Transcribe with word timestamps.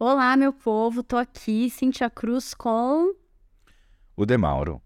Olá, 0.00 0.36
meu 0.36 0.52
povo, 0.52 1.02
tô 1.02 1.16
aqui, 1.16 1.68
Cintia 1.68 2.08
Cruz 2.08 2.54
com. 2.54 3.16
O 4.16 4.24
Demauro. 4.24 4.80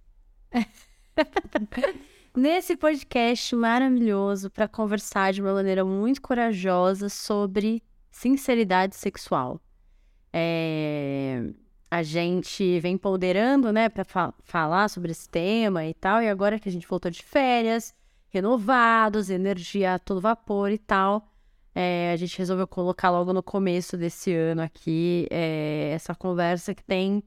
Nesse 2.35 2.79
podcast 2.79 3.55
maravilhoso 3.55 4.49
para 4.51 4.67
conversar 4.67 5.35
de 5.35 5.43
uma 5.43 5.53
maneira 5.53 5.85
muito 5.85 6.23
corajosa 6.23 7.11
sobre 7.11 7.83
sinceridade 8.11 8.97
sexual. 8.97 9.61
É... 10.33 11.53
A 11.91 12.03
gente 12.03 12.81
vem 12.81 12.97
ponderando, 12.97 13.71
né, 13.71 13.91
para 13.91 14.05
fa 14.05 14.33
falar 14.43 14.89
sobre 14.89 15.11
esse 15.11 15.29
tema 15.29 15.85
e 15.85 15.93
tal, 15.93 16.23
e 16.23 16.29
agora 16.31 16.59
que 16.59 16.71
a 16.71 16.73
gente 16.73 16.89
voltou 16.89 17.11
de 17.11 17.23
férias, 17.23 17.95
renovados, 18.31 19.29
energia 19.29 19.93
a 19.93 19.99
todo 19.99 20.23
vapor 20.23 20.71
e 20.71 20.79
tal. 20.79 21.32
É, 21.75 22.13
a 22.13 22.17
gente 22.17 22.37
resolveu 22.37 22.67
colocar 22.67 23.11
logo 23.11 23.33
no 23.33 23.43
começo 23.43 23.97
desse 23.97 24.35
ano 24.35 24.61
aqui 24.61 25.27
é, 25.31 25.91
essa 25.95 26.15
conversa 26.15 26.75
que 26.75 26.85
tem 26.85 27.23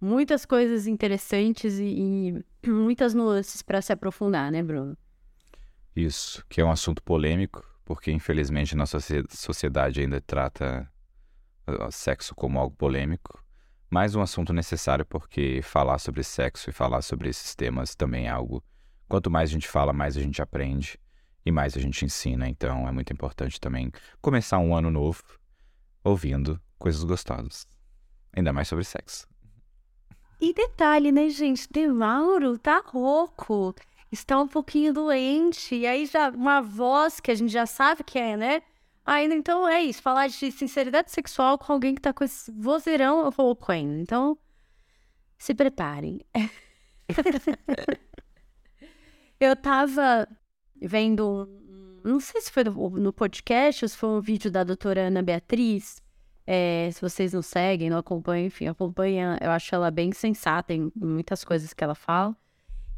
muitas 0.00 0.44
coisas 0.44 0.86
interessantes 0.86 1.78
e, 1.78 2.44
e 2.64 2.68
muitas 2.70 3.12
nuances 3.12 3.60
para 3.62 3.82
se 3.82 3.92
aprofundar, 3.92 4.50
né, 4.52 4.62
Bruno? 4.62 4.96
Isso, 5.94 6.44
que 6.48 6.60
é 6.60 6.64
um 6.64 6.70
assunto 6.70 7.02
polêmico, 7.02 7.62
porque 7.84 8.10
infelizmente 8.12 8.76
nossa 8.76 8.98
sociedade 9.28 10.00
ainda 10.00 10.20
trata 10.20 10.88
o 11.66 11.90
sexo 11.90 12.34
como 12.34 12.58
algo 12.58 12.74
polêmico, 12.76 13.42
mas 13.90 14.14
um 14.14 14.22
assunto 14.22 14.52
necessário 14.52 15.04
porque 15.04 15.60
falar 15.62 15.98
sobre 15.98 16.22
sexo 16.22 16.70
e 16.70 16.72
falar 16.72 17.02
sobre 17.02 17.28
esses 17.28 17.54
temas 17.54 17.94
também 17.94 18.26
é 18.26 18.30
algo. 18.30 18.64
Quanto 19.08 19.30
mais 19.30 19.50
a 19.50 19.52
gente 19.52 19.68
fala, 19.68 19.92
mais 19.92 20.16
a 20.16 20.20
gente 20.20 20.40
aprende 20.40 20.98
e 21.44 21.50
mais 21.50 21.76
a 21.76 21.80
gente 21.80 22.04
ensina. 22.04 22.48
Então 22.48 22.88
é 22.88 22.92
muito 22.92 23.12
importante 23.12 23.60
também 23.60 23.90
começar 24.20 24.58
um 24.58 24.74
ano 24.74 24.90
novo 24.90 25.22
ouvindo 26.04 26.60
coisas 26.78 27.02
gostosas. 27.04 27.66
Ainda 28.34 28.52
mais 28.52 28.68
sobre 28.68 28.84
sexo. 28.84 29.26
E 30.40 30.52
detalhe, 30.52 31.12
né, 31.12 31.28
gente? 31.28 31.68
Demauro 31.70 32.58
tá 32.58 32.82
rouco, 32.84 33.74
está 34.10 34.40
um 34.40 34.48
pouquinho 34.48 34.92
doente, 34.92 35.76
e 35.76 35.86
aí 35.86 36.06
já 36.06 36.30
uma 36.30 36.60
voz 36.60 37.20
que 37.20 37.30
a 37.30 37.34
gente 37.34 37.52
já 37.52 37.64
sabe 37.64 38.02
que 38.02 38.18
é, 38.18 38.36
né? 38.36 38.62
Ainda 39.04 39.34
então 39.34 39.68
é 39.68 39.82
isso, 39.82 40.02
falar 40.02 40.28
de 40.28 40.50
sinceridade 40.50 41.12
sexual 41.12 41.58
com 41.58 41.72
alguém 41.72 41.94
que 41.94 42.00
tá 42.00 42.12
com 42.12 42.24
esse 42.24 42.50
vozeirão 42.50 43.28
rouco 43.30 43.70
ainda. 43.70 44.00
Então, 44.00 44.36
se 45.38 45.54
preparem. 45.54 46.20
Eu 49.38 49.56
tava 49.56 50.28
vendo, 50.86 51.48
não 52.04 52.20
sei 52.20 52.40
se 52.40 52.50
foi 52.50 52.64
no, 52.64 52.90
no 52.90 53.12
podcast 53.12 53.84
ou 53.84 53.88
se 53.88 53.96
foi 53.96 54.08
um 54.10 54.20
vídeo 54.20 54.50
da 54.50 54.64
doutora 54.64 55.08
Ana 55.08 55.22
Beatriz. 55.22 56.02
É, 56.46 56.90
se 56.92 57.00
vocês 57.00 57.32
não 57.32 57.42
seguem, 57.42 57.88
não 57.88 57.98
acompanham, 57.98 58.46
enfim, 58.46 58.66
acompanha, 58.66 59.38
eu 59.40 59.50
acho 59.50 59.74
ela 59.74 59.90
bem 59.90 60.12
sensata 60.12 60.74
em 60.74 60.90
muitas 60.96 61.44
coisas 61.44 61.72
que 61.72 61.84
ela 61.84 61.94
fala. 61.94 62.36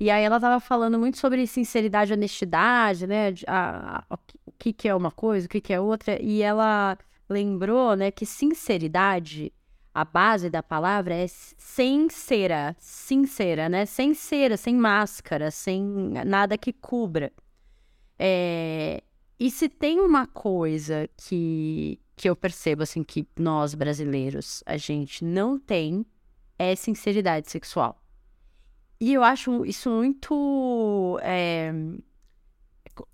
E 0.01 0.11
aí 0.11 0.25
ela 0.25 0.41
tava 0.41 0.59
falando 0.61 0.99
muito 0.99 1.19
sobre 1.19 1.47
sinceridade 1.47 2.13
e 2.13 2.15
honestidade, 2.15 3.07
né? 3.07 3.33
A, 3.47 4.05
a, 4.11 4.19
o 4.47 4.53
que, 4.59 4.73
que 4.73 4.89
é 4.89 4.95
uma 4.95 5.11
coisa, 5.11 5.47
o 5.47 5.49
que, 5.49 5.61
que 5.61 5.73
é 5.73 5.81
outra. 5.81 6.21
E 6.21 6.43
ela 6.43 6.99
lembrou, 7.29 7.95
né, 7.95 8.11
que 8.11 8.27
sinceridade, 8.27 9.53
a 9.95 10.05
base 10.05 10.51
da 10.51 10.63
palavra 10.63 11.15
é 11.15 11.27
sincera, 11.29 12.75
sincera, 12.79 13.69
né? 13.69 13.87
Sem 13.87 14.13
cera, 14.15 14.57
sem 14.57 14.75
máscara, 14.75 15.51
sem 15.51 15.85
nada 16.27 16.59
que 16.59 16.73
cubra. 16.73 17.33
É... 18.19 19.03
E 19.39 19.51
se 19.51 19.69
tem 19.69 20.01
uma 20.01 20.27
coisa 20.27 21.09
que, 21.17 21.99
que 22.17 22.29
eu 22.29 22.37
percebo, 22.37 22.83
assim, 22.83 23.03
que 23.03 23.27
nós 23.39 23.75
brasileiros, 23.75 24.63
a 24.65 24.77
gente 24.77 25.25
não 25.25 25.59
tem, 25.59 26.07
é 26.59 26.75
sinceridade 26.77 27.51
sexual. 27.51 28.01
E 29.01 29.13
eu 29.13 29.23
acho 29.23 29.67
isso 29.67 29.91
muito. 29.91 31.19
É, 31.23 31.73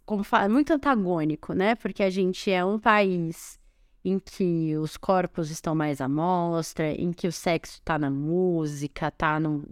como 0.04 0.22
fala, 0.22 0.48
muito 0.48 0.72
antagônico, 0.72 1.52
né? 1.52 1.74
Porque 1.74 2.02
a 2.02 2.10
gente 2.10 2.50
é 2.50 2.64
um 2.64 2.78
país 2.78 3.58
em 4.04 4.18
que 4.18 4.76
os 4.76 4.96
corpos 4.96 5.50
estão 5.50 5.74
mais 5.74 6.00
à 6.00 6.08
mostra, 6.08 6.92
em 6.92 7.12
que 7.12 7.26
o 7.26 7.32
sexo 7.32 7.74
está 7.74 7.98
na 7.98 8.10
música, 8.10 9.08
está 9.08 9.38
no, 9.40 9.64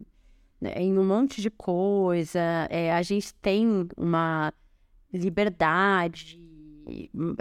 né, 0.60 0.72
em 0.76 0.98
um 0.98 1.04
monte 1.04 1.41
de 1.41 1.50
coisa. 1.50 2.41
É, 2.70 2.92
a 2.92 3.02
gente 3.02 3.34
tem 3.34 3.86
uma 3.97 4.52
liberdade, 5.12 6.41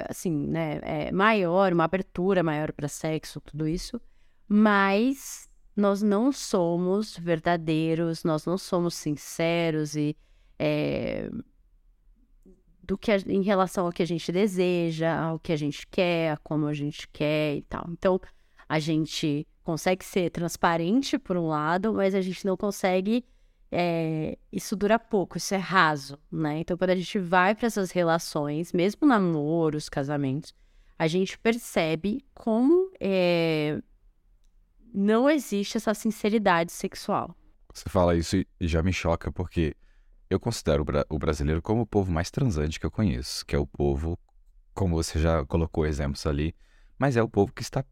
assim, 0.10 0.32
né, 0.32 0.80
é, 0.84 1.12
maior, 1.12 1.74
uma 1.74 1.86
abertura 1.86 2.44
maior 2.44 2.72
para 2.72 2.88
sexo, 2.88 3.42
tudo 3.42 3.68
isso, 3.68 4.00
mas 4.48 5.50
nós 5.76 6.02
não 6.02 6.32
somos 6.32 7.18
verdadeiros, 7.18 8.24
nós 8.24 8.46
não 8.46 8.58
somos 8.58 8.96
sinceros 8.96 9.96
e 9.96 10.16
é, 10.58 11.30
do 12.82 12.98
que 12.98 13.12
a, 13.12 13.18
em 13.18 13.42
relação 13.42 13.86
ao 13.86 13.92
que 13.92 14.02
a 14.02 14.08
gente 14.08 14.32
deseja, 14.32 15.20
ao 15.20 15.40
que 15.40 15.52
a 15.52 15.58
gente 15.58 15.86
quer, 15.88 16.32
a 16.32 16.38
como 16.38 16.66
a 16.66 16.74
gente 16.74 17.08
quer 17.10 17.58
e 17.58 17.62
tal. 17.64 17.86
Então, 17.90 18.20
a 18.68 18.80
gente 18.80 19.46
consegue 19.64 20.04
ser 20.04 20.30
transparente 20.32 21.20
por 21.20 21.38
um 21.38 21.48
lado, 21.48 21.94
mas 21.94 22.16
a 22.16 22.22
gente 22.22 22.46
não 22.46 22.56
consegue 22.56 23.24
é, 23.72 24.38
isso 24.52 24.76
dura 24.76 24.98
pouco, 24.98 25.38
isso 25.38 25.54
é 25.54 25.58
raso, 25.58 26.18
né? 26.32 26.60
Então, 26.60 26.78
quando 26.78 26.92
a 26.92 26.96
gente 26.96 27.20
vai 27.20 27.54
para 27.54 27.68
essas 27.68 27.92
relações, 27.92 28.72
mesmo 28.72 29.08
namoros, 29.08 29.90
casamentos, 29.90 30.54
a 30.98 31.08
gente 31.08 31.38
percebe 31.38 32.26
como 32.34 32.92
é, 33.00 33.82
não 34.94 35.30
existe 35.30 35.78
essa 35.78 35.94
sinceridade 35.94 36.72
sexual. 36.72 37.36
Você 37.74 37.90
fala 37.90 38.16
isso 38.16 38.38
e 38.38 38.68
já 38.68 38.82
me 38.82 38.92
choca, 38.92 39.32
porque 39.32 39.76
eu 40.30 40.40
considero 40.40 40.84
o 41.10 41.20
brasileiro 41.20 41.62
como 41.62 41.82
o 41.82 41.86
povo 41.86 42.12
mais 42.12 42.32
transante 42.32 42.80
que 42.80 42.86
eu 42.86 42.92
conheço, 42.92 43.46
que 43.46 43.56
é 43.56 43.60
o 43.60 43.68
povo, 43.68 44.18
como 44.74 44.96
você 44.96 45.20
já 45.20 45.46
colocou 45.46 45.86
exemplos 45.86 46.26
ali, 46.26 46.56
mas 46.98 47.16
é 47.16 47.22
o 47.22 47.30
povo 47.30 47.54
que 47.54 47.62
está 47.62 47.86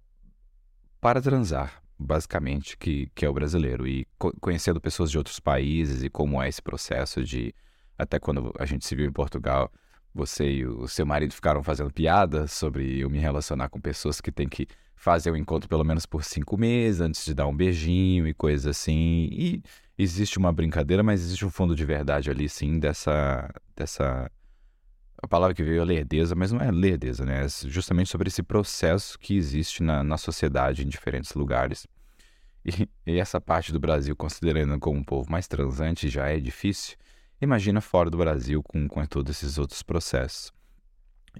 para 1.00 1.22
transar, 1.22 1.84
basicamente, 1.98 2.78
que, 2.78 3.10
que 3.16 3.26
é 3.26 3.30
o 3.30 3.34
brasileiro. 3.34 3.88
E 3.88 4.08
co 4.18 4.34
conhecendo 4.40 4.80
pessoas 4.82 5.12
de 5.12 5.18
outros 5.18 5.40
países 5.40 6.04
e 6.04 6.10
como 6.10 6.42
é 6.42 6.50
esse 6.50 6.62
processo 6.62 7.24
de. 7.24 7.54
Até 7.98 8.20
quando 8.20 8.54
a 8.60 8.66
gente 8.66 8.86
se 8.86 8.96
viu 8.96 9.06
em 9.06 9.12
Portugal, 9.12 9.72
você 10.14 10.50
e 10.50 10.66
o 10.66 10.88
seu 10.88 11.06
marido 11.06 11.34
ficaram 11.34 11.64
fazendo 11.64 11.92
piada 11.92 12.48
sobre 12.48 13.00
eu 13.00 13.10
me 13.10 13.20
relacionar 13.20 13.70
com 13.70 13.80
pessoas 13.80 14.20
que 14.20 14.32
têm 14.32 14.50
que 14.50 14.68
fazer 14.96 15.32
o 15.32 15.38
encontro 15.38 15.70
pelo 15.70 15.84
menos 15.84 16.06
por 16.06 16.24
cinco 16.24 16.58
meses 16.58 17.02
antes 17.02 17.24
de 17.26 17.34
dar 17.34 17.48
um 17.48 17.56
beijinho 17.56 18.28
e 18.28 18.34
coisas 18.34 18.68
assim. 18.68 19.30
E 19.32 19.64
existe 19.98 20.38
uma 20.38 20.52
brincadeira, 20.52 21.04
mas 21.04 21.22
existe 21.22 21.46
um 21.46 21.50
fundo 21.50 21.76
de 21.76 21.86
verdade 21.86 22.30
ali, 22.30 22.50
sim, 22.50 22.80
dessa. 22.80 23.50
dessa 23.76 24.30
a 25.26 25.28
palavra 25.28 25.56
que 25.56 25.64
veio 25.64 25.82
é 25.82 25.86
lerdeza, 25.86 26.36
mas 26.36 26.52
não 26.52 26.62
é 26.62 26.70
lerdeza, 26.72 27.26
né? 27.26 27.46
É 27.46 27.48
justamente 27.68 28.12
sobre 28.12 28.28
esse 28.28 28.44
processo 28.44 29.18
que 29.18 29.36
existe 29.36 29.82
na, 29.82 30.04
na 30.04 30.18
sociedade 30.18 30.84
em 30.84 30.88
diferentes 30.88 31.34
lugares. 31.34 31.88
E, 32.64 32.88
e, 33.08 33.20
essa 33.20 33.42
parte 33.42 33.72
do 33.74 33.80
Brasil, 33.80 34.16
considerando 34.16 34.80
como 34.80 35.00
um 35.00 35.04
povo 35.04 35.30
mais 35.32 35.48
transante, 35.48 36.10
já 36.10 36.28
é 36.28 36.40
difícil. 36.40 36.96
Imagina 37.42 37.82
fora 37.82 38.10
do 38.10 38.18
Brasil 38.20 38.62
com, 38.62 38.88
com 38.88 39.04
todos 39.08 39.36
esses 39.36 39.58
outros 39.58 39.82
processos. 39.82 40.54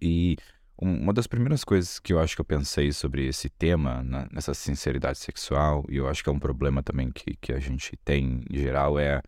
E 0.02 0.36
uma 0.76 1.14
das 1.14 1.28
primeiras 1.28 1.64
coisas 1.64 2.00
que 2.00 2.12
eu 2.12 2.20
acho 2.20 2.36
que 2.36 2.42
eu 2.42 2.46
pensei 2.46 2.92
sobre 2.92 3.28
esse 3.28 3.50
tema, 3.50 4.02
na, 4.02 4.28
nessa 4.32 4.56
sinceridade 4.56 5.20
sexual, 5.20 5.86
e 5.90 5.98
eu 5.98 6.08
acho 6.10 6.24
que 6.24 6.30
é 6.30 6.34
um 6.34 6.40
problema 6.40 6.82
também 6.82 7.12
que, 7.12 7.36
que 7.36 7.54
a 7.54 7.60
gente 7.60 7.96
tem 8.04 8.44
em 8.50 8.58
geral, 8.58 8.98
é 8.98 9.22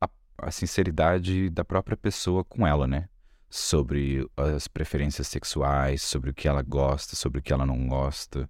a, 0.00 0.08
a 0.38 0.50
sinceridade 0.50 1.50
da 1.50 1.64
própria 1.64 1.96
pessoa 1.96 2.42
com 2.42 2.66
ela, 2.66 2.86
né? 2.86 3.06
Sobre 3.50 4.28
as 4.36 4.68
preferências 4.68 5.26
sexuais, 5.28 6.02
sobre 6.02 6.30
o 6.30 6.34
que 6.34 6.46
ela 6.46 6.62
gosta, 6.62 7.16
sobre 7.16 7.38
o 7.38 7.42
que 7.42 7.52
ela 7.52 7.64
não 7.64 7.86
gosta. 7.86 8.48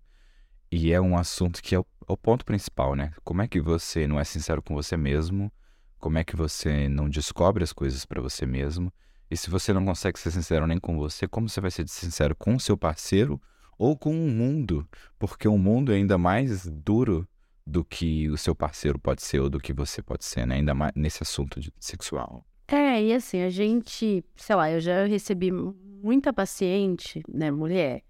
E 0.71 0.93
é 0.93 1.01
um 1.01 1.17
assunto 1.17 1.63
que 1.63 1.75
é 1.75 1.79
o, 1.79 1.87
é 2.09 2.13
o, 2.13 2.17
ponto 2.17 2.45
principal, 2.45 2.95
né? 2.95 3.13
Como 3.25 3.41
é 3.41 3.49
que 3.49 3.61
você 3.61 4.07
não 4.07 4.19
é 4.19 4.25
sincero 4.25 4.63
com 4.63 4.75
você 4.75 4.97
mesmo? 4.97 5.53
Como 5.99 6.19
é 6.19 6.25
que 6.25 6.37
você 6.37 6.89
não 6.89 7.09
descobre 7.09 7.65
as 7.65 7.73
coisas 7.73 8.05
para 8.05 8.21
você 8.21 8.45
mesmo? 8.45 8.93
E 9.31 9.37
se 9.37 9.51
você 9.51 9.73
não 9.73 9.85
consegue 9.85 10.19
ser 10.19 10.31
sincero 10.31 10.67
nem 10.67 10.79
com 10.79 10.97
você, 10.97 11.29
como 11.29 11.49
você 11.49 11.61
vai 11.61 11.71
ser 11.71 11.89
sincero 11.89 12.35
com 12.37 12.57
o 12.57 12.61
seu 12.61 12.77
parceiro 12.77 13.41
ou 13.79 13.97
com 13.97 14.11
o 14.11 14.31
mundo? 14.31 14.89
Porque 15.19 15.47
o 15.47 15.59
mundo 15.59 15.93
é 15.93 15.97
ainda 15.97 16.19
mais 16.19 16.67
duro 16.67 17.29
do 17.67 17.85
que 17.85 18.29
o 18.31 18.39
seu 18.39 18.55
parceiro 18.55 18.99
pode 18.99 19.23
ser 19.23 19.41
ou 19.41 19.51
do 19.51 19.61
que 19.61 19.73
você 19.73 20.03
pode 20.03 20.25
ser, 20.25 20.47
né? 20.47 20.57
Ainda 20.57 20.75
mais 20.75 20.93
nesse 20.95 21.23
assunto 21.23 21.61
de 21.61 21.73
sexual. 21.79 22.48
É, 22.71 23.03
e 23.03 23.15
assim, 23.15 23.41
a 23.41 23.49
gente, 23.49 24.23
sei 24.37 24.55
lá, 24.55 24.71
eu 24.71 24.79
já 24.79 25.07
recebi 25.07 25.51
muita 25.51 26.33
paciente, 26.35 27.23
né, 27.27 27.51
mulher, 27.51 28.03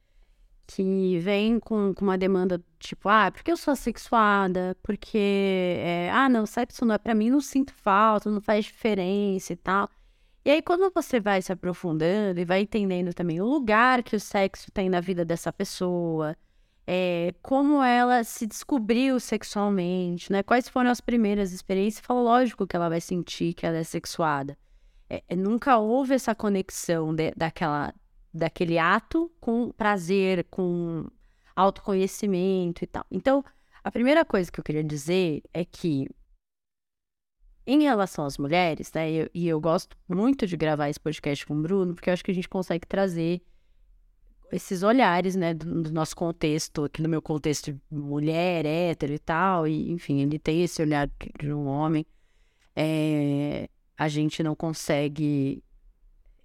que 0.67 1.19
vem 1.21 1.61
com, 1.61 1.95
com 1.95 2.05
uma 2.05 2.19
demanda 2.19 2.63
tipo, 2.79 3.09
ah, 3.09 3.31
porque 3.31 3.53
eu 3.53 3.57
sou 3.57 3.73
assexuada, 3.73 4.77
porque, 4.83 5.17
é, 5.79 6.11
ah, 6.13 6.29
não, 6.29 6.45
sexo 6.45 6.85
não 6.85 6.95
é 6.95 6.99
pra 6.99 7.15
mim, 7.15 7.31
não 7.31 7.41
sinto 7.41 7.73
falta, 7.73 8.31
não 8.31 8.41
faz 8.41 8.65
diferença 8.65 9.53
e 9.53 9.57
tal. 9.57 9.89
E 10.45 10.51
aí, 10.51 10.63
quando 10.63 10.91
você 10.93 11.21
vai 11.21 11.41
se 11.41 11.53
aprofundando 11.53 12.41
e 12.41 12.45
vai 12.45 12.63
entendendo 12.63 13.15
também 13.15 13.41
o 13.41 13.47
lugar 13.47 14.03
que 14.03 14.17
o 14.17 14.21
sexo 14.21 14.71
tem 14.73 14.89
na 14.89 15.01
vida 15.01 15.25
dessa 15.25 15.53
pessoa, 15.53 16.37
é, 16.91 17.35
como 17.43 17.83
ela 17.83 18.25
se 18.25 18.47
descobriu 18.47 19.21
sexualmente, 19.21 20.33
né? 20.33 20.43
Quais 20.43 20.71
foram 20.71 20.89
as 20.91 21.03
primeiras 21.03 21.53
experiências? 21.53 22.03
Fala, 22.03 22.23
lógico 22.23 22.67
que 22.67 22.75
ela 22.75 22.89
vai 22.89 22.99
sentir 22.99 23.53
que 23.53 23.67
ela 23.67 23.77
é 23.77 23.85
sexuada. 23.85 24.57
É, 25.11 25.23
é, 25.29 25.37
nunca 25.37 25.77
houve 25.77 26.15
essa 26.15 26.35
conexão 26.35 27.15
de, 27.15 27.31
daquela, 27.37 27.95
daquele 28.33 28.79
ato 28.79 29.31
com 29.39 29.71
prazer, 29.71 30.47
com 30.51 31.07
autoconhecimento 31.55 32.83
e 32.83 32.87
tal. 32.87 33.05
Então, 33.11 33.45
a 33.85 33.91
primeira 33.91 34.25
coisa 34.25 34.51
que 34.51 34.59
eu 34.59 34.65
queria 34.65 34.83
dizer 34.83 35.43
é 35.53 35.67
que, 35.67 36.09
em 37.67 37.83
relação 37.83 38.25
às 38.25 38.39
mulheres, 38.39 38.91
né? 38.95 39.11
Eu, 39.11 39.31
e 39.35 39.47
eu 39.47 39.61
gosto 39.61 39.95
muito 40.09 40.47
de 40.47 40.57
gravar 40.57 40.89
esse 40.89 40.99
podcast 40.99 41.45
com 41.45 41.53
o 41.53 41.61
Bruno, 41.61 41.95
porque 41.95 42.09
eu 42.09 42.15
acho 42.15 42.25
que 42.25 42.31
a 42.31 42.35
gente 42.35 42.49
consegue 42.49 42.87
trazer 42.87 43.43
esses 44.51 44.83
olhares, 44.83 45.37
né, 45.37 45.55
do, 45.55 45.83
do, 45.83 45.93
nosso 45.93 46.17
contexto, 46.17 46.85
aqui 46.85 47.03
no 47.03 47.09
meu 47.09 47.21
contexto 47.21 47.79
mulher, 47.91 48.65
hétero 48.65 49.13
e 49.13 49.19
tal, 49.19 49.67
e 49.67 49.91
enfim, 49.91 50.21
ele 50.21 50.39
tem 50.39 50.63
esse 50.63 50.81
olhar 50.81 51.09
de 51.39 51.53
um 51.53 51.67
homem, 51.67 52.07
é, 52.75 53.69
a 53.97 54.09
gente 54.09 54.43
não 54.43 54.55
consegue 54.55 55.63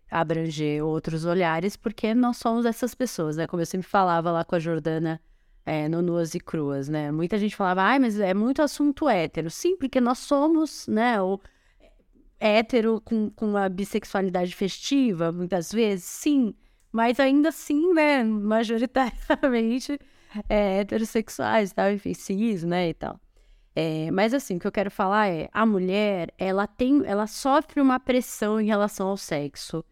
abranger 0.09 0.83
outros 0.83 1.25
olhares 1.25 1.75
porque 1.75 2.13
nós 2.13 2.37
somos 2.37 2.65
essas 2.65 2.93
pessoas, 2.93 3.37
né, 3.37 3.47
como 3.47 3.61
eu 3.61 3.65
sempre 3.65 3.87
falava 3.87 4.31
lá 4.31 4.43
com 4.43 4.55
a 4.55 4.59
Jordana 4.59 5.19
é, 5.65 5.87
no 5.87 6.01
Nuas 6.01 6.35
e 6.35 6.39
Cruas, 6.39 6.89
né, 6.89 7.11
muita 7.11 7.37
gente 7.37 7.55
falava, 7.55 7.83
ai, 7.83 7.99
mas 7.99 8.19
é 8.19 8.33
muito 8.33 8.61
assunto 8.61 9.07
hétero, 9.07 9.49
sim, 9.49 9.77
porque 9.77 10.01
nós 10.01 10.19
somos, 10.19 10.87
né, 10.87 11.21
o 11.21 11.39
hétero 12.39 12.99
com, 12.99 13.29
com 13.29 13.55
a 13.55 13.69
bissexualidade 13.69 14.53
festiva, 14.53 15.31
muitas 15.31 15.71
vezes, 15.71 16.03
sim, 16.03 16.53
mas 16.93 17.19
ainda 17.19 17.49
assim, 17.49 17.91
né, 17.91 18.23
majoritariamente 18.23 19.99
é, 20.47 20.79
heterossexuais, 20.79 21.73
tal, 21.73 21.91
enfim, 21.91 22.13
cis, 22.13 22.63
né, 22.63 22.89
e 22.89 22.93
tal. 22.93 23.19
É, 23.75 24.11
mas 24.11 24.33
assim, 24.33 24.57
o 24.57 24.59
que 24.59 24.67
eu 24.67 24.71
quero 24.71 24.91
falar 24.91 25.27
é, 25.27 25.49
a 25.51 25.65
mulher, 25.65 26.31
ela 26.37 26.67
tem, 26.67 27.01
ela 27.05 27.25
sofre 27.25 27.81
uma 27.81 27.99
pressão 27.99 28.61
em 28.61 28.67
relação 28.67 29.07
ao 29.07 29.17
sexo 29.17 29.83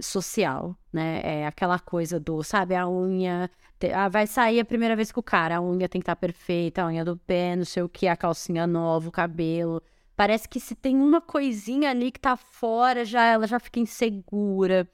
social, 0.00 0.74
né, 0.90 1.20
é 1.22 1.46
aquela 1.46 1.78
coisa 1.78 2.18
do, 2.18 2.42
sabe, 2.42 2.74
a 2.74 2.88
unha, 2.88 3.50
te, 3.78 3.92
ah, 3.92 4.08
vai 4.08 4.26
sair 4.26 4.58
a 4.58 4.64
primeira 4.64 4.96
vez 4.96 5.12
com 5.12 5.20
o 5.20 5.22
cara, 5.22 5.58
a 5.58 5.62
unha 5.62 5.88
tem 5.88 6.00
que 6.00 6.04
estar 6.04 6.16
tá 6.16 6.20
perfeita, 6.20 6.82
a 6.82 6.86
unha 6.86 7.04
do 7.04 7.18
pé, 7.18 7.54
não 7.54 7.66
sei 7.66 7.82
o 7.82 7.88
que, 7.88 8.08
a 8.08 8.16
calcinha 8.16 8.66
nova, 8.66 9.08
o 9.08 9.12
cabelo, 9.12 9.82
parece 10.16 10.48
que 10.48 10.58
se 10.58 10.74
tem 10.74 10.96
uma 10.96 11.20
coisinha 11.20 11.90
ali 11.90 12.10
que 12.10 12.20
tá 12.20 12.34
fora, 12.36 13.04
já 13.04 13.26
ela 13.26 13.46
já 13.46 13.60
fica 13.60 13.78
insegura, 13.78 14.88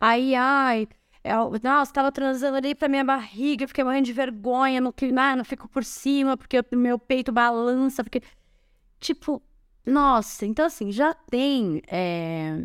aí, 0.00 0.34
ai, 0.36 0.88
eu, 1.22 1.54
é 1.54 1.60
nossa, 1.62 1.92
tava 1.92 2.10
transando 2.10 2.56
ali 2.56 2.74
pra 2.74 2.88
minha 2.88 3.04
barriga, 3.04 3.68
fiquei 3.68 3.84
morrendo 3.84 4.06
de 4.06 4.12
vergonha, 4.12 4.80
não, 4.80 4.92
ah, 5.18 5.36
não 5.36 5.44
fico 5.44 5.68
por 5.68 5.84
cima, 5.84 6.36
porque 6.36 6.56
meu 6.72 6.98
peito 6.98 7.32
balança, 7.32 8.02
porque. 8.02 8.22
Tipo, 8.98 9.42
nossa, 9.86 10.46
então 10.46 10.66
assim, 10.66 10.92
já 10.92 11.14
tem 11.14 11.82
é, 11.88 12.64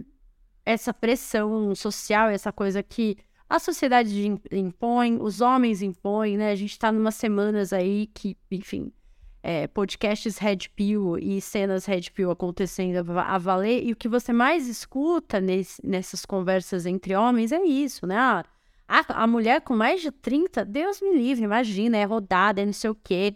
essa 0.66 0.94
pressão 0.94 1.74
social, 1.76 2.30
essa 2.30 2.52
coisa 2.52 2.84
que 2.84 3.18
a 3.50 3.60
sociedade 3.60 4.28
impõe, 4.52 5.18
os 5.22 5.40
homens 5.42 5.82
impõem, 5.82 6.38
né? 6.38 6.52
A 6.52 6.56
gente 6.56 6.78
tá 6.80 6.92
numas 6.92 7.16
semanas 7.16 7.72
aí 7.72 8.08
que, 8.08 8.38
enfim, 8.52 8.92
é, 9.48 9.68
podcasts 9.68 10.40
Red 10.40 10.70
Pill 10.76 11.20
e 11.20 11.40
cenas 11.40 11.86
Red 11.86 12.10
Pill 12.12 12.32
acontecendo 12.32 13.08
a 13.20 13.38
valer, 13.38 13.84
e 13.86 13.92
o 13.92 13.96
que 13.96 14.10
você 14.10 14.34
mais 14.34 14.68
escuta 14.68 15.40
nesse, 15.40 15.86
nessas 15.86 16.26
conversas 16.26 16.88
entre 16.88 17.16
homens 17.16 17.52
é 17.52 17.64
isso, 17.64 18.08
né? 18.08 18.18
Ah, 18.18 18.44
a, 18.88 19.24
a 19.24 19.28
mulher 19.28 19.62
com 19.62 19.76
mais 19.76 20.02
de 20.02 20.10
30, 20.10 20.66
Deus 20.66 21.00
me 21.00 21.16
livre, 21.16 21.44
imagina, 21.44 21.96
é 21.96 22.04
rodada, 22.04 22.60
é 22.60 22.66
não 22.66 22.74
sei 22.74 22.90
o 22.90 22.96
quê. 22.96 23.36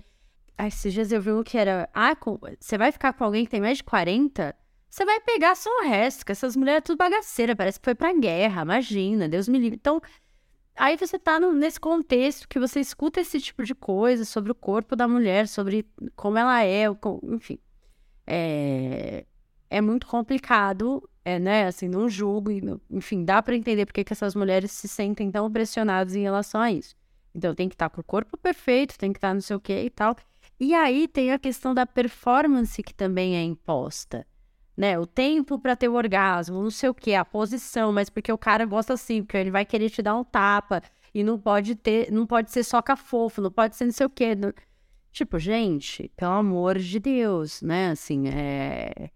Aí, 0.58 0.70
esses 0.70 0.92
dias 0.92 1.12
eu 1.12 1.22
vi 1.22 1.32
um 1.32 1.44
que 1.44 1.60
era, 1.60 1.88
ah, 1.94 2.18
você 2.60 2.76
vai 2.76 2.92
ficar 2.92 3.14
com 3.14 3.24
alguém 3.24 3.46
que 3.46 3.52
tem 3.52 3.62
mais 3.62 3.78
de 3.78 3.84
40? 3.84 4.56
Você 4.90 5.06
vai 5.06 5.20
pegar 5.20 5.56
só 5.56 5.70
o 5.70 5.84
resto, 5.84 6.26
que 6.26 6.32
essas 6.32 6.56
mulheres 6.56 6.80
é 6.80 6.82
tudo 6.82 6.98
bagaceira, 6.98 7.56
parece 7.56 7.80
que 7.80 7.86
foi 7.86 7.94
pra 7.94 8.12
guerra, 8.14 8.64
imagina, 8.64 9.30
Deus 9.30 9.48
me 9.48 9.60
livre. 9.60 9.78
Então, 9.80 10.02
aí 10.80 10.98
você 10.98 11.20
tá 11.20 11.40
no, 11.40 11.52
nesse 11.54 11.80
contexto 11.80 12.48
que 12.48 12.60
você 12.60 12.80
escuta 12.80 13.20
esse 13.20 13.40
tipo 13.40 13.64
de 13.64 13.76
coisa 13.76 14.24
sobre 14.24 14.52
o 14.52 14.56
corpo 14.56 14.96
da 14.96 15.08
mulher, 15.08 15.48
sobre 15.48 15.86
como 16.16 16.38
ela 16.38 16.64
é, 16.64 16.86
enfim. 17.24 17.60
É, 18.26 19.26
é 19.70 19.82
muito 19.82 20.08
complicado, 20.08 21.08
é, 21.26 21.38
né? 21.38 21.68
Assim, 21.68 21.88
não 21.88 22.08
julgo, 22.10 22.50
enfim, 22.90 23.26
dá 23.26 23.42
para 23.42 23.56
entender 23.56 23.86
porque 23.86 24.04
que 24.04 24.14
essas 24.14 24.34
mulheres 24.34 24.72
se 24.72 24.88
sentem 24.88 25.30
tão 25.30 25.52
pressionadas 25.52 26.16
em 26.16 26.22
relação 26.22 26.62
a 26.62 26.72
isso. 26.72 26.96
Então, 27.36 27.54
tem 27.54 27.68
que 27.70 27.76
estar 27.76 27.90
tá 27.90 27.96
com 27.96 28.02
o 28.02 28.04
corpo 28.04 28.38
perfeito, 28.38 28.98
tem 28.98 29.12
que 29.12 29.18
estar 29.18 29.30
tá 29.30 29.34
não 29.34 29.42
sei 29.42 29.56
o 29.56 29.60
que 29.60 29.84
e 29.84 29.90
tal. 29.90 30.16
E 30.60 30.74
aí 30.74 31.08
tem 31.08 31.32
a 31.32 31.40
questão 31.40 31.74
da 31.74 31.86
performance 31.86 32.82
que 32.82 32.94
também 32.94 33.36
é 33.36 33.44
imposta 33.44 34.26
né? 34.80 34.98
O 34.98 35.06
tempo 35.06 35.60
para 35.60 35.76
ter 35.76 35.90
o 35.90 35.96
orgasmo, 35.96 36.64
não 36.64 36.72
sei 36.72 36.88
o 36.88 36.94
que, 36.94 37.14
a 37.14 37.26
posição, 37.26 37.92
mas 37.92 38.10
porque 38.10 38.32
o 38.32 38.38
cara 38.38 38.66
gosta 38.66 38.94
assim, 38.94 39.22
porque 39.22 39.36
ele 39.36 39.52
vai 39.52 39.66
querer 39.66 39.90
te 39.90 40.02
dar 40.02 40.16
um 40.16 40.24
tapa 40.24 40.82
e 41.14 41.22
não 41.22 41.38
pode 41.38 41.76
ter, 41.76 42.10
não 42.10 42.26
pode 42.26 42.50
ser 42.50 42.64
soca 42.64 42.96
fofo, 42.96 43.42
não 43.42 43.52
pode 43.52 43.76
ser 43.76 43.84
não 43.84 43.92
sei 43.92 44.06
o 44.06 44.10
que. 44.10 44.34
Não... 44.36 44.54
Tipo, 45.12 45.38
gente, 45.38 46.10
pelo 46.16 46.32
amor 46.32 46.80
de 46.80 46.98
Deus, 46.98 47.62
né? 47.62 47.90
Assim, 47.90 48.30
é... 48.30 49.12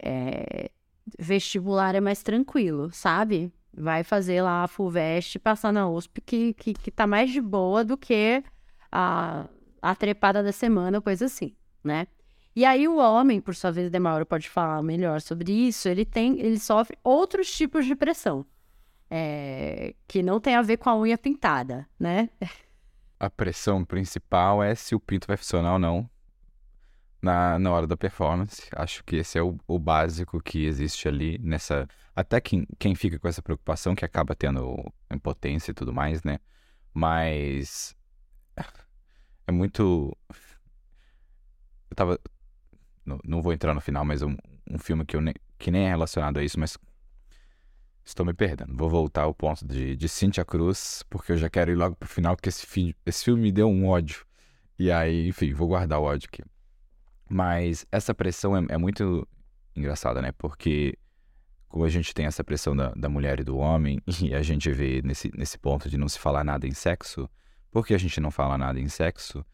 é... 0.00 0.70
Vestibular 1.18 1.96
é 1.96 2.00
mais 2.00 2.22
tranquilo, 2.22 2.88
sabe? 2.92 3.52
Vai 3.74 4.04
fazer 4.04 4.40
lá 4.40 4.62
a 4.62 4.68
FUVEST, 4.68 5.40
passar 5.40 5.72
na 5.72 5.88
USP, 5.88 6.20
que, 6.20 6.54
que, 6.54 6.74
que 6.74 6.92
tá 6.92 7.08
mais 7.08 7.32
de 7.32 7.40
boa 7.40 7.84
do 7.84 7.96
que 7.96 8.44
a, 8.92 9.48
a 9.82 9.94
trepada 9.96 10.44
da 10.44 10.52
semana, 10.52 11.00
coisa 11.00 11.24
assim, 11.24 11.56
né? 11.82 12.06
E 12.54 12.64
aí 12.64 12.86
o 12.86 12.96
homem, 12.96 13.40
por 13.40 13.54
sua 13.54 13.70
vez, 13.70 13.90
Demauro 13.90 14.26
pode 14.26 14.48
falar 14.48 14.82
melhor 14.82 15.20
sobre 15.20 15.52
isso, 15.52 15.88
ele 15.88 16.04
tem, 16.04 16.38
ele 16.40 16.58
sofre 16.58 16.98
outros 17.02 17.50
tipos 17.50 17.86
de 17.86 17.94
pressão. 17.94 18.44
É, 19.10 19.94
que 20.08 20.22
não 20.22 20.40
tem 20.40 20.54
a 20.54 20.62
ver 20.62 20.78
com 20.78 20.88
a 20.88 20.98
unha 20.98 21.18
pintada, 21.18 21.86
né? 22.00 22.30
A 23.20 23.28
pressão 23.28 23.84
principal 23.84 24.62
é 24.62 24.74
se 24.74 24.94
o 24.94 25.00
pinto 25.00 25.26
vai 25.26 25.36
funcionar 25.36 25.74
ou 25.74 25.78
não 25.78 26.10
na, 27.22 27.58
na 27.58 27.70
hora 27.70 27.86
da 27.86 27.96
performance. 27.96 28.68
Acho 28.74 29.04
que 29.04 29.16
esse 29.16 29.38
é 29.38 29.42
o, 29.42 29.56
o 29.66 29.78
básico 29.78 30.42
que 30.42 30.64
existe 30.64 31.06
ali 31.06 31.38
nessa. 31.38 31.88
Até 32.14 32.40
quem, 32.40 32.66
quem 32.78 32.94
fica 32.94 33.18
com 33.18 33.28
essa 33.28 33.40
preocupação, 33.40 33.94
que 33.94 34.04
acaba 34.04 34.34
tendo 34.34 34.92
impotência 35.10 35.70
e 35.70 35.74
tudo 35.74 35.92
mais, 35.92 36.22
né? 36.24 36.38
Mas. 36.92 37.96
É 39.44 39.50
muito. 39.50 40.16
Eu 41.90 41.96
tava, 41.96 42.20
não, 43.04 43.42
vou 43.42 43.52
entrar 43.52 43.74
no 43.74 43.80
final, 43.80 44.04
mas 44.04 44.22
um, 44.22 44.36
um 44.70 44.78
filme 44.78 45.04
que, 45.04 45.16
eu 45.16 45.20
ne, 45.20 45.34
que 45.58 45.70
nem 45.70 45.86
é 45.86 45.88
relacionado 45.88 46.38
a 46.38 46.44
isso, 46.44 46.58
mas 46.58 46.78
estou 48.04 48.24
me 48.24 48.34
perdendo. 48.34 48.76
Vou 48.76 48.88
voltar 48.88 49.22
ao 49.22 49.34
ponto 49.34 49.66
de, 49.66 49.96
de 49.96 50.08
Cynthia 50.08 50.44
Cruz, 50.44 51.02
porque 51.08 51.32
eu 51.32 51.36
já 51.36 51.48
quero 51.48 51.70
ir 51.70 51.74
logo 51.74 51.96
pro 51.96 52.08
final, 52.08 52.36
porque 52.36 52.48
esse, 52.48 52.66
fi, 52.66 52.96
esse 53.04 53.24
filme 53.24 53.42
me 53.42 53.52
deu 53.52 53.68
um 53.68 53.88
ódio. 53.88 54.24
E 54.78 54.90
aí, 54.90 55.28
enfim, 55.28 55.52
vou 55.52 55.68
guardar 55.68 56.00
o 56.00 56.04
ódio 56.04 56.28
aqui. 56.32 56.42
Mas 57.28 57.86
essa 57.90 58.14
pressão 58.14 58.56
é, 58.56 58.64
é 58.70 58.78
muito 58.78 59.26
engraçada, 59.74 60.20
né? 60.20 60.32
Porque 60.32 60.98
como 61.72 61.86
a 61.86 61.88
gente 61.88 62.12
tem 62.12 62.26
essa 62.26 62.44
pressão 62.44 62.76
da, 62.76 62.90
da 62.90 63.08
mulher 63.08 63.40
e 63.40 63.44
do 63.44 63.56
homem, 63.56 64.00
e 64.20 64.34
a 64.34 64.42
gente 64.42 64.70
vê 64.70 65.00
nesse, 65.02 65.30
nesse 65.34 65.58
ponto 65.58 65.88
de 65.88 65.96
não 65.96 66.08
se 66.08 66.18
falar 66.18 66.44
nada 66.44 66.66
em 66.66 66.72
sexo, 66.72 67.28
porque 67.70 67.94
a 67.94 67.98
gente 67.98 68.20
não 68.20 68.30
fala 68.30 68.58
nada 68.58 68.78
em 68.78 68.88
sexo, 68.88 69.44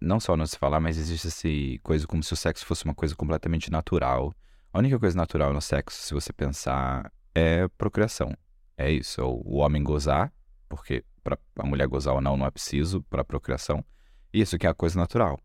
não 0.00 0.18
só 0.18 0.36
não 0.36 0.46
se 0.46 0.58
falar, 0.58 0.80
mas 0.80 0.98
existe 0.98 1.28
essa 1.28 1.48
coisa 1.82 2.06
como 2.06 2.22
se 2.22 2.32
o 2.32 2.36
sexo 2.36 2.64
fosse 2.66 2.84
uma 2.84 2.94
coisa 2.94 3.14
completamente 3.14 3.70
natural. 3.70 4.34
A 4.72 4.78
única 4.78 4.98
coisa 4.98 5.16
natural 5.16 5.52
no 5.52 5.60
sexo, 5.60 6.02
se 6.02 6.14
você 6.14 6.32
pensar, 6.32 7.10
é 7.34 7.68
procriação. 7.78 8.36
É 8.76 8.90
isso, 8.90 9.22
ou 9.22 9.42
o 9.46 9.56
homem 9.58 9.82
gozar, 9.82 10.32
porque 10.68 11.04
para 11.22 11.38
a 11.58 11.66
mulher 11.66 11.86
gozar 11.86 12.14
ou 12.14 12.20
não 12.20 12.36
não 12.36 12.46
é 12.46 12.50
preciso 12.50 13.02
para 13.02 13.24
procriação. 13.24 13.84
Isso 14.32 14.58
que 14.58 14.66
é 14.66 14.70
a 14.70 14.74
coisa 14.74 14.98
natural. 14.98 15.40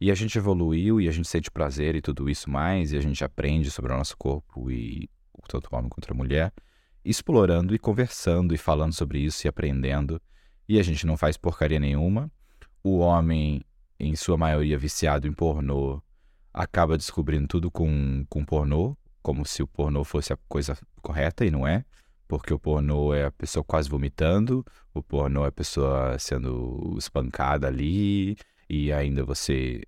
E 0.00 0.10
a 0.10 0.14
gente 0.14 0.36
evoluiu 0.36 1.00
e 1.00 1.08
a 1.08 1.12
gente 1.12 1.28
sente 1.28 1.50
prazer 1.50 1.94
e 1.94 2.02
tudo 2.02 2.28
isso 2.28 2.50
mais, 2.50 2.92
e 2.92 2.96
a 2.96 3.00
gente 3.00 3.24
aprende 3.24 3.70
sobre 3.70 3.92
o 3.92 3.96
nosso 3.96 4.16
corpo 4.16 4.70
e 4.70 5.08
tanto 5.48 5.68
homem 5.74 5.88
contra 5.88 6.12
a 6.12 6.16
mulher, 6.16 6.52
explorando 7.04 7.74
e 7.74 7.78
conversando 7.78 8.54
e 8.54 8.58
falando 8.58 8.92
sobre 8.92 9.18
isso 9.18 9.46
e 9.46 9.48
aprendendo. 9.48 10.20
E 10.68 10.78
a 10.78 10.82
gente 10.82 11.06
não 11.06 11.16
faz 11.16 11.36
porcaria 11.36 11.78
nenhuma 11.78 12.30
o 12.84 12.98
homem, 12.98 13.62
em 13.98 14.14
sua 14.14 14.36
maioria 14.36 14.76
viciado 14.76 15.26
em 15.26 15.32
pornô, 15.32 16.02
acaba 16.52 16.98
descobrindo 16.98 17.48
tudo 17.48 17.70
com, 17.70 18.26
com 18.28 18.44
pornô, 18.44 18.94
como 19.22 19.46
se 19.46 19.62
o 19.62 19.66
pornô 19.66 20.04
fosse 20.04 20.34
a 20.34 20.38
coisa 20.46 20.76
correta 21.00 21.46
e 21.46 21.50
não 21.50 21.66
é, 21.66 21.82
porque 22.28 22.52
o 22.52 22.58
pornô 22.58 23.14
é 23.14 23.24
a 23.24 23.32
pessoa 23.32 23.64
quase 23.64 23.88
vomitando, 23.88 24.62
o 24.92 25.02
pornô 25.02 25.46
é 25.46 25.48
a 25.48 25.52
pessoa 25.52 26.18
sendo 26.18 26.94
espancada 26.98 27.66
ali, 27.66 28.36
e 28.68 28.92
ainda 28.92 29.24
você 29.24 29.82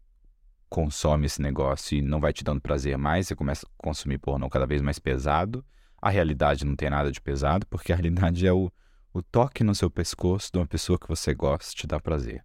consome 0.71 1.27
esse 1.27 1.41
negócio 1.43 1.99
e 1.99 2.03
não 2.03 2.19
vai 2.19 2.33
te 2.33 2.43
dando 2.43 2.63
prazer 2.63 2.97
mais, 2.97 3.29
você 3.29 3.37
começa 3.37 3.67
a 3.67 3.71
consumir 3.77 4.19
pornô 4.19 4.49
cada 4.49 4.67
vez 4.67 4.81
mais 4.81 4.99
pesado. 4.99 5.63
A 6.01 6.09
realidade 6.09 6.65
não 6.65 6.75
tem 6.75 6.89
nada 6.89 7.13
de 7.13 7.21
pesado, 7.21 7.67
porque 7.67 7.93
a 7.93 7.97
realidade 7.97 8.47
é 8.47 8.53
o, 8.53 8.73
o 9.13 9.23
toque 9.23 9.63
no 9.63 9.75
seu 9.75 9.91
pescoço 9.91 10.51
de 10.51 10.59
uma 10.59 10.67
pessoa 10.67 10.99
que 10.99 11.09
você 11.09 11.35
gosta 11.35 11.75
te 11.75 11.87
dá 11.87 12.01
prazer. 12.01 12.43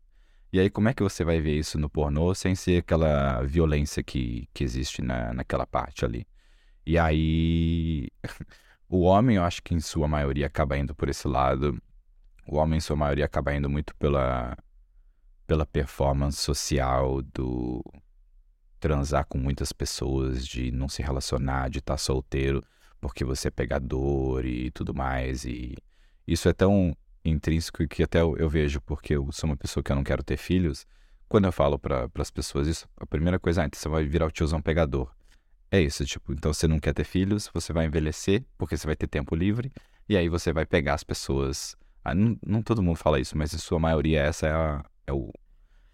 E 0.54 0.60
aí, 0.60 0.70
como 0.70 0.90
é 0.90 0.94
que 0.94 1.04
você 1.04 1.24
vai 1.24 1.40
ver 1.40 1.58
isso 1.58 1.80
no 1.80 1.90
pornô 1.90 2.34
sem 2.36 2.56
ser 2.56 2.80
aquela 2.80 3.42
violência 3.44 4.04
que, 4.04 4.50
que 4.54 4.64
existe 4.64 5.02
na, 5.02 5.34
naquela 5.34 5.66
parte 5.66 6.04
ali? 6.04 6.28
E 6.86 6.98
aí, 6.98 8.10
o 8.90 9.02
homem, 9.02 9.38
eu 9.38 9.44
acho 9.44 9.64
que 9.64 9.74
em 9.74 9.80
sua 9.80 10.08
maioria 10.08 10.48
acaba 10.48 10.78
indo 10.78 10.94
por 10.94 11.10
esse 11.10 11.28
lado. 11.28 11.82
O 12.48 12.58
homem, 12.58 12.78
em 12.78 12.82
sua 12.82 12.96
maioria, 12.96 13.26
acaba 13.26 13.56
indo 13.56 13.70
muito 13.70 13.96
pela, 13.96 14.58
pela 15.48 15.66
performance 15.66 16.38
social 16.38 17.22
do 17.22 17.84
transar 18.80 19.26
com 19.28 19.38
muitas 19.38 19.72
pessoas, 19.72 20.46
de 20.46 20.72
não 20.72 20.90
se 20.90 21.02
relacionar, 21.02 21.70
de 21.70 21.80
estar 21.80 21.98
solteiro 21.98 22.64
porque 23.02 23.26
você 23.26 23.48
é 23.48 23.52
pegador 23.52 24.46
e 24.46 24.70
tudo 24.72 24.94
mais. 24.94 25.44
E 25.44 25.76
isso 26.26 26.48
é 26.48 26.54
tão 26.54 26.96
intrínseco 27.24 27.88
que 27.88 28.04
até 28.04 28.22
eu, 28.22 28.36
eu, 28.38 28.50
vejo, 28.50 28.82
porque 28.82 29.16
eu 29.16 29.32
sou 29.32 29.50
uma 29.50 29.58
pessoa 29.58 29.84
que 29.84 29.92
eu 29.92 29.96
não 29.96 30.04
quero 30.04 30.24
ter 30.24 30.38
filhos. 30.38 30.86
Quando 31.28 31.46
eu 31.46 31.52
falo 31.52 31.80
para 31.80 32.10
as 32.16 32.32
pessoas 32.32 32.68
isso, 32.68 32.88
a 32.98 33.06
primeira 33.06 33.40
coisa, 33.40 33.62
ah, 33.62 33.66
então 33.66 33.80
você 33.80 33.88
vai 33.88 34.06
virar 34.06 34.26
o 34.26 34.32
tiozão 34.32 34.62
pegador. 34.62 35.10
É 35.70 35.80
isso, 35.80 36.06
tipo, 36.06 36.34
então 36.34 36.54
você 36.54 36.68
não 36.68 36.80
quer 36.80 36.94
ter 36.94 37.06
filhos, 37.06 37.50
você 37.54 37.72
vai 37.72 37.86
envelhecer, 37.86 38.44
porque 38.58 38.76
você 38.76 38.86
vai 38.86 38.96
ter 38.96 39.08
tempo 39.08 39.34
livre, 39.34 39.72
e 40.10 40.18
aí 40.18 40.28
você 40.28 40.52
vai 40.52 40.66
pegar 40.66 40.96
as 40.96 41.04
pessoas. 41.04 41.78
Ah, 42.04 42.14
não, 42.14 42.38
não, 42.46 42.62
todo 42.62 42.82
mundo 42.82 42.98
fala 42.98 43.20
isso, 43.20 43.38
mas 43.38 43.54
em 43.54 43.58
sua 43.58 43.80
maioria 43.80 44.20
essa 44.20 44.48
é, 44.48 44.52
a, 44.52 44.84
é 45.08 45.14
o, 45.14 45.32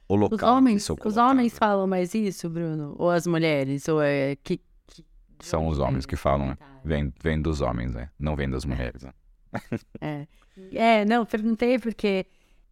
o 0.07 0.15
local. 0.15 0.35
Os 0.35 0.43
homens, 0.43 0.89
os 0.89 1.17
homens 1.17 1.57
falam 1.57 1.85
mais 1.85 2.15
isso, 2.15 2.49
Bruno? 2.49 2.95
Ou 2.97 3.11
as 3.11 3.27
mulheres? 3.27 3.87
Ou 3.87 4.01
é 4.01 4.35
que. 4.37 4.59
que... 4.87 5.05
São 5.41 5.67
os 5.67 5.77
homens 5.77 6.07
que 6.07 6.15
falam, 6.15 6.47
né? 6.47 6.57
Vem, 6.83 7.13
vem 7.21 7.39
dos 7.39 7.61
homens, 7.61 7.93
né? 7.93 8.09
Não 8.17 8.35
vem 8.35 8.49
das 8.49 8.65
mulheres, 8.65 9.03
né? 9.03 9.13
É. 10.01 10.27
é, 10.73 11.05
não, 11.05 11.25
perguntei 11.25 11.79
porque 11.79 12.25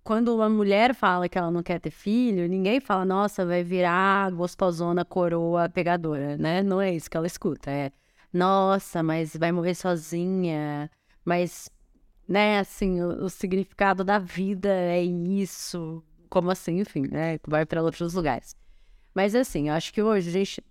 quando 0.03 0.35
uma 0.35 0.49
mulher 0.49 0.93
fala 0.93 1.27
que 1.27 1.37
ela 1.37 1.49
não 1.49 1.63
quer 1.63 1.79
ter 1.79 1.91
filho, 1.91 2.47
ninguém 2.47 2.79
fala, 2.79 3.03
nossa, 3.03 3.45
vai 3.45 3.63
virar 3.63 4.31
gostosona, 4.31 5.03
coroa, 5.03 5.67
pegadora, 5.67 6.37
né? 6.37 6.61
Não 6.61 6.79
é 6.79 6.93
isso 6.93 7.09
que 7.09 7.17
ela 7.17 7.27
escuta. 7.27 7.71
É, 7.71 7.91
nossa, 8.31 9.01
mas 9.01 9.35
vai 9.35 9.51
morrer 9.51 9.75
sozinha, 9.75 10.91
mas, 11.23 11.69
né, 12.27 12.59
assim, 12.59 13.01
o, 13.01 13.25
o 13.25 13.29
significado 13.29 14.03
da 14.03 14.19
vida 14.19 14.69
é 14.69 15.03
isso. 15.03 16.03
Como 16.29 16.51
assim, 16.51 16.81
enfim, 16.81 17.07
né? 17.09 17.39
Vai 17.47 17.65
para 17.65 17.81
outros 17.81 18.13
lugares. 18.13 18.55
Mas, 19.13 19.33
assim, 19.33 19.69
eu 19.69 19.73
acho 19.73 19.93
que 19.93 20.03
hoje 20.03 20.29
a 20.29 20.31
gente 20.33 20.63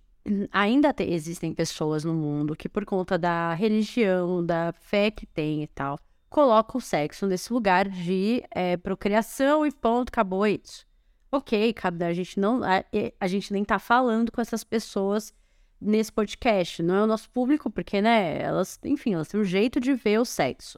ainda 0.51 0.93
te, 0.93 1.03
existem 1.03 1.53
pessoas 1.53 2.03
no 2.03 2.13
mundo 2.13 2.55
que, 2.55 2.69
por 2.69 2.85
conta 2.85 3.17
da 3.17 3.53
religião, 3.53 4.45
da 4.45 4.73
fé 4.73 5.11
que 5.11 5.25
tem 5.25 5.63
e 5.63 5.67
tal, 5.67 5.99
colocam 6.35 6.79
o 6.79 6.81
sexo 6.81 7.25
nesse 7.25 7.53
lugar 7.53 7.87
de 7.87 8.43
é, 8.51 8.75
procriação 8.75 9.65
e 9.65 9.71
ponto, 9.71 10.09
acabou 10.09 10.45
isso. 10.45 10.85
Ok, 11.31 11.73
a 12.01 12.13
gente 12.13 12.37
não. 12.37 12.61
A, 12.61 12.83
a, 13.21 13.27
gente 13.27 13.53
nem 13.53 13.63
tá 13.63 13.79
falando 13.79 14.33
com 14.33 14.41
essas 14.41 14.61
pessoas 14.61 15.33
nesse 15.79 16.11
podcast. 16.11 16.83
Não 16.83 16.93
é 16.93 17.03
o 17.03 17.07
nosso 17.07 17.29
público, 17.29 17.69
porque, 17.69 18.01
né, 18.01 18.41
elas, 18.41 18.77
enfim, 18.83 19.13
elas 19.13 19.29
têm 19.29 19.39
um 19.39 19.45
jeito 19.45 19.79
de 19.79 19.93
ver 19.93 20.19
o 20.19 20.25
sexo. 20.25 20.77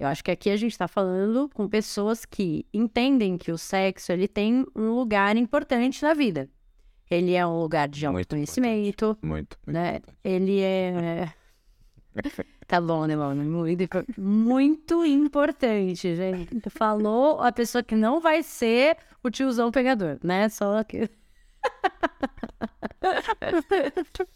Eu 0.00 0.08
acho 0.08 0.24
que 0.24 0.32
aqui 0.32 0.50
a 0.50 0.56
gente 0.56 0.72
está 0.72 0.88
falando 0.88 1.48
com 1.54 1.68
pessoas 1.68 2.24
que 2.24 2.66
entendem 2.74 3.38
que 3.38 3.52
o 3.52 3.58
sexo 3.58 4.10
ele 4.10 4.26
tem 4.26 4.66
um 4.74 4.96
lugar 4.96 5.36
importante 5.36 6.02
na 6.02 6.12
vida. 6.12 6.50
Ele 7.08 7.34
é 7.34 7.46
um 7.46 7.60
lugar 7.60 7.88
de 7.88 8.04
autoconhecimento. 8.04 9.16
Muito, 9.22 9.56
muito, 9.56 9.58
né? 9.64 10.00
Ele 10.24 10.60
é. 10.60 11.32
Tá 12.66 12.80
bom, 12.80 13.06
né, 13.06 13.16
mano? 13.16 13.42
Muito, 13.44 14.04
muito 14.18 15.04
importante, 15.04 16.14
gente. 16.14 16.70
Falou 16.70 17.40
a 17.40 17.52
pessoa 17.52 17.82
que 17.82 17.94
não 17.94 18.20
vai 18.20 18.42
ser 18.42 18.96
o 19.22 19.30
tiozão 19.30 19.70
pegador, 19.70 20.18
né? 20.22 20.48
Só 20.48 20.82
que. 20.84 21.08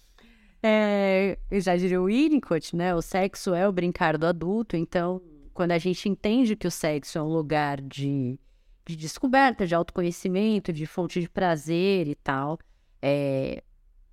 é, 0.63 1.39
já 1.53 1.77
diria 1.77 2.01
o 2.01 2.07
Winnicott, 2.07 2.75
né? 2.75 2.95
O 2.95 3.03
sexo 3.03 3.55
é 3.55 3.69
o 3.69 3.73
brincar 3.73 4.17
do 4.17 4.27
adulto, 4.27 4.77
então, 4.77 5.21
quando 5.53 5.73
a 5.73 5.79
gente 5.79 6.09
entende 6.09 6.57
que 6.57 6.67
o 6.67 6.71
sexo 6.71 7.19
é 7.19 7.23
um 7.23 7.29
lugar 7.29 7.81
de 7.81 8.39
de 8.87 8.95
descoberta, 8.95 9.67
de 9.67 9.75
autoconhecimento, 9.75 10.73
de 10.73 10.87
fonte 10.87 11.21
de 11.21 11.29
prazer 11.29 12.07
e 12.07 12.15
tal, 12.15 12.57
é, 13.03 13.63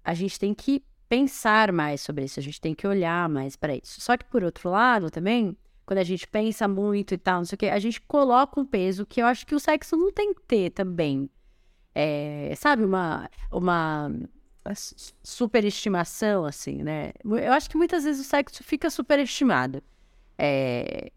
a 0.03 0.15
gente 0.15 0.39
tem 0.39 0.53
que 0.53 0.84
pensar 1.13 1.72
mais 1.72 2.01
sobre 2.01 2.25
isso, 2.25 2.39
a 2.39 2.43
gente 2.43 2.60
tem 2.60 2.74
que 2.74 2.88
olhar 2.88 3.29
mais 3.29 3.55
para 3.55 3.75
isso. 3.75 4.01
Só 4.01 4.17
que, 4.17 4.25
por 4.25 4.43
outro 4.43 4.72
lado, 4.72 5.12
também, 5.12 5.55
quando 5.86 6.00
a 6.00 6.03
gente 6.03 6.27
pensa 6.27 6.67
muito 6.67 7.13
e 7.13 7.17
tal, 7.20 7.38
não 7.38 7.46
sei 7.46 7.55
o 7.55 7.60
quê, 7.60 7.67
a 7.67 7.77
gente 7.77 8.01
coloca 8.01 8.60
um 8.60 8.65
peso 8.65 9.05
que 9.05 9.22
eu 9.22 9.27
acho 9.27 9.46
que 9.46 9.53
o 9.53 9.60
sexo 9.60 9.96
não 9.96 10.12
tem 10.12 10.34
que 10.34 10.41
ter 10.41 10.72
também. 10.72 11.29
É, 11.93 12.51
sabe, 12.58 12.84
uma, 12.84 13.29
uma 13.51 14.12
superestimação, 15.22 16.46
assim, 16.46 16.82
né? 16.82 17.12
Eu 17.24 17.53
acho 17.53 17.70
que 17.70 17.77
muitas 17.77 18.05
vezes 18.05 18.25
o 18.25 18.27
sexo 18.27 18.63
fica 18.63 18.89
superestimado 18.89 19.84
é, 20.36 21.12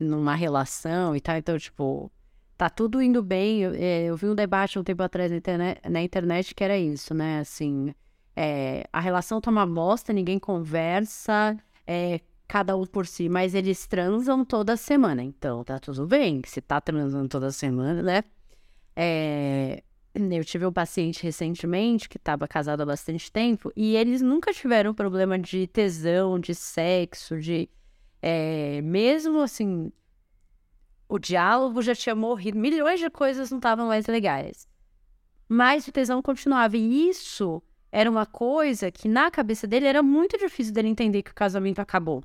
numa 0.00 0.34
relação 0.34 1.14
e 1.14 1.20
tal. 1.20 1.36
Então, 1.36 1.58
tipo, 1.58 2.10
tá 2.56 2.70
tudo 2.70 3.02
indo 3.02 3.22
bem. 3.22 3.60
Eu, 3.60 3.74
é, 3.74 4.04
eu 4.04 4.16
vi 4.16 4.28
um 4.28 4.34
debate 4.34 4.78
um 4.78 4.82
tempo 4.82 5.02
atrás 5.02 5.30
na 5.30 5.36
internet, 5.36 5.80
na 5.90 6.02
internet 6.02 6.54
que 6.54 6.64
era 6.64 6.78
isso, 6.78 7.12
né? 7.12 7.40
Assim, 7.40 7.94
é, 8.36 8.84
a 8.92 9.00
relação 9.00 9.40
tá 9.40 9.50
uma 9.50 9.66
bosta, 9.66 10.12
ninguém 10.12 10.38
conversa, 10.38 11.56
é, 11.86 12.20
cada 12.48 12.76
um 12.76 12.86
por 12.86 13.06
si, 13.06 13.28
mas 13.28 13.54
eles 13.54 13.86
transam 13.86 14.44
toda 14.44 14.76
semana, 14.76 15.22
então 15.22 15.64
tá 15.64 15.78
tudo 15.78 16.06
bem. 16.06 16.42
Se 16.46 16.60
tá 16.60 16.80
transando 16.80 17.28
toda 17.28 17.50
semana, 17.50 18.02
né? 18.02 18.24
É, 18.94 19.82
eu 20.14 20.44
tive 20.44 20.66
um 20.66 20.72
paciente 20.72 21.22
recentemente 21.22 22.08
que 22.08 22.18
estava 22.18 22.46
casado 22.46 22.82
há 22.82 22.86
bastante 22.86 23.32
tempo 23.32 23.72
e 23.74 23.96
eles 23.96 24.20
nunca 24.20 24.52
tiveram 24.52 24.92
problema 24.92 25.38
de 25.38 25.66
tesão, 25.66 26.38
de 26.38 26.54
sexo, 26.54 27.38
de. 27.38 27.68
É, 28.20 28.80
mesmo 28.82 29.40
assim, 29.40 29.90
o 31.08 31.18
diálogo 31.18 31.82
já 31.82 31.94
tinha 31.94 32.14
morrido, 32.14 32.58
milhões 32.58 33.00
de 33.00 33.10
coisas 33.10 33.50
não 33.50 33.58
estavam 33.58 33.88
mais 33.88 34.06
legais. 34.06 34.68
Mas 35.48 35.86
o 35.86 35.92
tesão 35.92 36.22
continuava. 36.22 36.76
E 36.76 37.08
isso 37.08 37.62
era 37.92 38.10
uma 38.10 38.24
coisa 38.24 38.90
que 38.90 39.06
na 39.06 39.30
cabeça 39.30 39.66
dele 39.66 39.86
era 39.86 40.02
muito 40.02 40.38
difícil 40.38 40.72
dele 40.72 40.88
entender 40.88 41.22
que 41.22 41.30
o 41.30 41.34
casamento 41.34 41.78
acabou. 41.78 42.24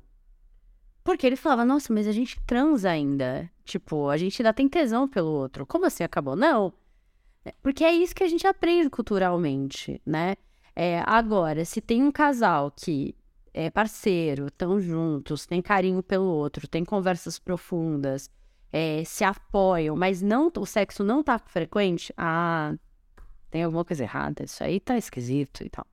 Porque 1.04 1.26
ele 1.26 1.36
falava, 1.36 1.64
nossa, 1.64 1.92
mas 1.92 2.08
a 2.08 2.12
gente 2.12 2.40
transa 2.46 2.90
ainda. 2.90 3.50
Tipo, 3.64 4.08
a 4.08 4.16
gente 4.16 4.40
ainda 4.40 4.54
tem 4.54 4.66
tesão 4.66 5.06
pelo 5.06 5.30
outro. 5.30 5.66
Como 5.66 5.84
assim 5.84 6.02
acabou? 6.02 6.34
Não. 6.34 6.72
É, 7.44 7.52
porque 7.62 7.84
é 7.84 7.92
isso 7.92 8.14
que 8.14 8.24
a 8.24 8.28
gente 8.28 8.46
aprende 8.46 8.88
culturalmente, 8.88 10.00
né? 10.04 10.36
É, 10.74 11.02
agora, 11.06 11.64
se 11.64 11.80
tem 11.80 12.02
um 12.02 12.10
casal 12.10 12.70
que 12.70 13.14
é 13.52 13.70
parceiro, 13.70 14.46
estão 14.46 14.80
juntos, 14.80 15.46
tem 15.46 15.60
carinho 15.60 16.02
pelo 16.02 16.26
outro, 16.26 16.68
tem 16.68 16.84
conversas 16.84 17.38
profundas, 17.38 18.30
é, 18.72 19.02
se 19.04 19.24
apoiam, 19.24 19.96
mas 19.96 20.22
não 20.22 20.50
o 20.56 20.66
sexo 20.66 21.02
não 21.02 21.22
tá 21.22 21.38
frequente, 21.38 22.12
ah, 22.16 22.74
tem 23.50 23.62
alguma 23.62 23.84
coisa 23.84 24.02
errada, 24.02 24.44
isso 24.44 24.62
aí 24.62 24.80
tá 24.80 24.96
esquisito 24.96 25.64
e 25.64 25.70
tal. 25.70 25.86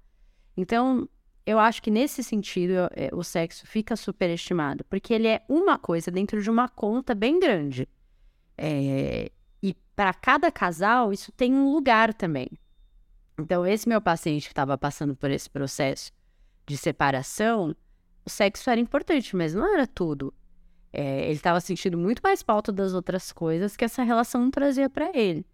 Então, 0.57 1.07
eu 1.45 1.59
acho 1.59 1.81
que 1.81 1.91
nesse 1.91 2.23
sentido 2.23 2.73
é, 2.91 3.09
o 3.13 3.23
sexo 3.23 3.67
fica 3.67 3.95
superestimado, 3.95 4.83
porque 4.85 5.13
ele 5.13 5.27
é 5.27 5.43
uma 5.47 5.77
coisa 5.77 6.09
dentro 6.09 6.41
de 6.41 6.49
uma 6.49 6.67
conta 6.67 7.13
bem 7.13 7.39
grande. 7.39 7.87
É, 8.57 9.31
e 9.61 9.75
para 9.95 10.13
cada 10.13 10.51
casal, 10.51 11.13
isso 11.13 11.31
tem 11.31 11.53
um 11.53 11.71
lugar 11.71 12.13
também. 12.13 12.49
Então, 13.37 13.65
esse 13.65 13.87
meu 13.87 14.01
paciente 14.01 14.43
que 14.43 14.53
estava 14.53 14.77
passando 14.77 15.15
por 15.15 15.29
esse 15.29 15.49
processo 15.49 16.11
de 16.65 16.77
separação, 16.77 17.75
o 18.25 18.29
sexo 18.29 18.69
era 18.69 18.79
importante, 18.79 19.35
mas 19.35 19.53
não 19.53 19.71
era 19.73 19.85
tudo. 19.85 20.33
É, 20.91 21.25
ele 21.25 21.33
estava 21.33 21.59
sentindo 21.59 21.97
muito 21.97 22.21
mais 22.23 22.41
falta 22.41 22.71
das 22.71 22.93
outras 22.93 23.31
coisas 23.31 23.75
que 23.75 23.83
essa 23.83 24.01
relação 24.03 24.49
trazia 24.49 24.89
para 24.89 25.11
ele. 25.13 25.45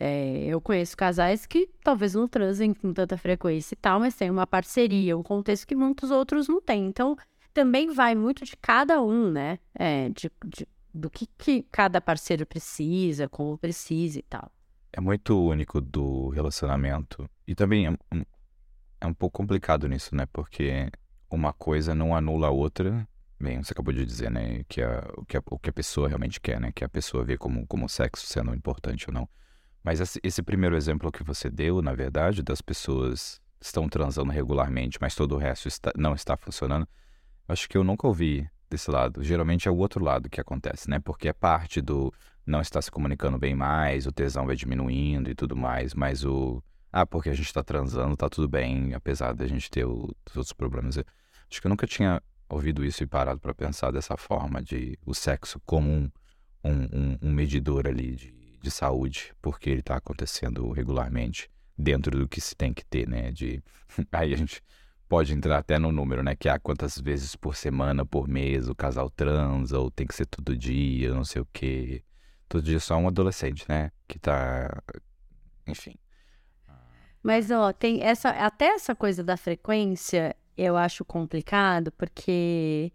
É, 0.00 0.44
eu 0.46 0.60
conheço 0.60 0.96
casais 0.96 1.44
que 1.44 1.68
talvez 1.82 2.14
não 2.14 2.28
transem 2.28 2.72
com 2.72 2.92
tanta 2.92 3.16
frequência 3.16 3.74
e 3.74 3.76
tal, 3.76 4.00
mas 4.00 4.14
tem 4.14 4.30
uma 4.30 4.46
parceria, 4.46 5.16
um 5.16 5.22
contexto 5.22 5.66
que 5.66 5.74
muitos 5.74 6.10
outros 6.10 6.48
não 6.48 6.60
têm. 6.60 6.86
Então, 6.86 7.16
também 7.52 7.92
vai 7.92 8.14
muito 8.14 8.44
de 8.44 8.56
cada 8.56 9.02
um, 9.02 9.30
né? 9.30 9.58
É, 9.74 10.08
de, 10.10 10.30
de, 10.44 10.68
do 10.94 11.10
que, 11.10 11.26
que 11.38 11.62
cada 11.70 12.00
parceiro 12.00 12.46
precisa, 12.46 13.28
como 13.28 13.58
precisa 13.58 14.18
e 14.20 14.22
tal. 14.22 14.50
É 14.92 15.00
muito 15.00 15.38
único 15.44 15.80
do 15.80 16.28
relacionamento. 16.28 17.28
E 17.46 17.54
também 17.54 17.86
é, 17.88 17.96
é 19.00 19.06
um 19.06 19.14
pouco 19.14 19.38
complicado 19.38 19.88
nisso, 19.88 20.14
né? 20.14 20.26
Porque 20.32 20.90
uma 21.30 21.52
coisa 21.52 21.94
não 21.94 22.14
anula 22.14 22.46
a 22.46 22.50
outra 22.50 23.06
Bem, 23.40 23.62
você 23.62 23.72
acabou 23.72 23.94
de 23.94 24.04
dizer, 24.04 24.32
né, 24.32 24.64
que 24.68 24.82
a, 24.82 25.08
o, 25.16 25.24
que 25.24 25.36
a, 25.36 25.42
o 25.46 25.58
que 25.60 25.70
a 25.70 25.72
pessoa 25.72 26.08
realmente 26.08 26.40
quer, 26.40 26.60
né, 26.60 26.72
que 26.72 26.82
a 26.82 26.88
pessoa 26.88 27.24
vê 27.24 27.38
como, 27.38 27.64
como 27.68 27.88
sexo 27.88 28.26
sendo 28.26 28.52
importante 28.52 29.08
ou 29.08 29.14
não. 29.14 29.28
Mas 29.88 30.18
esse, 30.22 30.42
primeiro 30.42 30.76
exemplo 30.76 31.10
que 31.10 31.24
você 31.24 31.48
deu, 31.48 31.80
na 31.80 31.94
verdade, 31.94 32.42
das 32.42 32.60
pessoas 32.60 33.40
estão 33.58 33.88
transando 33.88 34.30
regularmente, 34.30 34.98
mas 35.00 35.14
todo 35.14 35.34
o 35.34 35.38
resto 35.38 35.66
está, 35.66 35.90
não 35.96 36.12
está 36.12 36.36
funcionando, 36.36 36.86
acho 37.48 37.66
que 37.66 37.78
eu 37.78 37.82
nunca 37.82 38.06
ouvi 38.06 38.46
desse 38.68 38.90
lado. 38.90 39.24
Geralmente 39.24 39.66
é 39.66 39.70
o 39.70 39.76
outro 39.78 40.04
lado 40.04 40.28
que 40.28 40.42
acontece, 40.42 40.90
né? 40.90 40.98
Porque 40.98 41.26
é 41.26 41.32
parte 41.32 41.80
do 41.80 42.12
não 42.44 42.60
estar 42.60 42.82
se 42.82 42.90
comunicando 42.90 43.38
bem 43.38 43.54
mais, 43.54 44.06
o 44.06 44.12
tesão 44.12 44.44
vai 44.44 44.56
diminuindo 44.56 45.30
e 45.30 45.34
tudo 45.34 45.56
mais, 45.56 45.94
mas 45.94 46.22
o. 46.22 46.62
Ah, 46.92 47.06
porque 47.06 47.30
a 47.30 47.34
gente 47.34 47.50
tá 47.50 47.62
transando, 47.62 48.14
tá 48.14 48.28
tudo 48.28 48.46
bem, 48.46 48.92
apesar 48.92 49.32
da 49.32 49.46
gente 49.46 49.70
ter 49.70 49.86
o, 49.86 50.14
os 50.28 50.36
outros 50.36 50.52
problemas. 50.52 50.98
Acho 50.98 51.62
que 51.62 51.66
eu 51.66 51.70
nunca 51.70 51.86
tinha 51.86 52.22
ouvido 52.46 52.84
isso 52.84 53.02
e 53.02 53.06
parado 53.06 53.40
para 53.40 53.54
pensar 53.54 53.90
dessa 53.90 54.18
forma, 54.18 54.62
de 54.62 54.98
o 55.06 55.14
sexo 55.14 55.58
como 55.64 55.90
um, 55.90 56.10
um, 56.62 57.18
um 57.22 57.32
medidor 57.32 57.88
ali 57.88 58.14
de, 58.14 58.37
de 58.60 58.70
saúde, 58.70 59.32
porque 59.40 59.70
ele 59.70 59.82
tá 59.82 59.96
acontecendo 59.96 60.70
regularmente 60.70 61.50
dentro 61.76 62.18
do 62.18 62.28
que 62.28 62.40
se 62.40 62.56
tem 62.56 62.72
que 62.72 62.84
ter, 62.84 63.08
né? 63.08 63.30
De... 63.30 63.62
Aí 64.12 64.34
a 64.34 64.36
gente 64.36 64.62
pode 65.08 65.32
entrar 65.32 65.58
até 65.58 65.78
no 65.78 65.90
número, 65.90 66.22
né? 66.22 66.34
Que 66.34 66.48
há 66.48 66.58
quantas 66.58 66.98
vezes 66.98 67.34
por 67.34 67.56
semana, 67.56 68.04
por 68.04 68.28
mês, 68.28 68.68
o 68.68 68.74
casal 68.74 69.08
transa, 69.08 69.78
ou 69.78 69.90
tem 69.90 70.06
que 70.06 70.14
ser 70.14 70.26
todo 70.26 70.56
dia, 70.56 71.14
não 71.14 71.24
sei 71.24 71.40
o 71.42 71.48
quê. 71.52 72.02
Todo 72.48 72.64
dia 72.64 72.80
só 72.80 72.96
um 72.96 73.08
adolescente, 73.08 73.64
né? 73.68 73.90
Que 74.06 74.18
tá. 74.18 74.82
Enfim. 75.66 75.94
Mas, 77.22 77.50
ó, 77.50 77.72
tem 77.72 78.02
essa. 78.02 78.30
Até 78.30 78.68
essa 78.68 78.94
coisa 78.94 79.22
da 79.22 79.36
frequência 79.36 80.34
eu 80.56 80.76
acho 80.76 81.04
complicado, 81.04 81.92
porque. 81.92 82.92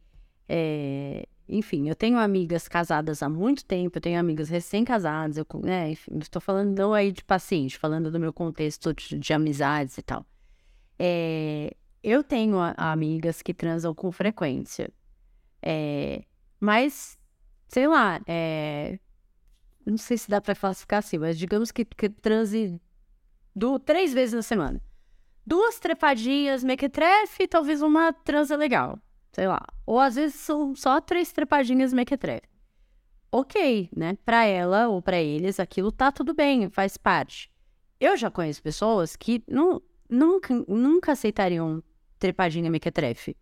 É, 0.47 1.25
enfim, 1.53 1.87
eu 1.87 1.95
tenho 1.95 2.17
amigas 2.17 2.67
casadas 2.67 3.21
há 3.21 3.29
muito 3.29 3.63
tempo, 3.63 3.97
eu 3.97 4.01
tenho 4.01 4.19
amigas 4.19 4.49
recém-casadas, 4.49 5.37
eu, 5.37 5.45
né, 5.63 5.91
enfim, 5.91 6.17
estou 6.19 6.41
falando 6.41 6.77
não 6.77 6.93
aí 6.93 7.11
de 7.11 7.23
paciente, 7.23 7.77
falando 7.77 8.09
do 8.11 8.19
meu 8.19 8.33
contexto 8.33 8.93
de, 8.93 9.17
de 9.17 9.33
amizades 9.33 9.97
e 9.97 10.01
tal. 10.01 10.25
É, 10.97 11.75
eu 12.03 12.23
tenho 12.23 12.57
a, 12.59 12.73
amigas 12.77 13.41
que 13.41 13.53
transam 13.53 13.93
com 13.93 14.11
frequência, 14.11 14.91
é, 15.61 16.23
mas, 16.59 17.17
sei 17.67 17.87
lá, 17.87 18.19
é, 18.27 18.99
não 19.85 19.97
sei 19.97 20.17
se 20.17 20.29
dá 20.29 20.41
para 20.41 20.55
classificar 20.55 20.99
assim, 20.99 21.17
mas 21.17 21.37
digamos 21.37 21.71
que, 21.71 21.85
que 21.85 22.09
transe 22.09 22.81
do, 23.55 23.77
três 23.79 24.13
vezes 24.13 24.33
na 24.33 24.41
semana. 24.41 24.81
Duas 25.45 25.79
trepadinhas, 25.79 26.63
mequetrefe 26.63 27.47
talvez 27.47 27.81
uma 27.81 28.13
transa 28.13 28.55
legal. 28.55 28.97
Sei 29.33 29.47
lá. 29.47 29.65
Ou 29.85 29.99
às 29.99 30.15
vezes 30.15 30.35
são 30.35 30.75
só 30.75 31.01
três 31.01 31.31
trepadinhas 31.31 31.91
mequetrefe. 31.91 32.47
Ok, 33.31 33.89
né? 33.95 34.15
Pra 34.23 34.45
ela 34.45 34.87
ou 34.87 35.01
para 35.01 35.19
eles, 35.19 35.59
aquilo 35.59 35.91
tá 35.91 36.11
tudo 36.11 36.35
bem, 36.35 36.69
faz 36.69 36.97
parte. 36.97 37.51
Eu 37.99 38.15
já 38.15 38.29
conheço 38.29 38.61
pessoas 38.61 39.15
que 39.15 39.43
não, 39.47 39.81
nunca, 40.07 40.53
nunca 40.67 41.13
aceitariam 41.13 41.83
trepadinha 42.19 42.69
mequetrefe. 42.69 43.35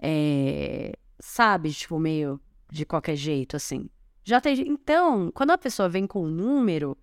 É, 0.00 0.92
sabe, 1.18 1.72
tipo, 1.72 1.98
meio 1.98 2.38
de 2.70 2.84
qualquer 2.84 3.16
jeito, 3.16 3.56
assim. 3.56 3.88
Já 4.24 4.40
tem. 4.40 4.60
Então, 4.68 5.30
quando 5.32 5.52
a 5.52 5.58
pessoa 5.58 5.88
vem 5.88 6.06
com 6.06 6.24
um 6.24 6.30
número, 6.30 6.96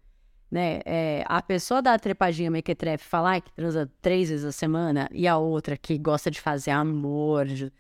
né? 0.52 0.82
É, 0.86 1.24
a 1.28 1.42
pessoa 1.42 1.82
da 1.82 1.98
trepadinha 1.98 2.52
mequetrefe 2.52 3.06
falar 3.06 3.42
que 3.42 3.52
transa 3.54 3.90
três 4.02 4.30
vezes 4.30 4.46
a 4.46 4.52
semana 4.52 5.10
e 5.12 5.28
a 5.28 5.38
outra 5.38 5.78
que 5.78 5.98
gosta 5.98 6.30
de 6.30 6.42
fazer 6.42 6.72
amor, 6.72 7.46
de, 7.46 7.72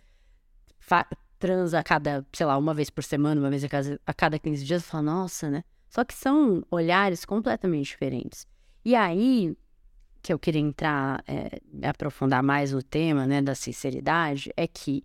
transa 1.39 1.79
a 1.79 1.83
cada, 1.83 2.25
sei 2.31 2.45
lá, 2.45 2.57
uma 2.57 2.73
vez 2.73 2.89
por 2.89 3.03
semana, 3.03 3.41
uma 3.41 3.49
vez 3.49 3.63
a 3.63 3.69
cada, 3.69 3.99
a 4.05 4.13
cada 4.13 4.39
15 4.39 4.63
dias, 4.63 4.83
fala, 4.83 5.03
nossa, 5.03 5.49
né? 5.49 5.63
Só 5.89 6.05
que 6.05 6.13
são 6.13 6.63
olhares 6.69 7.25
completamente 7.25 7.87
diferentes. 7.87 8.47
E 8.85 8.95
aí, 8.95 9.55
que 10.21 10.31
eu 10.31 10.39
queria 10.39 10.61
entrar, 10.61 11.23
é, 11.27 11.59
aprofundar 11.87 12.41
mais 12.43 12.71
no 12.71 12.81
tema, 12.81 13.25
né, 13.25 13.41
da 13.41 13.55
sinceridade, 13.55 14.51
é 14.55 14.67
que 14.67 15.03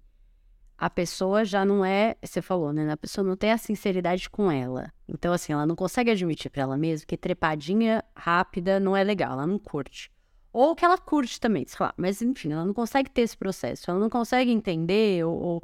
a 0.79 0.91
pessoa 0.91 1.45
já 1.45 1.65
não 1.65 1.85
é, 1.85 2.17
você 2.23 2.43
falou, 2.43 2.73
né? 2.73 2.91
A 2.93 2.97
pessoa 2.97 3.27
não 3.27 3.35
tem 3.35 3.51
a 3.51 3.57
sinceridade 3.57 4.29
com 4.29 4.51
ela. 4.51 4.93
Então, 5.09 5.33
assim, 5.33 5.53
ela 5.53 5.65
não 5.65 5.75
consegue 5.75 6.11
admitir 6.11 6.51
para 6.51 6.63
ela 6.63 6.77
mesma 6.77 7.07
que 7.07 7.17
trepadinha 7.17 8.05
rápida 8.15 8.79
não 8.79 8.95
é 8.95 9.03
legal, 9.03 9.33
ela 9.33 9.47
não 9.47 9.59
curte. 9.59 10.11
Ou 10.53 10.75
que 10.75 10.85
ela 10.85 10.99
curte 10.99 11.41
também, 11.41 11.67
sei 11.67 11.79
lá. 11.81 11.95
Mas, 11.97 12.21
enfim, 12.21 12.53
ela 12.53 12.65
não 12.65 12.75
consegue 12.75 13.11
ter 13.11 13.23
esse 13.23 13.37
processo. 13.37 13.91
Ela 13.91 14.01
não 14.01 14.11
consegue 14.11 14.51
entender 14.51 15.25
ou, 15.25 15.35
ou, 15.35 15.63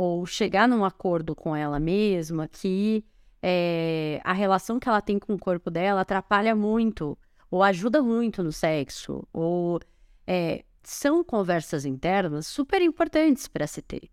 ou 0.00 0.24
chegar 0.24 0.66
num 0.66 0.82
acordo 0.82 1.36
com 1.36 1.54
ela 1.54 1.78
mesma 1.78 2.48
que 2.48 3.04
é, 3.42 4.18
a 4.24 4.32
relação 4.32 4.80
que 4.80 4.88
ela 4.88 5.02
tem 5.02 5.18
com 5.18 5.34
o 5.34 5.38
corpo 5.38 5.70
dela 5.70 6.00
atrapalha 6.00 6.56
muito, 6.56 7.18
ou 7.50 7.62
ajuda 7.62 8.02
muito 8.02 8.42
no 8.42 8.50
sexo, 8.50 9.28
ou 9.30 9.78
é, 10.26 10.64
são 10.82 11.22
conversas 11.22 11.84
internas 11.84 12.46
super 12.46 12.80
importantes 12.80 13.46
para 13.46 13.66
se 13.66 13.82
ter. 13.82 14.08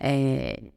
É... 0.00 0.72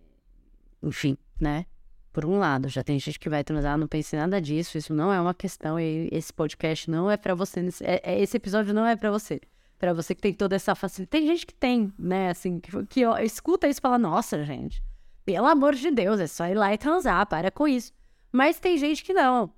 Enfim, 0.84 1.18
né? 1.40 1.66
Por 2.12 2.26
um 2.26 2.38
lado, 2.38 2.68
já 2.68 2.84
tem 2.84 3.00
gente 3.00 3.18
que 3.18 3.30
vai 3.30 3.46
transar, 3.46 3.78
não 3.78 3.88
pense 3.88 4.18
nada 4.18 4.42
disso, 4.42 4.78
isso 4.78 4.94
não 4.94 5.14
é 5.14 5.22
uma 5.22 5.34
questão, 5.34 5.78
esse 5.80 6.34
podcast 6.34 6.92
não 6.92 7.10
é 7.10 7.16
para 7.16 7.34
você, 7.34 7.62
é, 7.84 8.16
é, 8.16 8.22
esse 8.22 8.36
episódio 8.36 8.74
não 8.74 8.86
é 8.86 8.98
para 8.98 9.10
você. 9.12 9.40
Para 9.82 9.94
você 9.94 10.14
que 10.14 10.22
tem 10.22 10.32
toda 10.32 10.56
essa 10.56 10.76
facilidade. 10.76 11.10
Tem 11.10 11.26
gente 11.26 11.44
que 11.44 11.56
tem, 11.56 11.92
né, 11.98 12.30
assim, 12.30 12.60
que, 12.60 12.86
que 12.86 13.04
ó, 13.04 13.18
escuta 13.18 13.68
isso 13.68 13.80
e 13.80 13.82
fala, 13.82 13.98
nossa, 13.98 14.46
gente, 14.46 14.84
pelo 15.26 15.48
amor 15.48 15.74
de 15.74 15.90
Deus, 15.90 16.20
é 16.20 16.28
só 16.28 16.46
ir 16.46 16.54
lá 16.54 16.72
e 16.72 16.78
transar, 16.78 17.26
para 17.26 17.50
com 17.50 17.68
isso. 17.68 17.92
Mas 18.32 18.60
tem 18.60 18.78
gente 18.78 19.04
que 19.04 19.12
não, 19.12 19.52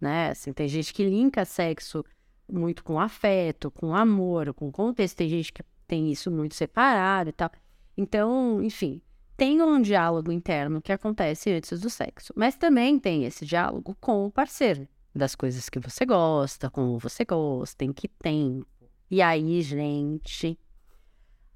né, 0.00 0.30
assim, 0.30 0.52
tem 0.52 0.68
gente 0.68 0.94
que 0.94 1.02
linka 1.04 1.44
sexo 1.44 2.04
muito 2.48 2.84
com 2.84 3.00
afeto, 3.00 3.68
com 3.68 3.96
amor, 3.96 4.54
com 4.54 4.70
contexto, 4.70 5.16
tem 5.16 5.28
gente 5.28 5.52
que 5.52 5.64
tem 5.88 6.08
isso 6.08 6.30
muito 6.30 6.54
separado 6.54 7.30
e 7.30 7.32
tal. 7.32 7.50
Então, 7.96 8.62
enfim, 8.62 9.02
tem 9.36 9.60
um 9.60 9.82
diálogo 9.82 10.30
interno 10.30 10.80
que 10.80 10.92
acontece 10.92 11.50
antes 11.50 11.80
do 11.80 11.90
sexo, 11.90 12.32
mas 12.36 12.54
também 12.54 12.96
tem 12.96 13.24
esse 13.24 13.44
diálogo 13.44 13.96
com 14.00 14.26
o 14.26 14.30
parceiro, 14.30 14.86
das 15.12 15.34
coisas 15.34 15.68
que 15.68 15.80
você 15.80 16.06
gosta, 16.06 16.70
como 16.70 16.96
você 16.96 17.24
gosta, 17.24 17.84
em 17.84 17.92
que 17.92 18.06
tempo. 18.06 18.66
E 19.10 19.20
aí, 19.20 19.60
gente, 19.62 20.58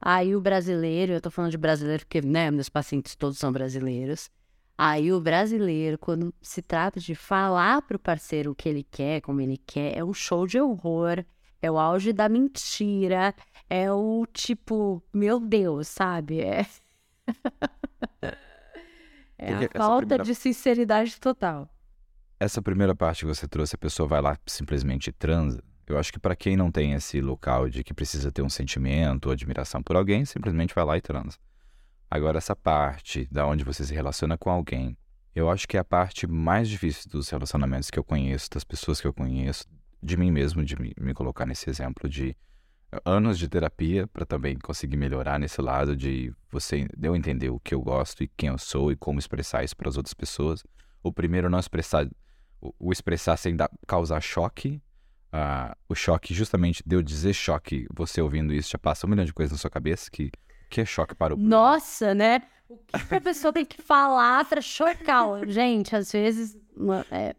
aí 0.01 0.37
o 0.37 0.41
brasileiro, 0.41 1.13
eu 1.13 1.21
tô 1.21 1.31
falando 1.31 1.51
de 1.51 1.59
brasileiro 1.59 2.05
porque, 2.05 2.21
né, 2.21 2.51
meus 2.51 2.69
pacientes 2.69 3.17
todos 3.17 3.39
são 3.39 3.51
brasileiros. 3.51 4.31
Aí 4.77 5.13
o 5.13 5.21
brasileiro, 5.21 5.99
quando 5.99 6.33
se 6.41 6.63
trata 6.63 7.01
de 7.01 7.15
falar 7.15 7.83
pro 7.83 7.99
parceiro 7.99 8.53
o 8.53 8.55
que 8.55 8.69
ele 8.69 8.85
quer, 8.85 9.21
como 9.21 9.41
ele 9.41 9.61
quer, 9.67 9.97
é 9.97 10.05
um 10.05 10.15
show 10.15 10.47
de 10.47 10.61
horror, 10.61 11.25
é 11.61 11.69
o 11.69 11.77
auge 11.77 12.13
da 12.13 12.29
mentira, 12.29 13.35
é 13.69 13.93
o 13.93 14.25
tipo, 14.33 15.03
meu 15.13 15.41
Deus, 15.41 15.89
sabe? 15.89 16.41
É, 16.41 16.65
é 19.37 19.53
a 19.53 19.69
falta 19.77 20.07
primeira... 20.07 20.25
de 20.25 20.35
sinceridade 20.35 21.21
total. 21.21 21.69
Essa 22.39 22.63
primeira 22.63 22.95
parte 22.95 23.21
que 23.21 23.27
você 23.27 23.49
trouxe, 23.49 23.75
a 23.75 23.79
pessoa 23.79 24.09
vai 24.09 24.23
lá 24.23 24.39
simplesmente 24.47 25.11
transa. 25.11 25.61
Eu 25.89 25.99
acho 25.99 26.13
que 26.13 26.19
para 26.19 26.37
quem 26.37 26.57
não 26.57 26.71
tem 26.71 26.93
esse 26.93 27.21
local 27.21 27.69
de 27.69 27.83
que 27.83 27.95
precisa 27.95 28.31
ter 28.31 28.43
um 28.43 28.51
sentimento 28.51 29.27
ou 29.27 29.33
admiração 29.33 29.83
por 29.83 29.97
alguém, 29.97 30.25
simplesmente 30.25 30.75
vai 30.75 30.85
lá 30.85 30.99
e 30.99 31.01
transa. 31.01 31.39
Agora, 32.11 32.39
essa 32.39 32.55
parte 32.55 33.27
da 33.31 33.47
onde 33.47 33.65
você 33.65 33.85
se 33.85 33.95
relaciona 33.95 34.37
com 34.37 34.51
alguém, 34.51 34.97
eu 35.35 35.49
acho 35.49 35.67
que 35.67 35.77
é 35.77 35.81
a 35.81 35.85
parte 35.85 36.27
mais 36.27 36.69
difícil 36.69 37.11
dos 37.11 37.31
relacionamentos 37.31 37.91
que 37.91 37.99
eu 37.99 38.05
conheço, 38.05 38.51
das 38.51 38.65
pessoas 38.65 39.01
que 39.01 39.07
eu 39.07 39.13
conheço, 39.13 39.65
de 40.03 40.17
mim 40.17 40.31
mesmo, 40.31 40.65
de 40.65 40.77
me, 40.81 41.15
colocar 41.15 41.47
nesse 41.47 41.69
exemplo 41.71 42.09
de 42.09 42.37
anos 43.05 43.39
de 43.39 43.49
terapia 43.49 44.07
para 44.07 44.25
também 44.25 44.59
conseguir 44.59 44.97
melhorar 44.97 45.39
nesse 45.39 45.61
lado 45.61 45.95
de 45.95 46.33
você 46.51 46.87
eu 47.03 47.15
entender 47.15 47.51
o 47.51 47.61
que 47.61 47.75
eu 47.75 47.81
gosto 47.81 48.23
e 48.23 48.29
quem 48.29 48.49
eu 48.49 48.59
sou 48.59 48.91
e 48.91 48.97
como 48.97 49.19
expressar 49.19 49.63
isso 49.63 49.77
para 49.77 49.89
as 49.89 49.97
outras 49.97 50.15
pessoas. 50.15 50.65
O 51.03 51.13
primeiro 51.13 51.51
não 51.51 51.59
expressar 51.59 52.09
o, 52.61 52.75
o 52.79 52.93
expressar 52.93 53.37
sem 53.37 53.55
dar, 53.55 53.71
causar 53.87 54.21
choque. 54.21 54.83
Uh, 55.33 55.77
o 55.89 55.95
choque, 55.95 56.33
justamente 56.33 56.83
de 56.87 56.97
eu 56.97 57.03
dizer 57.03 57.35
choque, 57.35 57.87
você 57.95 58.21
ouvindo 58.21 58.53
isso 58.55 58.71
já 58.71 58.79
passa 58.79 59.07
um 59.07 59.11
milhão 59.11 59.27
de 59.27 59.35
coisas 59.35 59.53
na 59.53 59.59
sua 59.59 59.71
cabeça 59.71 60.11
que 60.11 60.31
que 60.71 60.81
é 60.81 60.85
choque 60.85 61.15
para 61.15 61.35
o 61.35 61.37
Nossa, 61.37 62.15
né? 62.15 62.43
O 62.69 62.77
que 62.77 63.15
a 63.15 63.21
pessoa 63.21 63.53
tem 63.53 63.65
que 63.65 63.81
falar 63.81 64.45
para 64.45 64.61
chocar? 64.61 65.25
Gente, 65.49 65.97
às 65.97 66.13
vezes 66.13 66.57
uma, 66.77 67.05
é, 67.11 67.35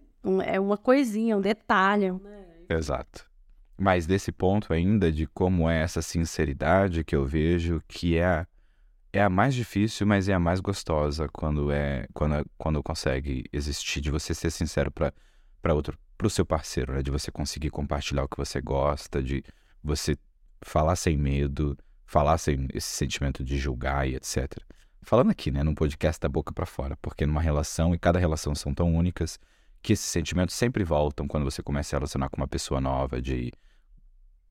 é 0.45 0.59
uma 0.59 0.77
coisinha, 0.77 1.37
um 1.37 1.41
detalhe. 1.41 2.07
Exato. 2.67 3.29
Mas 3.77 4.05
desse 4.05 4.31
ponto 4.31 4.73
ainda 4.73 5.11
de 5.11 5.27
como 5.27 5.69
é 5.69 5.81
essa 5.81 6.01
sinceridade 6.01 7.03
que 7.03 7.15
eu 7.15 7.25
vejo 7.25 7.81
que 7.87 8.17
é 8.17 8.25
a, 8.25 8.47
é 9.13 9.21
a 9.21 9.29
mais 9.29 9.53
difícil, 9.53 10.05
mas 10.05 10.27
é 10.27 10.33
a 10.33 10.39
mais 10.39 10.59
gostosa 10.59 11.29
quando 11.31 11.71
é 11.71 12.07
quando, 12.13 12.45
quando 12.57 12.83
consegue 12.83 13.45
existir 13.53 14.01
de 14.01 14.11
você 14.11 14.33
ser 14.33 14.51
sincero 14.51 14.91
para 14.91 15.13
para 15.61 15.73
outro, 15.73 15.97
para 16.19 16.27
o 16.27 16.29
seu 16.29 16.45
parceiro, 16.45 16.91
né? 16.91 17.01
De 17.01 17.09
você 17.09 17.31
conseguir 17.31 17.69
compartilhar 17.69 18.25
o 18.25 18.27
que 18.27 18.35
você 18.35 18.59
gosta, 18.59 19.23
de 19.23 19.41
você 19.81 20.17
falar 20.61 20.97
sem 20.97 21.15
medo, 21.15 21.77
falar 22.05 22.37
sem 22.37 22.67
esse 22.73 22.89
sentimento 22.89 23.41
de 23.41 23.57
julgar 23.57 24.05
e 24.05 24.15
etc. 24.15 24.57
Falando 25.01 25.31
aqui, 25.31 25.49
né, 25.49 25.63
num 25.63 25.73
podcast 25.73 26.19
da 26.19 26.27
boca 26.27 26.51
para 26.51 26.65
fora, 26.65 26.97
porque 27.01 27.25
numa 27.25 27.41
relação 27.41 27.95
e 27.95 27.97
cada 27.97 28.19
relação 28.19 28.53
são 28.53 28.73
tão 28.73 28.93
únicas 28.93 29.39
que 29.81 29.93
esses 29.93 30.07
sentimentos 30.07 30.55
sempre 30.55 30.83
voltam 30.83 31.25
quando 31.25 31.45
você 31.45 31.63
começa 31.63 31.95
a 31.95 31.99
relacionar 31.99 32.27
com 32.27 32.35
uma 32.35 32.49
pessoa 32.49 32.81
nova, 32.81 33.21
de 33.21 33.53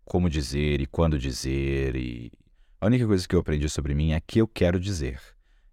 como 0.07 0.31
dizer 0.31 0.81
e 0.81 0.87
quando 0.87 1.19
dizer. 1.19 1.95
E 1.97 2.33
a 2.81 2.87
única 2.87 3.07
coisa 3.07 3.29
que 3.29 3.37
eu 3.37 3.41
aprendi 3.41 3.69
sobre 3.69 3.95
mim 3.95 4.13
é 4.13 4.21
que 4.27 4.39
eu 4.39 4.49
quero 4.49 4.81
dizer. 4.81 5.21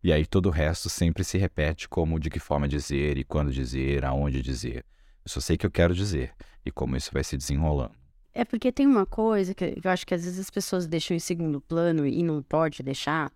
E 0.03 0.11
aí 0.11 0.25
todo 0.25 0.47
o 0.47 0.51
resto 0.51 0.89
sempre 0.89 1.23
se 1.23 1.37
repete 1.37 1.87
como 1.87 2.19
de 2.19 2.29
que 2.29 2.37
forma 2.37 2.67
dizer 2.67 3.17
e 3.17 3.23
quando 3.23 3.49
dizer, 3.49 4.03
aonde 4.03 4.41
dizer. 4.41 4.83
Eu 5.25 5.31
só 5.31 5.39
sei 5.39 5.57
que 5.57 5.65
eu 5.65 5.71
quero 5.71 5.93
dizer 5.93 6.33
e 6.65 6.71
como 6.71 6.95
isso 6.95 7.11
vai 7.11 7.23
se 7.23 7.35
desenrolando. 7.35 7.95
É 8.33 8.45
porque 8.45 8.71
tem 8.71 8.85
uma 8.85 9.05
coisa 9.05 9.55
que 9.55 9.79
eu 9.83 9.89
acho 9.89 10.05
que 10.05 10.13
às 10.13 10.23
vezes 10.23 10.39
as 10.39 10.49
pessoas 10.49 10.85
deixam 10.85 11.15
em 11.15 11.19
segundo 11.19 11.59
plano 11.59 12.05
e 12.05 12.21
não 12.21 12.43
pode 12.43 12.83
deixar, 12.83 13.31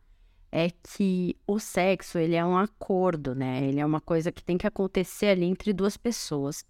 é 0.52 0.69
que 0.69 1.36
o 1.47 1.60
sexo, 1.60 2.17
ele 2.17 2.36
é 2.36 2.43
um 2.43 2.58
acordo, 2.58 3.34
né? 3.34 3.63
Ele 3.63 3.80
é 3.80 3.86
uma 3.86 4.02
coisa 4.02 4.32
que 4.32 4.43
tem 4.43 4.58
que 4.58 4.67
acontecer 4.67 5.28
ali 5.28 5.45
entre 5.45 5.71
duas 5.73 5.95
pessoas. 5.95 6.65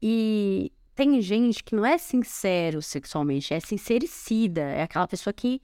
E 0.00 0.72
tem 0.94 1.20
gente 1.20 1.64
que 1.64 1.74
não 1.74 1.84
é 1.84 1.98
sincero 1.98 2.80
sexualmente, 2.82 3.54
é 3.54 3.60
sincericida, 3.60 4.62
é 4.62 4.82
aquela 4.82 5.08
pessoa 5.08 5.32
que 5.32 5.60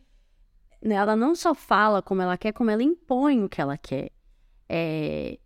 né, 0.82 0.94
ela 0.96 1.16
não 1.16 1.34
só 1.34 1.54
fala 1.54 2.02
como 2.02 2.22
ela 2.22 2.36
quer, 2.36 2.52
como 2.52 2.70
ela 2.70 2.82
impõe 2.82 3.42
o 3.42 3.48
que 3.48 3.60
ela 3.60 3.78
quer. 3.78 4.10
É... 4.68 5.38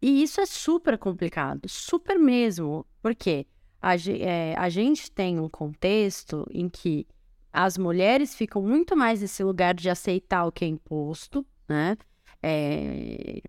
E 0.00 0.22
isso 0.22 0.40
é 0.40 0.46
super 0.46 0.96
complicado, 0.98 1.68
super 1.68 2.18
mesmo, 2.18 2.86
porque 3.02 3.46
a, 3.80 3.94
é, 3.96 4.54
a 4.56 4.68
gente 4.68 5.10
tem 5.10 5.38
um 5.38 5.48
contexto 5.48 6.46
em 6.50 6.68
que 6.68 7.06
as 7.52 7.76
mulheres 7.76 8.34
ficam 8.34 8.62
muito 8.62 8.96
mais 8.96 9.20
nesse 9.20 9.42
lugar 9.42 9.74
de 9.74 9.90
aceitar 9.90 10.46
o 10.46 10.52
que 10.52 10.64
é 10.64 10.68
imposto, 10.68 11.44
né? 11.68 11.96
É... 12.42 13.42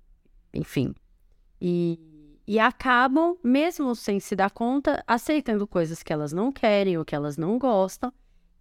Enfim. 0.54 0.94
E, 1.62 2.00
e 2.46 2.60
acabam, 2.60 3.38
mesmo 3.44 3.96
sem 3.96 4.20
se 4.20 4.36
dar 4.36 4.52
conta, 4.52 5.04
aceitando 5.08 5.68
coisas 5.68 6.04
que 6.04 6.12
elas 6.12 6.34
não 6.34 6.52
querem 6.52 6.98
ou 6.98 7.06
que 7.06 7.16
elas 7.16 7.38
não 7.38 7.58
gostam. 7.58 8.12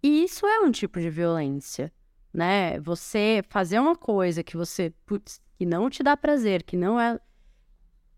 E 0.01 0.23
isso 0.23 0.45
é 0.45 0.59
um 0.61 0.71
tipo 0.71 0.99
de 0.99 1.09
violência 1.09 1.91
né? 2.33 2.79
Você 2.79 3.43
fazer 3.49 3.79
uma 3.79 3.95
coisa 3.95 4.43
que 4.43 4.55
você, 4.55 4.93
putz, 5.05 5.41
que 5.57 5.65
não 5.65 5.89
te 5.89 6.01
dá 6.01 6.15
prazer, 6.15 6.63
que 6.63 6.77
não 6.77 6.99
é 6.99 7.19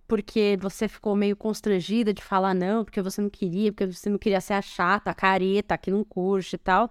porque 0.07 0.57
você 0.59 0.87
ficou 0.87 1.15
meio 1.15 1.35
constrangida 1.35 2.13
de 2.13 2.21
falar 2.21 2.53
não, 2.53 2.83
porque 2.83 3.01
você 3.01 3.21
não 3.21 3.29
queria, 3.29 3.71
porque 3.71 3.91
você 3.91 4.09
não 4.09 4.17
queria 4.17 4.41
ser 4.41 4.53
a 4.53 4.61
chata, 4.61 5.11
a 5.11 5.15
careta, 5.15 5.77
que 5.77 5.91
não 5.91 6.03
curte 6.03 6.55
e 6.55 6.59
tal, 6.59 6.89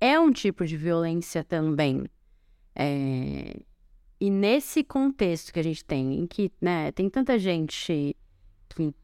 é 0.00 0.18
um 0.18 0.32
tipo 0.32 0.64
de 0.66 0.76
violência 0.76 1.44
também. 1.44 2.04
É... 2.74 3.60
E 4.20 4.30
nesse 4.30 4.84
contexto 4.84 5.52
que 5.52 5.60
a 5.60 5.64
gente 5.64 5.84
tem, 5.84 6.20
em 6.20 6.26
que 6.26 6.52
né, 6.60 6.92
tem 6.92 7.08
tanta 7.08 7.38
gente 7.38 8.14
que 8.68 8.94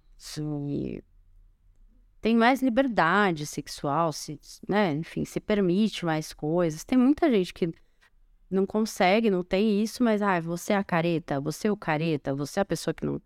tem 2.20 2.36
mais 2.36 2.60
liberdade 2.60 3.46
sexual, 3.46 4.12
se, 4.12 4.38
né? 4.68 4.92
Enfim, 4.94 5.24
se 5.24 5.38
permite 5.38 6.04
mais 6.04 6.32
coisas. 6.32 6.84
Tem 6.84 6.98
muita 6.98 7.30
gente 7.30 7.54
que 7.54 7.72
não 8.50 8.66
consegue, 8.66 9.30
não 9.30 9.44
tem 9.44 9.80
isso, 9.82 10.02
mas 10.02 10.20
ah, 10.22 10.40
você 10.40 10.72
é 10.72 10.76
a 10.76 10.84
careta, 10.84 11.40
você 11.40 11.68
é 11.68 11.72
o 11.72 11.76
careta, 11.76 12.34
você 12.34 12.58
é 12.58 12.62
a 12.62 12.64
pessoa 12.64 12.92
que 12.92 13.06
não. 13.06 13.20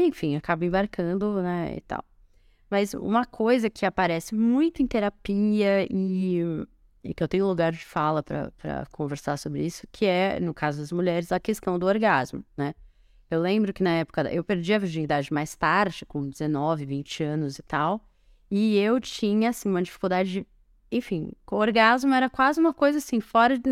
Enfim, 0.00 0.36
acaba 0.36 0.64
embarcando, 0.64 1.40
né? 1.42 1.76
E 1.76 1.80
tal. 1.80 2.04
Mas 2.70 2.94
uma 2.94 3.24
coisa 3.24 3.70
que 3.70 3.86
aparece 3.86 4.34
muito 4.34 4.82
em 4.82 4.86
terapia 4.86 5.86
e, 5.90 6.40
e 7.02 7.14
que 7.14 7.22
eu 7.22 7.28
tenho 7.28 7.46
lugar 7.46 7.72
de 7.72 7.84
fala 7.84 8.22
para 8.22 8.86
conversar 8.92 9.36
sobre 9.38 9.64
isso, 9.64 9.86
que 9.90 10.04
é, 10.04 10.40
no 10.40 10.52
caso 10.52 10.80
das 10.80 10.92
mulheres, 10.92 11.32
a 11.32 11.40
questão 11.40 11.78
do 11.78 11.86
orgasmo, 11.86 12.44
né? 12.56 12.74
Eu 13.30 13.40
lembro 13.40 13.72
que 13.72 13.82
na 13.82 13.90
época 13.90 14.22
eu 14.32 14.44
perdi 14.44 14.72
a 14.74 14.78
virgindade 14.78 15.32
mais 15.32 15.56
tarde, 15.56 16.04
com 16.06 16.28
19, 16.28 16.84
20 16.84 17.24
anos 17.24 17.58
e 17.58 17.62
tal. 17.62 18.00
E 18.50 18.78
eu 18.78 19.00
tinha, 19.00 19.50
assim, 19.50 19.68
uma 19.68 19.82
dificuldade. 19.82 20.46
Enfim, 20.92 21.32
o 21.50 21.56
orgasmo 21.56 22.14
era 22.14 22.30
quase 22.30 22.60
uma 22.60 22.72
coisa 22.72 22.98
assim, 22.98 23.20
fora 23.20 23.58
de. 23.58 23.70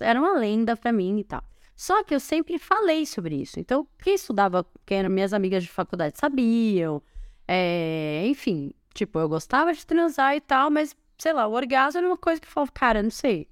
Era 0.00 0.20
uma 0.20 0.38
lenda 0.38 0.76
para 0.76 0.92
mim 0.92 1.18
e 1.18 1.24
tal. 1.24 1.42
Só 1.82 2.04
que 2.04 2.14
eu 2.14 2.20
sempre 2.20 2.60
falei 2.60 3.04
sobre 3.04 3.34
isso. 3.34 3.58
Então, 3.58 3.88
quem 4.00 4.14
estudava, 4.14 4.64
quem 4.86 4.98
eram 4.98 5.10
minhas 5.10 5.32
amigas 5.32 5.64
de 5.64 5.68
faculdade 5.68 6.16
sabiam. 6.16 7.02
É, 7.48 8.22
enfim, 8.28 8.72
tipo, 8.94 9.18
eu 9.18 9.28
gostava 9.28 9.72
de 9.74 9.84
transar 9.84 10.36
e 10.36 10.40
tal, 10.40 10.70
mas, 10.70 10.94
sei 11.18 11.32
lá, 11.32 11.44
o 11.48 11.52
orgasmo 11.52 11.98
era 11.98 12.06
uma 12.06 12.16
coisa 12.16 12.40
que 12.40 12.46
eu 12.46 12.52
falava, 12.52 12.70
cara, 12.70 13.02
não 13.02 13.10
sei. 13.10 13.48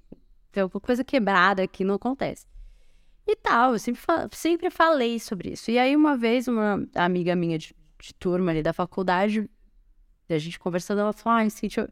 Tem 0.49 0.63
alguma 0.63 0.79
coisa 0.79 1.03
quebrada 1.03 1.61
aqui, 1.61 1.83
não 1.83 1.95
acontece. 1.95 2.47
E 3.27 3.35
tal, 3.35 3.73
eu 3.73 3.79
sempre, 3.79 4.01
sempre 4.31 4.69
falei 4.69 5.19
sobre 5.19 5.51
isso. 5.51 5.69
E 5.69 5.77
aí, 5.77 5.93
uma 5.93 6.15
vez, 6.15 6.47
uma 6.47 6.87
amiga 6.95 7.35
minha 7.35 7.57
de, 7.57 7.75
de 7.99 8.13
turma 8.13 8.51
ali 8.51 8.63
da 8.63 8.71
faculdade 8.71 9.49
a 10.29 10.37
gente 10.37 10.57
conversando, 10.57 11.01
ela 11.01 11.11
falou: 11.11 11.37
ai, 11.37 11.49
Cintia, 11.49 11.83
eu, 11.83 11.89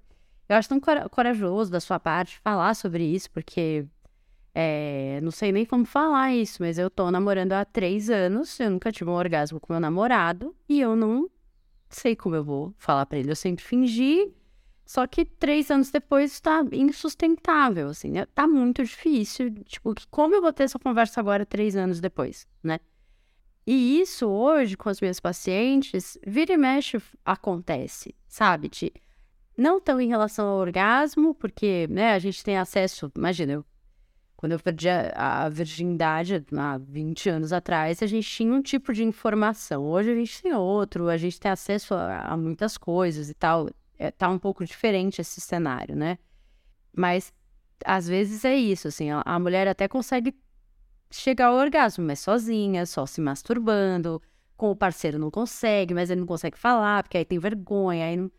eu 0.47 0.55
acho 0.55 0.69
tão 0.69 0.79
corajoso 0.79 1.69
da 1.69 1.81
sua 1.81 1.99
parte 1.99 2.39
falar 2.39 2.73
sobre 2.75 3.03
isso, 3.03 3.29
porque 3.29 3.85
é, 4.53 5.19
não 5.21 5.31
sei 5.31 5.51
nem 5.51 5.65
como 5.65 5.85
falar 5.85 6.33
isso, 6.33 6.61
mas 6.61 6.77
eu 6.77 6.89
tô 6.89 7.09
namorando 7.11 7.53
há 7.53 7.63
três 7.63 8.09
anos, 8.09 8.59
eu 8.59 8.69
nunca 8.69 8.91
tive 8.91 9.09
um 9.09 9.13
orgasmo 9.13 9.59
com 9.59 9.73
meu 9.73 9.79
namorado 9.79 10.55
e 10.67 10.79
eu 10.79 10.95
não 10.95 11.29
sei 11.89 12.15
como 12.15 12.35
eu 12.35 12.43
vou 12.43 12.73
falar 12.77 13.05
para 13.05 13.19
ele. 13.19 13.31
Eu 13.31 13.35
sempre 13.35 13.63
fingi, 13.63 14.33
só 14.85 15.05
que 15.07 15.23
três 15.25 15.69
anos 15.69 15.91
depois 15.91 16.33
está 16.33 16.63
insustentável, 16.71 17.89
assim, 17.89 18.11
né? 18.11 18.25
Tá 18.33 18.47
muito 18.47 18.83
difícil. 18.83 19.53
Tipo, 19.65 19.93
como 20.09 20.35
eu 20.35 20.41
vou 20.41 20.53
ter 20.53 20.63
essa 20.63 20.79
conversa 20.79 21.19
agora, 21.19 21.45
três 21.45 21.75
anos 21.75 21.99
depois, 21.99 22.47
né? 22.63 22.79
E 23.67 24.01
isso 24.01 24.27
hoje, 24.27 24.75
com 24.75 24.89
as 24.89 24.99
minhas 24.99 25.19
pacientes, 25.19 26.17
vira 26.25 26.53
e 26.53 26.57
mexe 26.57 26.99
acontece, 27.23 28.15
sabe? 28.27 28.67
De, 28.67 28.91
não 29.55 29.79
tão 29.79 30.01
em 30.01 30.07
relação 30.07 30.47
ao 30.47 30.57
orgasmo, 30.57 31.35
porque 31.35 31.85
né, 31.87 32.13
a 32.13 32.19
gente 32.19 32.43
tem 32.43 32.57
acesso, 32.57 33.11
imagina, 33.15 33.53
eu, 33.53 33.65
quando 34.39 34.53
eu 34.53 34.59
perdi 34.61 34.87
a, 34.87 35.43
a 35.43 35.49
virgindade 35.49 36.45
há 36.55 36.77
20 36.77 37.29
anos 37.29 37.51
atrás, 37.51 38.01
a 38.01 38.07
gente 38.07 38.25
tinha 38.25 38.53
um 38.53 38.61
tipo 38.61 38.93
de 38.93 39.03
informação. 39.03 39.83
Hoje 39.83 40.11
a 40.13 40.15
gente 40.15 40.41
tem 40.41 40.53
outro, 40.53 41.09
a 41.09 41.17
gente 41.17 41.37
tem 41.37 41.51
acesso 41.51 41.93
a, 41.93 42.21
a 42.21 42.37
muitas 42.37 42.77
coisas 42.77 43.29
e 43.29 43.33
tal. 43.33 43.69
É, 43.97 44.09
tá 44.11 44.29
um 44.29 44.39
pouco 44.39 44.63
diferente 44.63 45.19
esse 45.19 45.41
cenário, 45.41 45.93
né? 45.93 46.17
Mas 46.95 47.33
às 47.83 48.07
vezes 48.07 48.45
é 48.45 48.55
isso, 48.55 48.87
assim, 48.87 49.11
a, 49.11 49.21
a 49.25 49.37
mulher 49.37 49.67
até 49.67 49.89
consegue 49.89 50.33
chegar 51.11 51.47
ao 51.47 51.55
orgasmo, 51.55 52.05
mas 52.05 52.21
sozinha, 52.21 52.85
só 52.85 53.05
se 53.05 53.19
masturbando, 53.19 54.21
com 54.55 54.71
o 54.71 54.75
parceiro 54.75 55.19
não 55.19 55.29
consegue, 55.29 55.93
mas 55.93 56.09
ele 56.09 56.21
não 56.21 56.27
consegue 56.27 56.57
falar, 56.57 57.03
porque 57.03 57.17
aí 57.17 57.25
tem 57.25 57.39
vergonha, 57.39 58.05
aí 58.05 58.15
não... 58.15 58.31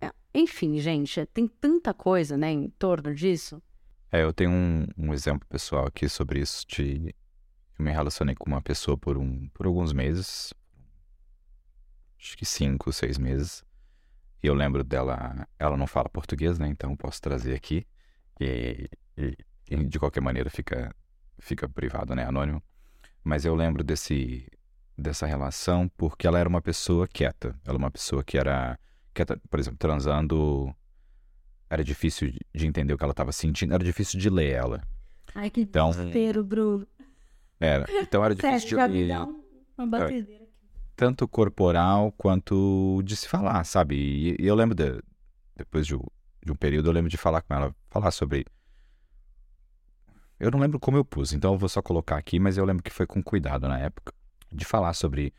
É, 0.00 0.10
enfim, 0.34 0.76
gente, 0.80 1.24
tem 1.26 1.46
tanta 1.46 1.94
coisa, 1.94 2.36
né, 2.36 2.50
em 2.50 2.68
torno 2.70 3.14
disso. 3.14 3.62
É, 4.10 4.22
eu 4.22 4.32
tenho 4.32 4.50
um, 4.50 4.86
um 4.96 5.12
exemplo 5.12 5.46
pessoal 5.48 5.86
aqui 5.86 6.08
sobre 6.08 6.40
isso 6.40 6.66
de... 6.66 7.14
Eu 7.78 7.84
me 7.84 7.90
relacionei 7.90 8.34
com 8.34 8.48
uma 8.48 8.62
pessoa 8.62 8.96
por, 8.96 9.18
um, 9.18 9.48
por 9.48 9.66
alguns 9.66 9.92
meses, 9.92 10.54
acho 12.18 12.36
que 12.36 12.46
cinco, 12.46 12.92
seis 12.92 13.18
meses, 13.18 13.62
e 14.42 14.46
eu 14.46 14.54
lembro 14.54 14.82
dela, 14.82 15.46
ela 15.58 15.76
não 15.76 15.86
fala 15.86 16.08
português, 16.08 16.58
né, 16.58 16.68
então 16.68 16.96
posso 16.96 17.20
trazer 17.20 17.54
aqui, 17.54 17.86
e, 18.40 18.88
e, 19.16 19.36
e 19.70 19.84
de 19.84 19.98
qualquer 19.98 20.22
maneira 20.22 20.48
fica 20.48 20.94
fica 21.38 21.68
privado, 21.68 22.14
né, 22.14 22.24
anônimo. 22.24 22.62
Mas 23.22 23.44
eu 23.44 23.54
lembro 23.54 23.84
desse 23.84 24.46
dessa 24.96 25.26
relação 25.26 25.88
porque 25.96 26.26
ela 26.26 26.38
era 26.38 26.48
uma 26.48 26.62
pessoa 26.62 27.06
quieta. 27.06 27.48
Ela 27.64 27.74
era 27.74 27.78
uma 27.78 27.90
pessoa 27.90 28.24
que 28.24 28.38
era 28.38 28.78
quieta, 29.12 29.40
por 29.50 29.60
exemplo, 29.60 29.78
transando 29.78 30.74
era 31.76 31.84
difícil 31.84 32.32
de 32.54 32.66
entender 32.66 32.94
o 32.94 32.98
que 32.98 33.04
ela 33.04 33.12
estava 33.12 33.32
sentindo, 33.32 33.74
era 33.74 33.84
difícil 33.84 34.18
de 34.18 34.30
ler 34.30 34.52
ela. 34.52 34.82
Ai, 35.34 35.50
que 35.50 35.60
então, 35.60 35.90
desespero, 35.90 36.42
Bruno. 36.42 36.86
Era. 37.60 37.86
Então 38.00 38.24
era 38.24 38.34
difícil 38.34 38.78
Sério, 38.78 38.94
de 38.94 39.04
ler. 39.04 39.18
Uma 39.76 39.86
batedeira. 39.86 40.46
Tanto 40.94 41.28
corporal 41.28 42.12
quanto 42.12 43.02
de 43.04 43.14
se 43.14 43.28
falar, 43.28 43.62
sabe? 43.64 43.96
E, 43.96 44.36
e 44.42 44.46
eu 44.46 44.54
lembro 44.54 44.74
de, 44.74 45.02
depois 45.54 45.86
de, 45.86 45.94
de 46.42 46.52
um 46.52 46.56
período, 46.56 46.88
eu 46.88 46.92
lembro 46.92 47.10
de 47.10 47.18
falar 47.18 47.42
com 47.42 47.54
ela, 47.54 47.76
falar 47.90 48.10
sobre 48.10 48.46
eu 50.38 50.50
não 50.50 50.58
lembro 50.58 50.78
como 50.78 50.96
eu 50.96 51.04
pus, 51.04 51.32
então 51.32 51.54
eu 51.54 51.58
vou 51.58 51.68
só 51.68 51.80
colocar 51.80 52.16
aqui, 52.16 52.38
mas 52.38 52.58
eu 52.58 52.64
lembro 52.64 52.82
que 52.82 52.90
foi 52.90 53.06
com 53.06 53.22
cuidado 53.22 53.66
na 53.68 53.78
época 53.78 54.12
de 54.52 54.64
falar 54.64 54.92
sobre 54.92 55.32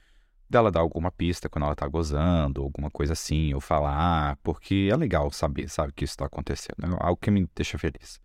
dela 0.49 0.71
dar 0.71 0.79
alguma 0.79 1.12
pista 1.12 1.49
quando 1.49 1.65
ela 1.65 1.75
tá 1.75 1.88
gozando, 1.88 2.62
alguma 2.62 2.89
coisa 2.89 3.13
assim, 3.13 3.53
ou 3.53 3.62
falar, 3.62 4.38
porque 4.43 4.89
é 4.91 4.95
legal 4.95 5.31
saber, 5.31 5.69
sabe, 5.69 5.93
que 5.93 6.05
isso 6.05 6.17
tá 6.17 6.25
acontecendo, 6.25 6.86
é 6.86 6.97
algo 6.99 7.17
que 7.17 7.29
me 7.29 7.49
deixa 7.55 7.77
feliz. 7.77 8.19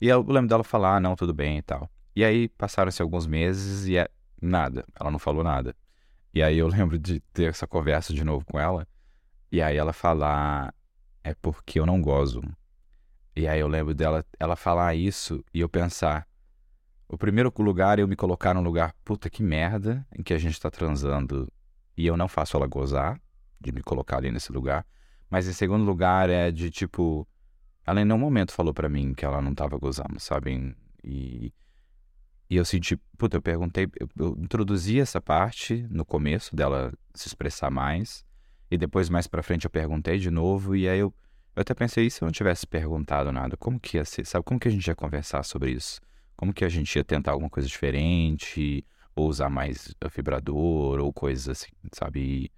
E 0.00 0.08
eu 0.08 0.22
lembro 0.22 0.48
dela 0.48 0.64
falar, 0.64 0.96
ah, 0.96 1.00
não, 1.00 1.16
tudo 1.16 1.34
bem 1.34 1.58
e 1.58 1.62
tal. 1.62 1.90
E 2.14 2.24
aí 2.24 2.48
passaram-se 2.48 3.02
alguns 3.02 3.26
meses 3.26 3.86
e 3.86 3.96
é 3.96 4.08
nada, 4.40 4.84
ela 4.98 5.10
não 5.10 5.18
falou 5.18 5.44
nada. 5.44 5.74
E 6.32 6.42
aí 6.42 6.58
eu 6.58 6.68
lembro 6.68 6.98
de 6.98 7.20
ter 7.32 7.50
essa 7.50 7.66
conversa 7.66 8.14
de 8.14 8.24
novo 8.24 8.44
com 8.44 8.58
ela, 8.58 8.86
e 9.50 9.60
aí 9.60 9.76
ela 9.76 9.92
falar, 9.92 10.72
é 11.24 11.34
porque 11.34 11.80
eu 11.80 11.86
não 11.86 12.00
gozo. 12.00 12.40
E 13.34 13.46
aí 13.48 13.60
eu 13.60 13.68
lembro 13.68 13.94
dela 13.94 14.24
ela 14.38 14.56
falar 14.56 14.94
isso 14.94 15.44
e 15.52 15.60
eu 15.60 15.68
pensar. 15.68 16.26
O 17.12 17.18
primeiro 17.18 17.52
lugar 17.58 17.98
é 17.98 18.02
eu 18.02 18.06
me 18.06 18.14
colocar 18.14 18.54
num 18.54 18.62
lugar, 18.62 18.94
puta 19.04 19.28
que 19.28 19.42
merda, 19.42 20.06
em 20.16 20.22
que 20.22 20.32
a 20.32 20.38
gente 20.38 20.60
tá 20.60 20.70
transando 20.70 21.52
e 21.96 22.06
eu 22.06 22.16
não 22.16 22.28
faço 22.28 22.56
ela 22.56 22.68
gozar, 22.68 23.20
de 23.60 23.72
me 23.72 23.82
colocar 23.82 24.18
ali 24.18 24.30
nesse 24.30 24.52
lugar. 24.52 24.86
Mas 25.28 25.48
em 25.48 25.52
segundo 25.52 25.84
lugar 25.84 26.30
é 26.30 26.52
de 26.52 26.70
tipo. 26.70 27.26
Ela 27.84 28.00
em 28.00 28.04
nenhum 28.04 28.18
momento 28.18 28.52
falou 28.52 28.72
para 28.72 28.88
mim 28.88 29.12
que 29.12 29.24
ela 29.24 29.42
não 29.42 29.52
tava 29.52 29.76
gozando, 29.76 30.20
sabe? 30.20 30.76
E. 31.02 31.52
e 32.48 32.56
eu 32.56 32.64
senti, 32.64 32.96
puta, 33.18 33.38
eu 33.38 33.42
perguntei, 33.42 33.88
eu, 33.98 34.08
eu 34.16 34.36
introduzi 34.38 35.00
essa 35.00 35.20
parte 35.20 35.84
no 35.90 36.04
começo 36.04 36.54
dela 36.54 36.92
se 37.12 37.26
expressar 37.26 37.72
mais, 37.72 38.24
e 38.70 38.78
depois 38.78 39.08
mais 39.08 39.26
pra 39.26 39.42
frente 39.42 39.64
eu 39.64 39.70
perguntei 39.70 40.16
de 40.16 40.30
novo, 40.30 40.76
e 40.76 40.88
aí 40.88 41.00
eu, 41.00 41.12
eu 41.56 41.60
até 41.60 41.74
pensei, 41.74 42.06
e 42.06 42.10
se 42.10 42.22
eu 42.22 42.26
não 42.26 42.32
tivesse 42.32 42.68
perguntado 42.68 43.32
nada, 43.32 43.56
como 43.56 43.80
que 43.80 43.96
ia 43.96 44.04
ser, 44.04 44.24
sabe? 44.24 44.44
Como 44.44 44.60
que 44.60 44.68
a 44.68 44.70
gente 44.70 44.86
ia 44.86 44.94
conversar 44.94 45.42
sobre 45.42 45.72
isso? 45.72 46.00
Como 46.40 46.54
que 46.54 46.64
a 46.64 46.70
gente 46.70 46.96
ia 46.96 47.04
tentar 47.04 47.32
alguma 47.32 47.50
coisa 47.50 47.68
diferente, 47.68 48.82
ou 49.14 49.28
usar 49.28 49.50
mais 49.50 49.94
vibrador, 50.16 50.98
ou 50.98 51.12
coisas 51.12 51.50
assim, 51.50 51.70
sabe? 51.92 52.50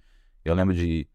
Eu 0.44 0.54
lembro 0.54 0.72
de, 0.72 1.08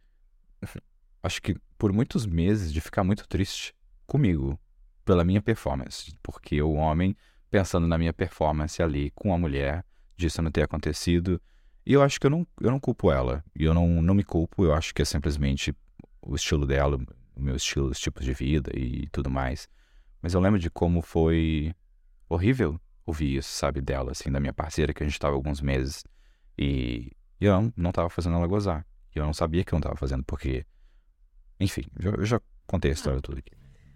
acho 1.24 1.42
que 1.42 1.56
por 1.78 1.94
muitos 1.94 2.26
meses, 2.26 2.74
de 2.74 2.82
ficar 2.82 3.06
muito 3.06 3.26
triste 3.26 3.74
comigo, 4.06 4.60
pela 5.06 5.24
minha 5.24 5.42
performance, 5.42 6.14
porque 6.22 6.62
o 6.62 6.74
homem 6.74 7.16
pensando 7.50 7.88
na 7.88 7.98
minha 7.98 8.12
performance 8.12 8.84
ali 8.84 9.12
com 9.12 9.34
a 9.34 9.38
mulher, 9.38 9.86
disso 10.18 10.42
não 10.42 10.52
ter 10.52 10.64
acontecido. 10.64 11.42
E 11.86 11.94
eu 11.94 12.02
acho 12.02 12.20
que 12.20 12.28
eu 12.28 12.30
não, 12.30 12.46
eu 12.60 12.70
não 12.70 12.82
culpo 12.82 13.10
ela. 13.10 13.42
E 13.58 13.64
eu 13.64 13.74
não, 13.74 14.02
não 14.02 14.14
me 14.14 14.26
culpo, 14.26 14.66
eu 14.66 14.74
acho 14.74 14.94
que 14.94 15.02
é 15.02 15.06
simplesmente 15.06 15.74
o 16.22 16.36
estilo 16.36 16.68
dela, 16.68 17.00
o 17.34 17.42
meu 17.42 17.56
estilo, 17.56 17.88
os 17.88 17.98
tipos 17.98 18.26
de 18.26 18.34
vida 18.34 18.70
e 18.76 19.08
tudo 19.08 19.30
mais. 19.30 19.70
Mas 20.22 20.34
eu 20.34 20.42
lembro 20.42 20.60
de 20.60 20.70
como 20.70 21.02
foi 21.02 21.74
horrível 22.30 22.80
ouvir 23.06 23.38
isso, 23.38 23.50
sabe, 23.50 23.82
dela, 23.82 24.12
assim, 24.12 24.32
da 24.32 24.40
minha 24.40 24.54
parceira, 24.54 24.94
que 24.94 25.02
a 25.04 25.08
gente 25.08 25.20
tava 25.20 25.36
alguns 25.36 25.62
meses. 25.62 26.04
E, 26.58 27.12
e 27.40 27.46
eu 27.46 27.54
não, 27.54 27.74
não 27.76 27.92
tava 27.92 28.10
fazendo 28.10 28.36
ela 28.36 28.48
gozar. 28.48 28.86
E 29.16 29.20
eu 29.20 29.26
não 29.26 29.34
sabia 29.34 29.64
que 29.64 29.74
eu 29.74 29.78
não 29.78 29.82
tava 29.82 29.96
fazendo, 29.96 30.24
porque. 30.24 30.66
Enfim, 31.60 31.84
eu 32.00 32.24
já 32.26 32.40
contei 32.68 32.92
a 32.92 32.94
história 32.94 33.22
toda 33.22 33.40
aqui. 33.40 33.52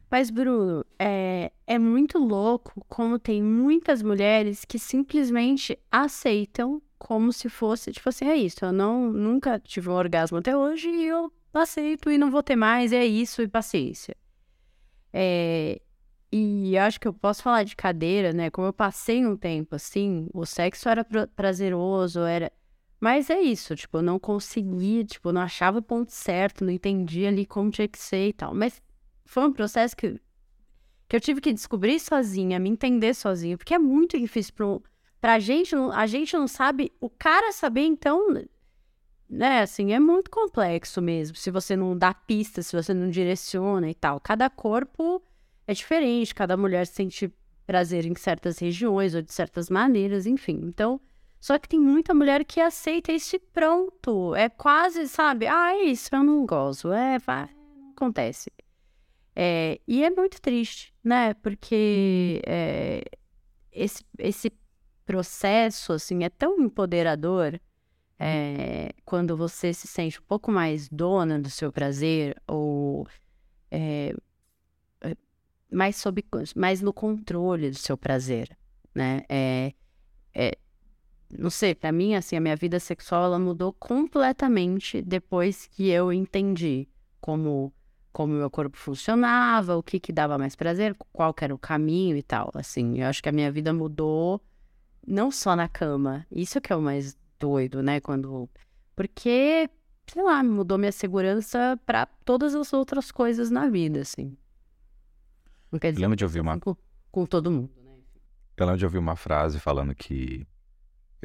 Mas, 0.09 0.29
Bruno, 0.29 0.85
é, 0.99 1.51
é 1.65 1.79
muito 1.79 2.17
louco 2.17 2.83
como 2.89 3.17
tem 3.17 3.41
muitas 3.41 4.01
mulheres 4.01 4.65
que 4.65 4.77
simplesmente 4.77 5.77
aceitam 5.89 6.81
como 6.97 7.31
se 7.31 7.49
fosse, 7.49 7.91
tipo 7.91 8.09
assim, 8.09 8.25
é 8.25 8.35
isso. 8.35 8.63
Eu 8.63 8.71
não, 8.71 9.11
nunca 9.11 9.57
tive 9.59 9.89
um 9.89 9.93
orgasmo 9.93 10.37
até 10.37 10.55
hoje 10.55 10.89
e 10.89 11.05
eu 11.05 11.31
aceito 11.53 12.11
e 12.11 12.17
não 12.17 12.29
vou 12.29 12.43
ter 12.43 12.55
mais, 12.55 12.91
é 12.91 13.05
isso 13.05 13.41
e 13.41 13.47
paciência. 13.47 14.15
É, 15.13 15.81
e 16.31 16.77
acho 16.77 16.99
que 16.99 17.07
eu 17.07 17.13
posso 17.13 17.43
falar 17.43 17.63
de 17.63 17.75
cadeira, 17.75 18.31
né? 18.31 18.49
Como 18.49 18.67
eu 18.67 18.73
passei 18.73 19.25
um 19.25 19.35
tempo 19.35 19.75
assim, 19.75 20.27
o 20.33 20.45
sexo 20.45 20.87
era 20.87 21.05
prazeroso, 21.35 22.21
era. 22.21 22.51
Mas 22.99 23.29
é 23.29 23.41
isso, 23.41 23.75
tipo, 23.75 23.97
eu 23.97 24.01
não 24.01 24.17
conseguia, 24.17 25.03
tipo, 25.03 25.31
não 25.33 25.41
achava 25.41 25.79
o 25.79 25.81
ponto 25.81 26.11
certo, 26.11 26.63
não 26.63 26.71
entendia 26.71 27.27
ali 27.29 27.45
como 27.45 27.71
tinha 27.71 27.87
que 27.87 27.97
ser 27.97 28.29
e 28.29 28.33
tal. 28.33 28.53
Mas 28.53 28.81
foi 29.25 29.45
um 29.45 29.51
processo 29.51 29.97
que, 29.97 30.21
que 31.09 31.15
eu 31.15 31.19
tive 31.19 31.41
que 31.41 31.51
descobrir 31.51 31.99
sozinha, 31.99 32.59
me 32.59 32.69
entender 32.69 33.13
sozinha, 33.13 33.57
porque 33.57 33.73
é 33.73 33.79
muito 33.79 34.17
difícil 34.17 34.53
pro, 34.53 34.83
pra 35.19 35.39
gente, 35.39 35.75
a 35.75 36.05
gente 36.05 36.37
não 36.37 36.47
sabe, 36.47 36.93
o 37.01 37.09
cara 37.09 37.51
saber, 37.51 37.81
então, 37.81 38.31
né, 39.27 39.61
assim, 39.61 39.93
é 39.93 39.99
muito 39.99 40.29
complexo 40.29 41.01
mesmo, 41.01 41.35
se 41.35 41.49
você 41.49 41.75
não 41.75 41.97
dá 41.97 42.13
pista, 42.13 42.61
se 42.61 42.75
você 42.75 42.93
não 42.93 43.09
direciona 43.09 43.89
e 43.89 43.95
tal. 43.95 44.19
Cada 44.19 44.49
corpo 44.49 45.21
é 45.71 45.73
diferente, 45.73 46.36
cada 46.36 46.57
mulher 46.57 46.86
sente 46.86 47.34
prazer 47.65 48.05
em 48.05 48.15
certas 48.15 48.60
regiões 48.60 49.15
ou 49.15 49.21
de 49.21 49.34
certas 49.34 49.69
maneiras, 49.69 50.25
enfim. 50.25 50.60
Então, 50.63 50.99
só 51.39 51.57
que 51.57 51.69
tem 51.69 51.79
muita 51.79 52.13
mulher 52.13 52.43
que 52.43 52.60
aceita 52.60 53.12
isso 53.12 53.36
e 53.36 53.39
pronto. 53.39 54.36
É 54.36 54.49
quase, 54.49 55.07
sabe? 55.07 55.47
Ah, 55.47 55.73
é 55.73 55.84
isso, 55.84 56.10
eu 56.13 56.23
não 56.23 56.45
gosto. 56.45 56.91
É, 56.91 57.17
vai, 57.19 57.49
acontece. 57.95 58.51
É, 59.36 59.79
e 59.88 60.03
é 60.03 60.10
muito 60.10 60.41
triste, 60.41 60.93
né? 61.03 61.34
Porque 61.36 62.41
é, 62.45 63.03
esse, 63.71 64.05
esse 64.19 64.51
processo, 65.05 65.93
assim, 65.93 66.23
é 66.23 66.29
tão 66.29 66.60
empoderador 66.60 67.60
é, 68.19 68.91
quando 69.05 69.36
você 69.38 69.73
se 69.73 69.88
sente 69.88 70.19
um 70.19 70.23
pouco 70.23 70.51
mais 70.51 70.89
dona 70.89 71.39
do 71.39 71.49
seu 71.49 71.71
prazer 71.71 72.39
ou 72.47 73.07
é, 73.71 74.13
mais, 75.71 75.95
sob, 75.95 76.23
mais 76.55 76.81
no 76.81 76.93
controle 76.93 77.69
do 77.69 77.77
seu 77.77 77.97
prazer, 77.97 78.57
né? 78.93 79.21
É, 79.29 79.73
é, 80.34 80.57
não 81.38 81.49
sei, 81.49 81.73
para 81.73 81.91
mim, 81.91 82.15
assim, 82.15 82.36
a 82.36 82.41
minha 82.41 82.55
vida 82.55 82.79
sexual, 82.79 83.25
ela 83.25 83.39
mudou 83.39 83.71
completamente 83.73 85.01
depois 85.01 85.67
que 85.67 85.89
eu 85.89 86.12
entendi 86.12 86.88
como 87.19 87.73
como 88.12 88.34
meu 88.34 88.49
corpo 88.49 88.75
funcionava, 88.75 89.77
o 89.77 89.81
que 89.81 89.97
que 89.97 90.12
dava 90.12 90.38
mais 90.38 90.53
prazer, 90.53 90.93
qual 91.13 91.34
era 91.39 91.55
o 91.55 91.57
caminho 91.57 92.17
e 92.17 92.21
tal. 92.21 92.51
Assim, 92.53 92.99
eu 92.99 93.07
acho 93.07 93.23
que 93.23 93.29
a 93.29 93.31
minha 93.31 93.49
vida 93.49 93.73
mudou 93.73 94.41
não 95.07 95.31
só 95.31 95.55
na 95.55 95.69
cama. 95.69 96.27
Isso 96.29 96.60
que 96.60 96.73
é 96.73 96.75
o 96.75 96.81
mais 96.81 97.17
doido, 97.39 97.81
né? 97.81 98.01
Quando 98.01 98.49
porque 98.97 99.69
sei 100.12 100.23
lá, 100.23 100.43
mudou 100.43 100.77
minha 100.77 100.91
segurança 100.91 101.79
para 101.86 102.05
todas 102.25 102.53
as 102.53 102.73
outras 102.73 103.12
coisas 103.12 103.49
na 103.49 103.69
vida, 103.69 104.01
assim. 104.01 104.36
Não 105.71 105.79
quer 105.79 105.91
dizer, 105.91 106.01
lembro 106.01 106.17
de 106.17 106.23
ouvir 106.23 106.41
uma 106.41 106.60
com, 106.60 106.75
com 107.12 107.25
todo 107.25 107.49
mundo, 107.49 107.71
né? 107.84 107.97
Eu 108.57 108.65
lembro 108.65 108.79
de 108.79 108.86
ouvir 108.86 108.97
uma 108.97 109.15
frase 109.15 109.60
falando 109.60 109.95
que 109.95 110.45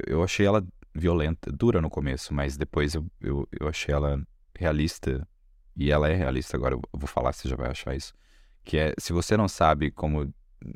eu 0.07 0.23
achei 0.23 0.47
ela 0.47 0.65
violenta, 0.95 1.51
dura 1.51 1.81
no 1.81 1.91
começo, 1.91 2.33
mas 2.33 2.57
depois 2.57 2.95
eu, 2.95 3.07
eu, 3.21 3.49
eu 3.59 3.69
achei 3.69 3.95
ela 3.95 4.23
realista 4.57 5.27
e 5.77 5.91
ela 5.91 6.09
é 6.09 6.15
realista 6.15 6.57
agora, 6.57 6.75
eu 6.75 6.83
vou 6.93 7.07
falar, 7.07 7.33
você 7.33 7.49
já 7.49 7.57
vai 7.57 7.71
achar 7.71 7.95
isso, 7.95 8.15
que 8.65 8.79
é, 8.79 8.95
se 8.99 9.13
você 9.13 9.37
não 9.37 9.47
sabe 9.47 9.91
como 9.91 10.33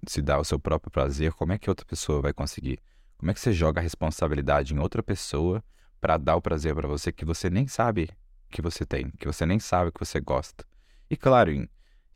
se 0.06 0.20
dar 0.20 0.38
o 0.38 0.44
seu 0.44 0.58
próprio 0.58 0.90
prazer, 0.90 1.32
como 1.32 1.52
é 1.52 1.58
que 1.58 1.70
outra 1.70 1.86
pessoa 1.86 2.20
vai 2.20 2.32
conseguir? 2.32 2.78
Como 3.16 3.30
é 3.30 3.34
que 3.34 3.40
você 3.40 3.52
joga 3.52 3.80
a 3.80 3.82
responsabilidade 3.82 4.74
em 4.74 4.78
outra 4.78 5.02
pessoa 5.02 5.64
para 6.00 6.16
dar 6.16 6.36
o 6.36 6.42
prazer 6.42 6.74
para 6.74 6.88
você 6.88 7.10
que 7.10 7.24
você 7.24 7.50
nem 7.50 7.66
sabe 7.66 8.10
que 8.50 8.60
você 8.60 8.84
tem, 8.84 9.10
que 9.10 9.26
você 9.26 9.46
nem 9.46 9.58
sabe 9.58 9.90
que 9.90 10.00
você 10.00 10.20
gosta? 10.20 10.64
E 11.08 11.16
claro, 11.16 11.50
em, 11.50 11.68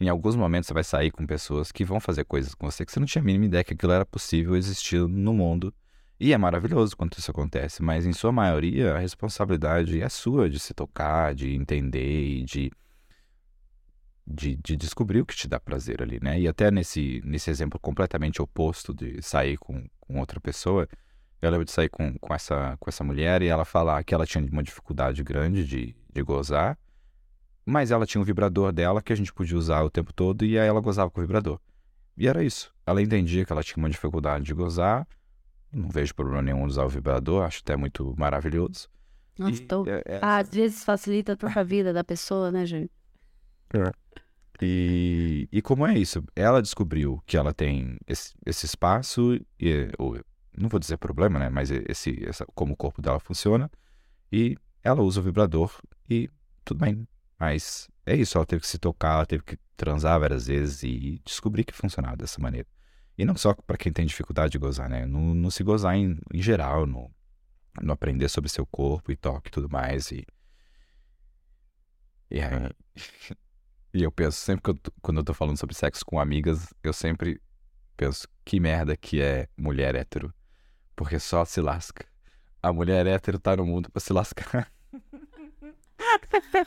em 0.05 0.09
alguns 0.09 0.37
momentos 0.37 0.67
você 0.69 0.75
vai 0.75 0.85
sair 0.85 1.11
com 1.11 1.27
pessoas 1.27 1.73
que 1.73 1.85
vão 1.85 1.99
fazer 1.99 2.25
coisas 2.25 2.55
com 2.55 2.71
você 2.71 2.85
que 2.85 2.93
você 2.93 3.01
não 3.01 3.07
tinha 3.07 3.23
a 3.23 3.25
mínima 3.25 3.47
ideia 3.47 3.64
que 3.64 3.75
aquilo 3.75 3.93
era 3.93 4.05
possível 4.05 4.57
existir 4.57 5.01
no 5.01 5.33
mundo. 5.33 5.73
E 6.19 6.33
é 6.33 6.38
maravilhoso 6.38 6.97
quando 6.97 7.19
isso 7.19 7.31
acontece, 7.31 7.83
mas 7.83 8.07
em 8.07 8.12
sua 8.12 8.31
maioria 8.31 8.95
a 8.95 8.99
responsabilidade 8.99 10.01
é 10.01 10.09
sua 10.09 10.49
de 10.49 10.59
se 10.61 10.73
tocar, 10.73 11.35
de 11.35 11.55
entender 11.55 12.38
e 12.38 12.45
de, 12.45 12.71
de, 14.27 14.57
de, 14.57 14.77
descobrir 14.77 15.21
o 15.21 15.27
que 15.27 15.35
te 15.35 15.49
dá 15.49 15.59
prazer 15.59 16.01
ali, 16.03 16.21
né? 16.23 16.38
E 16.40 16.47
até 16.47 16.71
nesse, 16.71 17.21
nesse 17.25 17.51
exemplo 17.51 17.81
completamente 17.81 18.40
oposto 18.40 18.95
de 18.95 19.21
sair 19.23 19.59
com, 19.59 19.87
com 20.01 20.21
outra 20.21 20.40
pessoa, 20.40 20.88
eu 21.43 21.51
lembro 21.51 21.64
de 21.64 21.73
sair 21.73 21.88
com, 21.88 22.17
com, 22.19 22.33
essa, 22.33 22.77
com 22.79 22.88
essa 22.88 23.05
mulher 23.05 23.43
e 23.43 23.49
ela 23.49 23.64
falar 23.64 24.03
que 24.05 24.14
ela 24.14 24.25
tinha 24.25 24.45
uma 24.51 24.62
dificuldade 24.62 25.23
grande 25.23 25.64
de, 25.67 25.97
de 26.12 26.23
gozar, 26.23 26.79
mas 27.64 27.90
ela 27.90 28.07
tinha 28.07 28.20
um 28.20 28.24
vibrador 28.24 28.72
dela 28.72 29.03
que 29.03 29.12
a 29.12 29.16
gente 29.16 29.33
podia 29.33 29.57
usar 29.57 29.83
o 29.83 29.90
tempo 29.90 30.12
todo 30.12 30.44
e 30.44 30.59
aí 30.59 30.66
ela 30.66 30.81
gozava 30.81 31.11
com 31.11 31.20
o 31.20 31.22
vibrador. 31.22 31.59
E 32.16 32.29
era 32.29 32.44
isso. 32.44 32.72
Ela 32.87 33.03
entendia 33.03 33.44
que 33.44 33.53
ela 33.53 33.62
tinha 33.62 33.79
uma 33.79 33.90
dificuldade 33.90 34.44
de 34.44 34.55
gozar, 34.55 35.07
não 35.72 35.88
vejo 35.88 36.14
problema 36.14 36.42
nenhum 36.42 36.64
usar 36.64 36.85
o 36.85 36.88
vibrador, 36.88 37.44
acho 37.44 37.61
até 37.62 37.77
muito 37.77 38.14
maravilhoso. 38.16 38.88
Nossa, 39.38 39.62
e, 39.62 39.66
tô... 39.66 39.85
é, 39.87 40.03
é... 40.05 40.18
Ah, 40.22 40.38
às 40.38 40.48
vezes 40.48 40.85
facilita 40.85 41.33
a 41.33 41.37
própria 41.37 41.64
vida 41.64 41.92
da 41.92 42.05
pessoa, 42.05 42.53
né, 42.53 42.64
gente? 42.64 42.92
É. 43.72 43.90
E, 44.62 45.48
e 45.50 45.61
como 45.61 45.87
é 45.87 45.98
isso? 45.98 46.22
Ela 46.37 46.62
descobriu 46.62 47.20
que 47.27 47.37
ela 47.37 47.53
tem 47.53 47.98
esse, 48.07 48.35
esse 48.46 48.66
espaço, 48.66 49.35
e, 49.59 49.90
ou, 49.98 50.16
não 50.57 50.68
vou 50.68 50.79
dizer 50.79 50.96
problema, 50.96 51.38
né? 51.38 51.48
Mas 51.48 51.70
esse, 51.70 52.24
essa, 52.24 52.46
como 52.55 52.74
o 52.74 52.77
corpo 52.77 53.03
dela 53.03 53.18
funciona, 53.18 53.68
e 54.31 54.57
ela 54.83 55.03
usa 55.03 55.20
o 55.20 55.24
vibrador 55.24 55.72
e 56.09 56.31
tudo 56.64 56.79
bem. 56.79 57.07
Mas 57.45 57.91
é 58.07 58.17
isso, 58.17 58.39
ela 58.39 58.47
teve 58.47 58.63
que 58.63 58.67
se 58.67 58.79
tocar, 58.79 59.17
ela 59.17 59.27
teve 59.27 59.43
que 59.43 59.59
transar 59.77 60.19
várias 60.19 60.47
vezes 60.47 60.83
e 60.83 61.21
descobrir 61.27 61.63
que 61.63 61.75
funcionava 61.75 62.17
dessa 62.17 62.41
maneira. 62.41 62.67
E 63.19 63.25
não 63.25 63.37
só 63.37 63.53
para 63.53 63.77
quem 63.77 63.93
tem 63.93 64.07
dificuldade 64.07 64.53
de 64.53 64.59
gozar, 64.59 64.89
né? 64.89 65.05
No, 65.05 65.35
no 65.35 65.51
se 65.51 65.63
gozar 65.63 65.95
em, 65.95 66.19
em 66.33 66.41
geral, 66.41 66.87
no, 66.87 67.15
no 67.83 67.93
aprender 67.93 68.31
sobre 68.31 68.49
seu 68.49 68.65
corpo 68.65 69.13
e 69.13 69.17
toque 69.17 69.49
e 69.49 69.51
tudo 69.51 69.69
mais. 69.69 70.11
E, 70.11 70.27
e, 72.31 72.39
e 73.93 74.03
eu 74.03 74.11
penso, 74.11 74.39
sempre 74.39 74.63
que 74.63 74.71
eu, 74.71 74.93
quando 75.03 75.19
eu 75.19 75.25
tô 75.25 75.35
falando 75.35 75.59
sobre 75.59 75.75
sexo 75.75 76.03
com 76.07 76.19
amigas, 76.19 76.73
eu 76.83 76.95
sempre 76.95 77.43
penso, 77.95 78.27
que 78.43 78.59
merda 78.59 78.97
que 78.97 79.21
é 79.21 79.49
mulher 79.55 79.95
hétero. 79.95 80.33
Porque 80.97 81.19
só 81.19 81.45
se 81.45 81.61
lasca. 81.61 82.07
A 82.63 82.73
mulher 82.73 83.07
hétero 83.07 83.39
tá 83.39 83.55
no 83.55 83.67
mundo 83.67 83.91
pra 83.91 84.01
se 84.01 84.15
lascar. 84.15 84.73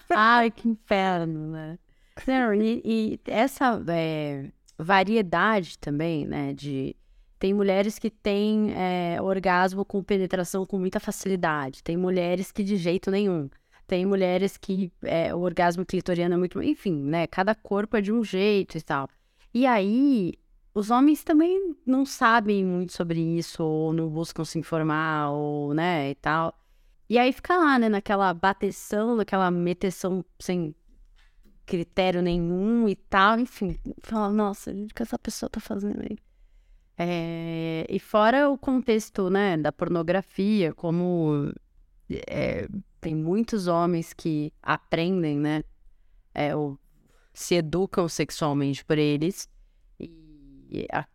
Ai, 0.10 0.52
que 0.52 0.68
inferno, 0.68 1.52
né? 1.52 1.80
Não, 2.26 2.54
e, 2.54 2.82
e 2.84 3.20
essa 3.26 3.82
é, 3.88 4.52
variedade 4.78 5.78
também, 5.78 6.26
né? 6.26 6.54
De 6.54 6.96
tem 7.40 7.54
mulheres 7.54 8.00
que 8.00 8.10
têm 8.10 8.74
é, 8.74 9.22
orgasmo 9.22 9.86
com 9.86 10.04
penetração 10.04 10.66
com 10.66 10.80
muita 10.80 11.00
facilidade, 11.00 11.84
tem 11.84 11.96
mulheres 11.96 12.52
que 12.52 12.64
de 12.64 12.76
jeito 12.78 13.12
nenhum, 13.12 13.48
tem 13.86 14.06
mulheres 14.06 14.58
que 14.58 14.92
é, 15.04 15.34
o 15.36 15.40
orgasmo 15.40 15.86
clitoriano 15.86 16.34
é 16.34 16.38
muito, 16.38 16.62
enfim, 16.62 16.96
né? 16.96 17.28
Cada 17.28 17.54
corpo 17.54 17.96
é 17.96 18.02
de 18.02 18.12
um 18.12 18.24
jeito 18.24 18.78
e 18.78 18.82
tal. 18.82 19.08
E 19.54 19.66
aí 19.66 20.34
os 20.74 20.92
homens 20.92 21.24
também 21.24 21.76
não 21.86 22.06
sabem 22.06 22.64
muito 22.64 22.94
sobre 22.94 23.20
isso, 23.20 23.64
ou 23.64 23.94
não 23.94 24.08
buscam 24.10 24.46
se 24.46 24.60
informar, 24.60 25.32
ou, 25.32 25.74
né, 25.74 26.12
e 26.12 26.16
tal. 26.16 26.54
E 27.10 27.18
aí 27.18 27.32
fica 27.32 27.58
lá, 27.58 27.80
né, 27.80 27.88
naquela 27.88 28.34
bateção, 28.34 29.16
naquela 29.16 29.50
meteção 29.50 30.26
sem 30.40 30.76
critério 31.66 32.22
nenhum 32.22 32.88
e 32.88 32.96
tal, 32.96 33.40
enfim. 33.40 33.78
Fala, 34.02 34.32
nossa, 34.32 34.72
o 34.72 34.88
que 34.88 35.04
essa 35.04 35.18
pessoa 35.20 35.50
tá 35.50 35.60
fazendo 35.60 36.02
aí? 36.02 36.18
É, 36.98 37.86
e 37.90 38.00
fora 38.00 38.50
o 38.50 38.58
contexto, 38.58 39.30
né, 39.30 39.56
da 39.56 39.72
pornografia, 39.72 40.74
como 40.74 41.54
é, 42.28 42.68
tem 43.00 43.14
muitos 43.14 43.68
homens 43.68 44.14
que 44.14 44.52
aprendem, 44.64 45.38
né, 45.38 45.64
é, 46.34 46.56
ou 46.56 46.80
se 47.34 47.54
educam 47.56 48.08
sexualmente 48.10 48.84
por 48.84 48.98
eles, 48.98 49.48
e 50.00 50.88
a, 50.92 51.06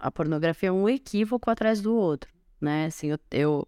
a 0.00 0.10
pornografia 0.10 0.70
é 0.70 0.72
um 0.72 0.88
equívoco 0.88 1.48
atrás 1.48 1.80
do 1.80 1.94
outro, 1.94 2.28
né, 2.60 2.86
assim, 2.86 3.08
eu, 3.08 3.18
eu 3.30 3.66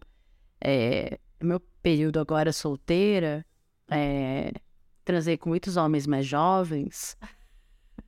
é, 0.59 1.17
meu 1.41 1.59
período 1.81 2.19
agora 2.19 2.51
solteira, 2.53 3.45
é, 3.89 4.51
transei 5.03 5.37
com 5.37 5.49
muitos 5.49 5.77
homens 5.77 6.07
mais 6.07 6.25
jovens, 6.25 7.17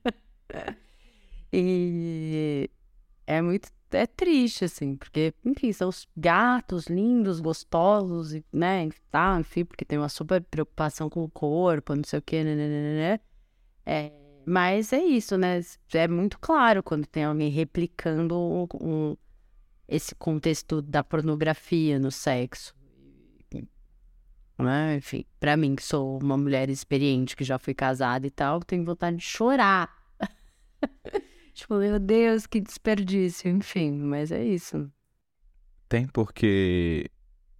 e 1.52 2.70
é 3.26 3.40
muito 3.40 3.70
é 3.96 4.06
triste, 4.06 4.64
assim, 4.64 4.96
porque, 4.96 5.32
enfim, 5.44 5.72
são 5.72 5.88
os 5.88 6.06
gatos 6.16 6.86
lindos, 6.86 7.40
gostosos, 7.40 8.34
e, 8.34 8.44
né, 8.52 8.88
tá, 9.10 9.38
enfim, 9.40 9.64
porque 9.64 9.84
tem 9.84 9.98
uma 9.98 10.08
super 10.08 10.42
preocupação 10.42 11.08
com 11.08 11.24
o 11.24 11.30
corpo, 11.30 11.94
não 11.94 12.04
sei 12.04 12.18
o 12.18 12.22
quê, 12.22 12.44
né, 12.44 12.54
né, 12.54 12.68
né, 12.68 12.82
né. 12.82 13.12
né. 13.12 13.20
É, 13.86 14.12
mas 14.44 14.92
é 14.92 15.02
isso, 15.02 15.38
né, 15.38 15.60
é 15.94 16.08
muito 16.08 16.38
claro 16.38 16.82
quando 16.82 17.06
tem 17.06 17.24
alguém 17.24 17.50
replicando 17.50 18.38
um, 18.38 18.66
um, 18.80 19.16
esse 19.86 20.14
contexto 20.14 20.82
da 20.82 21.02
pornografia 21.02 21.98
no 21.98 22.10
sexo. 22.10 22.74
Né? 24.58 24.96
Enfim, 24.96 25.24
pra 25.38 25.56
mim, 25.56 25.76
que 25.76 25.82
sou 25.82 26.18
uma 26.20 26.36
mulher 26.36 26.68
experiente, 26.68 27.36
que 27.36 27.44
já 27.44 27.58
fui 27.58 27.74
casada 27.74 28.26
e 28.26 28.30
tal, 28.30 28.60
tenho 28.60 28.84
vontade 28.84 29.16
de 29.18 29.22
chorar. 29.22 29.96
Tipo, 31.54 31.74
meu 31.74 31.98
Deus, 31.98 32.46
que 32.46 32.60
desperdício, 32.60 33.50
enfim, 33.50 33.90
mas 33.90 34.30
é 34.30 34.44
isso. 34.44 34.90
Tem 35.88 36.06
porque 36.06 37.10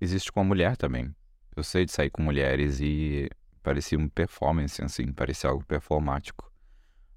existe 0.01 0.31
com 0.31 0.41
a 0.41 0.45
mulher 0.45 0.77
também. 0.77 1.13
Eu 1.57 1.65
sei 1.65 1.85
de 1.85 1.91
sair 1.91 2.11
com 2.11 2.23
mulheres 2.23 2.79
e 2.81 3.29
parecia 3.63 3.99
um 3.99 4.09
performance, 4.09 4.83
assim, 4.83 5.13
parecia 5.13 5.51
algo 5.51 5.65
performático. 5.65 6.49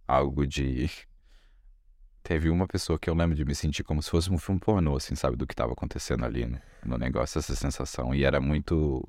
Algo 0.07 0.47
de. 0.47 0.89
Teve 2.23 2.49
uma 2.49 2.67
pessoa 2.67 2.99
que 2.99 3.09
eu 3.09 3.15
lembro 3.15 3.35
de 3.35 3.45
me 3.45 3.55
sentir 3.55 3.83
como 3.83 4.01
se 4.01 4.09
fosse 4.09 4.31
um 4.31 4.37
filme 4.37 4.59
pornô, 4.59 4.95
assim, 4.95 5.15
sabe, 5.15 5.35
do 5.35 5.47
que 5.47 5.53
estava 5.53 5.73
acontecendo 5.73 6.23
ali 6.23 6.45
no, 6.45 6.59
no 6.85 6.97
negócio, 6.97 7.39
essa 7.39 7.55
sensação. 7.55 8.13
E 8.13 8.23
era 8.23 8.39
muito. 8.41 9.07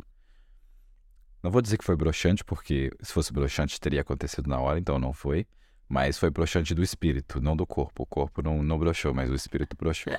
Não 1.42 1.50
vou 1.50 1.60
dizer 1.60 1.76
que 1.76 1.84
foi 1.84 1.96
broxante, 1.96 2.44
porque 2.44 2.90
se 3.00 3.12
fosse 3.12 3.32
broxante 3.32 3.80
teria 3.80 4.00
acontecido 4.00 4.48
na 4.48 4.60
hora, 4.60 4.78
então 4.78 4.98
não 4.98 5.12
foi. 5.12 5.46
Mas 5.88 6.16
foi 6.18 6.30
broxante 6.30 6.74
do 6.74 6.82
espírito, 6.82 7.40
não 7.40 7.56
do 7.56 7.66
corpo. 7.66 8.04
O 8.04 8.06
corpo 8.06 8.40
não, 8.42 8.62
não 8.62 8.78
broxou, 8.78 9.12
mas 9.12 9.30
o 9.30 9.34
espírito 9.34 9.76
broxou. 9.76 10.12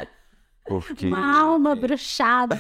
Porque... 0.66 1.08
Uma 1.08 1.42
alma 1.42 1.76
brochada. 1.76 2.60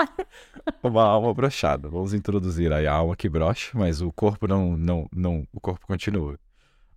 Uma 0.82 1.02
alma 1.02 1.34
brochada. 1.34 1.88
Vamos 1.88 2.14
introduzir 2.14 2.72
aí 2.72 2.86
a 2.86 2.92
alma 2.92 3.16
que 3.16 3.28
brocha, 3.28 3.76
mas 3.76 4.00
o 4.00 4.12
corpo 4.12 4.46
não, 4.46 4.76
não, 4.76 5.08
não, 5.12 5.46
o 5.52 5.60
corpo 5.60 5.86
continua. 5.86 6.38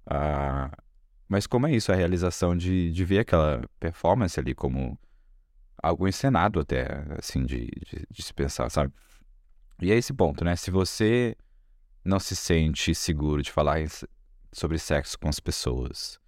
Ah, 0.06 0.72
mas 1.28 1.46
como 1.46 1.68
é 1.68 1.72
isso, 1.72 1.92
a 1.92 1.96
realização 1.96 2.56
de, 2.56 2.92
de 2.92 3.06
ver 3.06 3.20
aquela 3.20 3.62
performance 3.80 4.40
ali 4.40 4.54
como 4.54 4.98
algo 5.82 6.08
encenado 6.08 6.60
até, 6.60 7.06
assim, 7.18 7.46
de, 7.46 7.66
de, 7.66 8.08
de 8.10 8.24
se 8.24 8.34
pensar, 8.34 8.70
sabe? 8.70 8.94
E 9.82 9.92
é 9.92 9.96
esse 9.96 10.13
ponto, 10.13 10.44
né? 10.44 10.56
Se 10.56 10.70
você 10.72 11.36
não 12.04 12.20
se 12.20 12.36
sente 12.36 12.94
seguro 12.96 13.42
de 13.42 13.52
falar 13.52 13.80
sobre 14.52 14.80
sexo 14.80 15.18
com 15.20 15.30
as 15.30 15.39
pessoas. 15.39 16.20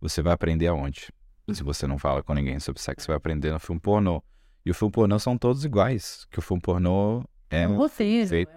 Você 0.00 0.22
vai 0.22 0.32
aprender 0.32 0.66
aonde? 0.68 1.08
Se 1.52 1.60
uhum. 1.60 1.66
você 1.66 1.86
não 1.86 1.98
fala 1.98 2.22
com 2.22 2.34
ninguém 2.34 2.58
sobre 2.60 2.80
sexo, 2.80 3.04
você 3.04 3.08
vai 3.08 3.16
aprender 3.16 3.50
no 3.52 3.58
filme 3.58 3.80
pornô. 3.80 4.22
E 4.64 4.70
o 4.70 4.74
filme 4.74 4.92
pornô 4.92 5.18
são 5.18 5.36
todos 5.36 5.64
iguais. 5.64 6.26
Que 6.30 6.38
o 6.38 6.42
filme 6.42 6.62
pornô 6.62 7.24
é. 7.50 7.66
Um 7.68 7.76
roteiro. 7.76 8.28
Feito... 8.28 8.52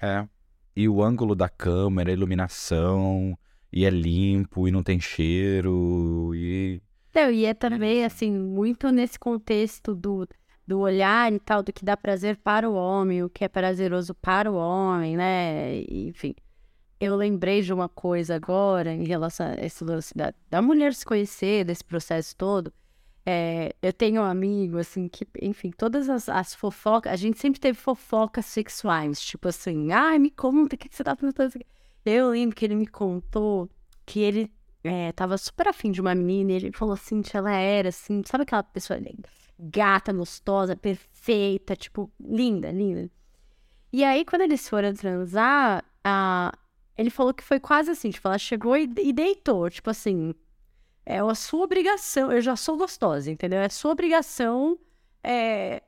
É, 0.00 0.06
é. 0.06 0.28
E 0.74 0.88
o 0.88 1.02
ângulo 1.02 1.34
da 1.34 1.48
câmera, 1.48 2.10
a 2.10 2.12
iluminação, 2.12 3.38
e 3.70 3.84
é 3.84 3.90
limpo, 3.90 4.66
e 4.66 4.70
não 4.70 4.82
tem 4.82 4.98
cheiro, 4.98 6.32
e. 6.34 6.80
Não, 7.14 7.30
e 7.30 7.44
é 7.44 7.52
também, 7.52 8.04
assim, 8.04 8.30
muito 8.32 8.90
nesse 8.90 9.18
contexto 9.18 9.94
do, 9.94 10.26
do 10.66 10.80
olhar 10.80 11.32
e 11.32 11.38
tal, 11.38 11.62
do 11.62 11.72
que 11.72 11.84
dá 11.84 11.96
prazer 11.96 12.36
para 12.36 12.68
o 12.68 12.74
homem, 12.74 13.22
o 13.22 13.30
que 13.30 13.44
é 13.44 13.48
prazeroso 13.48 14.14
para 14.14 14.50
o 14.50 14.54
homem, 14.56 15.16
né? 15.16 15.82
Enfim 15.88 16.34
eu 17.02 17.16
lembrei 17.16 17.62
de 17.62 17.72
uma 17.72 17.88
coisa 17.88 18.36
agora 18.36 18.92
em 18.92 19.04
relação 19.04 19.46
a 19.46 19.54
esse 19.54 19.82
lance 19.82 20.16
da, 20.16 20.32
da 20.48 20.62
mulher 20.62 20.94
se 20.94 21.04
conhecer, 21.04 21.64
desse 21.64 21.82
processo 21.82 22.36
todo. 22.36 22.72
É, 23.26 23.74
eu 23.82 23.92
tenho 23.92 24.22
um 24.22 24.24
amigo, 24.24 24.78
assim, 24.78 25.08
que, 25.08 25.26
enfim, 25.40 25.72
todas 25.72 26.08
as, 26.08 26.28
as 26.28 26.54
fofocas, 26.54 27.12
a 27.12 27.16
gente 27.16 27.40
sempre 27.40 27.58
teve 27.58 27.76
fofocas 27.76 28.46
sexuais, 28.46 29.20
tipo 29.20 29.48
assim, 29.48 29.90
ai, 29.90 30.16
me 30.20 30.30
conta, 30.30 30.76
o 30.76 30.78
que, 30.78 30.88
que 30.88 30.94
você 30.94 31.02
tá 31.02 31.16
pensando? 31.16 31.64
Eu 32.04 32.30
lembro 32.30 32.54
que 32.54 32.64
ele 32.64 32.76
me 32.76 32.86
contou 32.86 33.68
que 34.06 34.20
ele 34.20 34.52
é, 34.84 35.10
tava 35.10 35.36
super 35.38 35.66
afim 35.66 35.90
de 35.90 36.00
uma 36.00 36.14
menina, 36.14 36.52
e 36.52 36.54
ele 36.54 36.72
falou 36.72 36.94
assim, 36.94 37.20
que 37.20 37.36
ela 37.36 37.50
era, 37.50 37.88
assim, 37.88 38.22
sabe 38.24 38.42
aquela 38.42 38.62
pessoa 38.62 38.96
gata, 39.62 40.12
gostosa, 40.12 40.74
perfeita, 40.74 41.76
tipo, 41.76 42.10
linda, 42.20 42.70
linda. 42.70 43.10
E 43.92 44.02
aí, 44.02 44.24
quando 44.24 44.42
eles 44.42 44.68
foram 44.68 44.92
transar, 44.92 45.84
a, 46.02 46.52
ele 46.96 47.10
falou 47.10 47.32
que 47.32 47.44
foi 47.44 47.60
quase 47.60 47.90
assim, 47.90 48.10
tipo, 48.10 48.26
ela 48.26 48.38
chegou 48.38 48.76
e, 48.76 48.90
e 48.98 49.12
deitou, 49.12 49.70
tipo 49.70 49.90
assim, 49.90 50.34
é 51.06 51.18
a 51.18 51.34
sua 51.34 51.64
obrigação, 51.64 52.32
eu 52.32 52.40
já 52.40 52.56
sou 52.56 52.76
gostosa, 52.76 53.30
entendeu? 53.30 53.60
É 53.60 53.66
a 53.66 53.70
sua 53.70 53.92
obrigação, 53.92 54.78
é... 55.22 55.82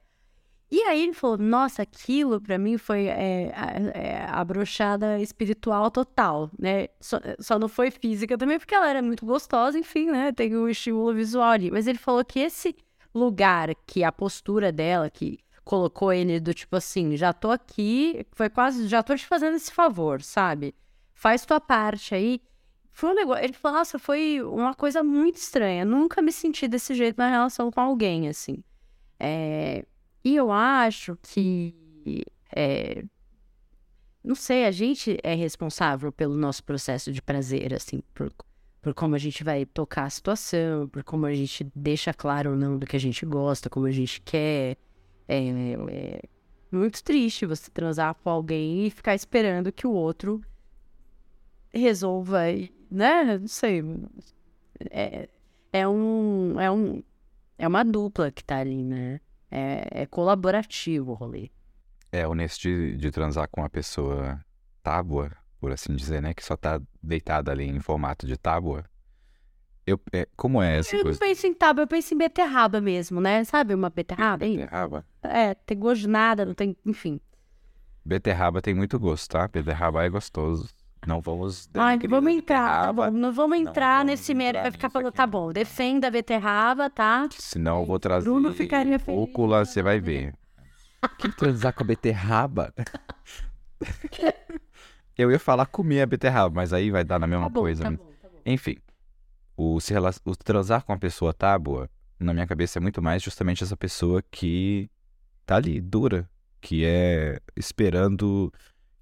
E 0.70 0.82
aí 0.82 1.04
ele 1.04 1.12
falou, 1.12 1.38
nossa, 1.38 1.82
aquilo 1.82 2.40
para 2.40 2.58
mim 2.58 2.76
foi 2.78 3.06
é, 3.06 3.52
é, 3.94 4.26
a 4.28 4.44
brochada 4.44 5.20
espiritual 5.20 5.88
total, 5.90 6.50
né? 6.58 6.88
Só, 7.00 7.20
só, 7.38 7.58
não 7.58 7.68
foi 7.68 7.92
física 7.92 8.36
também, 8.36 8.58
porque 8.58 8.74
ela 8.74 8.88
era 8.88 9.00
muito 9.00 9.24
gostosa, 9.24 9.78
enfim, 9.78 10.10
né? 10.10 10.32
Tem 10.32 10.56
o 10.56 10.68
estímulo 10.68 11.14
visual 11.14 11.50
ali. 11.50 11.70
Mas 11.70 11.86
ele 11.86 11.98
falou 11.98 12.24
que 12.24 12.40
esse 12.40 12.74
lugar, 13.14 13.74
que 13.86 14.02
a 14.04 14.12
postura 14.12 14.72
dela, 14.72 15.08
que 15.08 15.38
colocou 15.64 16.12
ele 16.12 16.40
do 16.40 16.52
tipo 16.52 16.76
assim, 16.76 17.16
já 17.16 17.32
tô 17.32 17.50
aqui, 17.50 18.26
foi 18.32 18.50
quase, 18.50 18.88
já 18.88 19.02
tô 19.02 19.16
te 19.16 19.26
fazendo 19.26 19.56
esse 19.56 19.72
favor, 19.72 20.20
sabe? 20.22 20.74
faz 21.24 21.46
tua 21.46 21.58
parte 21.58 22.14
aí. 22.14 22.42
Foi 22.92 23.10
um 23.10 23.14
negócio. 23.14 23.42
Ele 23.42 23.54
falou, 23.54 23.78
nossa, 23.78 23.98
foi 23.98 24.42
uma 24.42 24.74
coisa 24.74 25.02
muito 25.02 25.36
estranha. 25.36 25.84
Nunca 25.84 26.20
me 26.20 26.30
senti 26.30 26.68
desse 26.68 26.94
jeito 26.94 27.16
na 27.16 27.30
relação 27.30 27.70
com 27.70 27.80
alguém, 27.80 28.28
assim. 28.28 28.62
É... 29.18 29.86
E 30.22 30.36
eu 30.36 30.52
acho 30.52 31.16
que. 31.22 31.74
É... 32.54 33.02
Não 34.22 34.34
sei, 34.34 34.66
a 34.66 34.70
gente 34.70 35.18
é 35.22 35.34
responsável 35.34 36.12
pelo 36.12 36.36
nosso 36.36 36.62
processo 36.62 37.10
de 37.10 37.20
prazer, 37.20 37.74
assim, 37.74 38.02
por, 38.14 38.32
por 38.84 38.92
como 38.92 39.14
a 39.14 39.18
gente 39.18 39.42
vai 39.42 39.64
tocar 39.64 40.04
a 40.04 40.10
situação, 40.10 40.86
por 40.88 41.02
como 41.02 41.24
a 41.24 41.32
gente 41.32 41.66
deixa 41.74 42.12
claro 42.12 42.50
ou 42.50 42.56
não 42.56 42.78
do 42.78 42.84
que 42.84 42.94
a 42.94 43.00
gente 43.00 43.24
gosta, 43.24 43.70
como 43.70 43.86
a 43.86 43.90
gente 43.90 44.20
quer. 44.20 44.76
É, 45.26 45.48
é 45.88 46.22
muito 46.70 47.02
triste 47.02 47.46
você 47.46 47.70
transar 47.70 48.14
com 48.14 48.28
alguém 48.28 48.86
e 48.86 48.90
ficar 48.90 49.14
esperando 49.14 49.72
que 49.72 49.86
o 49.86 49.92
outro 49.92 50.42
resolva, 51.72 52.42
né? 52.90 53.38
Não 53.38 53.48
sei. 53.48 53.82
É, 54.90 55.30
é 55.72 55.88
um. 55.88 56.60
É 56.60 56.70
um. 56.70 57.02
É 57.56 57.66
uma 57.66 57.84
dupla 57.86 58.30
que 58.30 58.44
tá 58.44 58.58
ali, 58.58 58.84
né? 58.84 59.18
É, 59.50 60.02
é 60.02 60.06
colaborativo 60.06 61.12
o 61.12 61.14
rolê. 61.14 61.50
É, 62.12 62.28
o 62.28 62.34
nesse 62.34 62.60
de, 62.60 62.96
de 62.98 63.10
transar 63.10 63.48
com 63.48 63.62
uma 63.62 63.70
pessoa 63.70 64.44
tábua, 64.82 65.32
por 65.60 65.72
assim 65.72 65.94
dizer, 65.94 66.20
né? 66.20 66.34
Que 66.34 66.44
só 66.44 66.56
tá 66.56 66.80
deitada 67.02 67.50
ali 67.52 67.64
em 67.64 67.80
formato 67.80 68.26
de 68.26 68.36
tábua. 68.36 68.84
Eu, 69.86 70.00
é, 70.12 70.26
como 70.36 70.62
é 70.62 70.78
essa 70.78 70.96
eu 70.96 71.02
coisa? 71.02 71.18
Eu 71.18 71.20
não 71.20 71.28
penso 71.28 71.46
em 71.46 71.54
tábua, 71.54 71.82
eu 71.82 71.88
penso 71.88 72.14
em 72.14 72.18
beterraba 72.18 72.80
mesmo, 72.80 73.20
né? 73.20 73.44
Sabe 73.44 73.74
uma 73.74 73.90
beterraba? 73.90 74.46
Beterraba? 74.46 75.04
É, 75.22 75.54
tem 75.54 75.78
gosto 75.78 76.02
de 76.02 76.08
nada, 76.08 76.44
não 76.44 76.54
tem... 76.54 76.76
Enfim. 76.86 77.20
Beterraba 78.04 78.62
tem 78.62 78.74
muito 78.74 78.98
gosto, 78.98 79.30
tá? 79.30 79.46
Beterraba 79.46 80.04
é 80.04 80.08
gostoso. 80.08 80.68
Não 81.06 81.20
vamos. 81.20 81.68
Ai, 81.74 81.98
vamos 82.08 82.32
entrar. 82.32 82.94
Tá 82.94 83.10
não 83.10 83.32
vamos 83.32 83.58
entrar 83.58 83.98
não 83.98 84.06
nesse 84.06 84.34
mérito. 84.34 84.62
Vai 84.62 84.70
ficar 84.70 84.88
falando, 84.90 85.12
tá 85.12 85.26
bom, 85.26 85.52
defenda 85.52 86.08
a 86.08 86.10
beterraba, 86.10 86.88
tá? 86.88 87.28
Senão 87.30 87.80
eu 87.80 87.86
vou 87.86 87.98
trazer. 87.98 88.24
Bruno 88.24 88.54
ficaria 88.54 88.98
feliz. 88.98 89.20
Rúcula, 89.20 89.64
você 89.64 89.82
vai 89.82 90.00
ver. 90.00 90.34
Que 91.18 91.28
transar 91.28 91.74
com 91.74 91.82
a 91.82 91.86
beterraba? 91.86 92.72
eu 95.16 95.30
ia 95.30 95.38
falar 95.38 95.66
comer 95.66 96.02
a 96.02 96.06
beterraba, 96.06 96.54
mas 96.54 96.72
aí 96.72 96.90
vai 96.90 97.04
dar 97.04 97.18
na 97.18 97.26
mesma 97.26 97.44
tá 97.44 97.50
bom, 97.50 97.60
coisa. 97.60 97.84
Tá 97.84 97.90
bom, 97.90 97.96
tá 98.20 98.28
bom. 98.28 98.40
Enfim. 98.44 98.76
o, 99.56 99.80
se 99.80 99.94
o 100.24 100.36
transar 100.36 100.84
com 100.84 100.92
a 100.92 100.98
pessoa 100.98 101.32
tábua, 101.32 101.88
na 102.18 102.32
minha 102.32 102.46
cabeça, 102.46 102.78
é 102.78 102.80
muito 102.80 103.00
mais 103.02 103.22
justamente 103.22 103.62
essa 103.62 103.76
pessoa 103.76 104.22
que 104.30 104.90
tá 105.46 105.56
ali, 105.56 105.80
dura, 105.80 106.28
que 106.60 106.84
é 106.84 107.38
esperando 107.56 108.52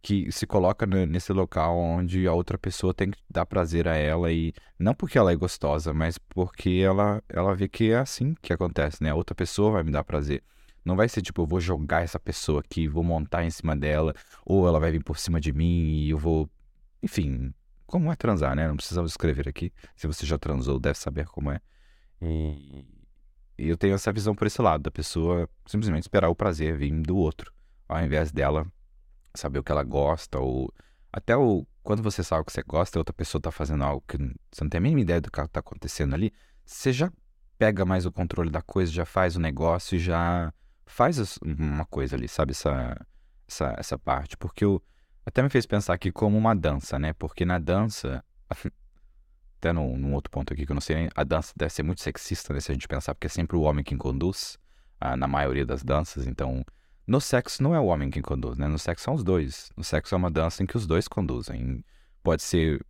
que 0.02 0.32
se 0.32 0.46
coloca 0.46 0.84
ne- 0.84 1.06
nesse 1.06 1.32
local 1.32 1.76
onde 1.78 2.26
a 2.26 2.32
outra 2.32 2.58
pessoa 2.58 2.92
tem 2.92 3.12
que 3.12 3.18
dar 3.30 3.46
prazer 3.46 3.86
a 3.86 3.94
ela 3.94 4.32
e 4.32 4.52
não 4.76 4.94
porque 4.94 5.16
ela 5.16 5.30
é 5.30 5.36
gostosa, 5.36 5.94
mas 5.94 6.18
porque 6.18 6.82
ela 6.84 7.22
ela 7.28 7.54
vê 7.54 7.68
que 7.68 7.92
é 7.92 7.98
assim 7.98 8.34
que 8.42 8.52
acontece, 8.52 9.00
né? 9.02 9.10
A 9.10 9.14
outra 9.14 9.34
pessoa 9.34 9.70
vai 9.70 9.84
me 9.84 9.92
dar 9.92 10.02
prazer. 10.02 10.42
Não 10.84 10.96
vai 10.96 11.08
ser 11.08 11.22
tipo, 11.22 11.42
eu 11.42 11.46
vou 11.46 11.60
jogar 11.60 12.02
essa 12.02 12.18
pessoa 12.18 12.60
aqui, 12.60 12.88
vou 12.88 13.04
montar 13.04 13.44
em 13.44 13.50
cima 13.50 13.76
dela, 13.76 14.14
ou 14.44 14.66
ela 14.66 14.80
vai 14.80 14.90
vir 14.90 15.02
por 15.02 15.18
cima 15.18 15.40
de 15.40 15.52
mim 15.52 16.04
e 16.04 16.10
eu 16.10 16.18
vou, 16.18 16.50
enfim, 17.02 17.54
como 17.86 18.10
é 18.10 18.16
transar, 18.16 18.56
né? 18.56 18.66
Não 18.66 18.76
precisamos 18.76 19.12
escrever 19.12 19.48
aqui. 19.48 19.72
Se 19.94 20.06
você 20.06 20.26
já 20.26 20.38
transou, 20.38 20.80
deve 20.80 20.98
saber 20.98 21.26
como 21.26 21.50
é. 21.50 21.60
E 22.20 23.68
eu 23.68 23.76
tenho 23.76 23.94
essa 23.94 24.12
visão 24.12 24.34
por 24.34 24.46
esse 24.46 24.60
lado, 24.60 24.82
da 24.82 24.90
pessoa 24.90 25.48
simplesmente 25.66 26.02
esperar 26.02 26.28
o 26.28 26.34
prazer 26.34 26.76
vir 26.76 26.92
do 27.02 27.16
outro, 27.16 27.52
ao 27.88 28.02
invés 28.02 28.32
dela 28.32 28.66
saber 29.34 29.58
o 29.58 29.62
que 29.62 29.70
ela 29.70 29.84
gosta, 29.84 30.38
ou 30.38 30.72
até 31.12 31.36
o 31.36 31.66
quando 31.82 32.02
você 32.02 32.22
sabe 32.22 32.42
o 32.42 32.44
que 32.44 32.52
você 32.52 32.62
gosta 32.62 32.96
e 32.96 33.00
outra 33.00 33.12
pessoa 33.12 33.42
tá 33.42 33.50
fazendo 33.50 33.82
algo 33.84 34.04
que 34.06 34.16
você 34.16 34.62
não 34.62 34.68
tem 34.70 34.78
a 34.78 34.80
mínima 34.80 35.00
ideia 35.00 35.20
do 35.20 35.30
que 35.30 35.48
tá 35.48 35.60
acontecendo 35.60 36.14
ali, 36.14 36.32
você 36.64 36.92
já 36.92 37.12
pega 37.58 37.84
mais 37.84 38.06
o 38.06 38.12
controle 38.12 38.50
da 38.50 38.62
coisa, 38.62 38.90
já 38.90 39.04
faz 39.04 39.36
o 39.36 39.40
negócio 39.40 39.96
e 39.96 39.98
já 39.98 40.52
faz 40.86 41.38
uma 41.42 41.84
coisa 41.84 42.16
ali, 42.16 42.28
sabe? 42.28 42.52
Essa, 42.52 42.96
essa, 43.48 43.74
essa 43.78 43.98
parte. 43.98 44.36
Porque 44.36 44.64
eu 44.64 44.82
até 45.24 45.42
me 45.42 45.48
fez 45.48 45.66
pensar 45.66 45.94
aqui 45.94 46.10
como 46.10 46.36
uma 46.36 46.54
dança, 46.54 46.98
né? 46.98 47.12
Porque 47.12 47.44
na 47.44 47.58
dança, 47.58 48.24
até 48.48 49.72
num, 49.72 49.96
num 49.96 50.14
outro 50.14 50.30
ponto 50.30 50.52
aqui 50.52 50.66
que 50.66 50.72
eu 50.72 50.74
não 50.74 50.80
sei 50.80 50.96
nem, 50.96 51.08
a 51.14 51.24
dança 51.24 51.52
deve 51.56 51.72
ser 51.72 51.82
muito 51.82 52.00
sexista, 52.00 52.52
né? 52.52 52.60
Se 52.60 52.72
a 52.72 52.74
gente 52.74 52.88
pensar, 52.88 53.14
porque 53.14 53.26
é 53.26 53.30
sempre 53.30 53.56
o 53.56 53.62
homem 53.62 53.84
quem 53.84 53.96
conduz, 53.96 54.58
ah, 55.00 55.16
na 55.16 55.26
maioria 55.26 55.64
das 55.64 55.82
danças, 55.82 56.26
então. 56.26 56.64
No 57.04 57.20
sexo 57.20 57.62
não 57.62 57.74
é 57.74 57.80
o 57.80 57.86
homem 57.86 58.10
quem 58.10 58.22
conduz, 58.22 58.58
né? 58.58 58.68
No 58.68 58.78
sexo 58.78 59.04
são 59.04 59.14
os 59.14 59.24
dois. 59.24 59.70
No 59.76 59.82
sexo 59.82 60.14
é 60.14 60.18
uma 60.18 60.30
dança 60.30 60.62
em 60.62 60.66
que 60.66 60.76
os 60.76 60.86
dois 60.86 61.08
conduzem. 61.08 61.84
Pode 62.22 62.42
ser 62.42 62.84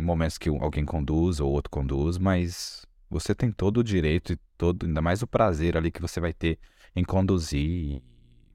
momentos 0.00 0.38
que 0.38 0.48
alguém 0.48 0.84
conduz 0.84 1.40
ou 1.40 1.50
outro 1.50 1.70
conduz, 1.70 2.18
mas 2.18 2.86
você 3.10 3.34
tem 3.34 3.50
todo 3.50 3.78
o 3.78 3.84
direito 3.84 4.32
e 4.32 4.36
todo, 4.56 4.86
ainda 4.86 5.02
mais 5.02 5.22
o 5.22 5.26
prazer 5.26 5.76
ali 5.76 5.90
que 5.90 6.00
você 6.00 6.20
vai 6.20 6.32
ter 6.32 6.58
em 6.94 7.04
conduzir, 7.04 8.02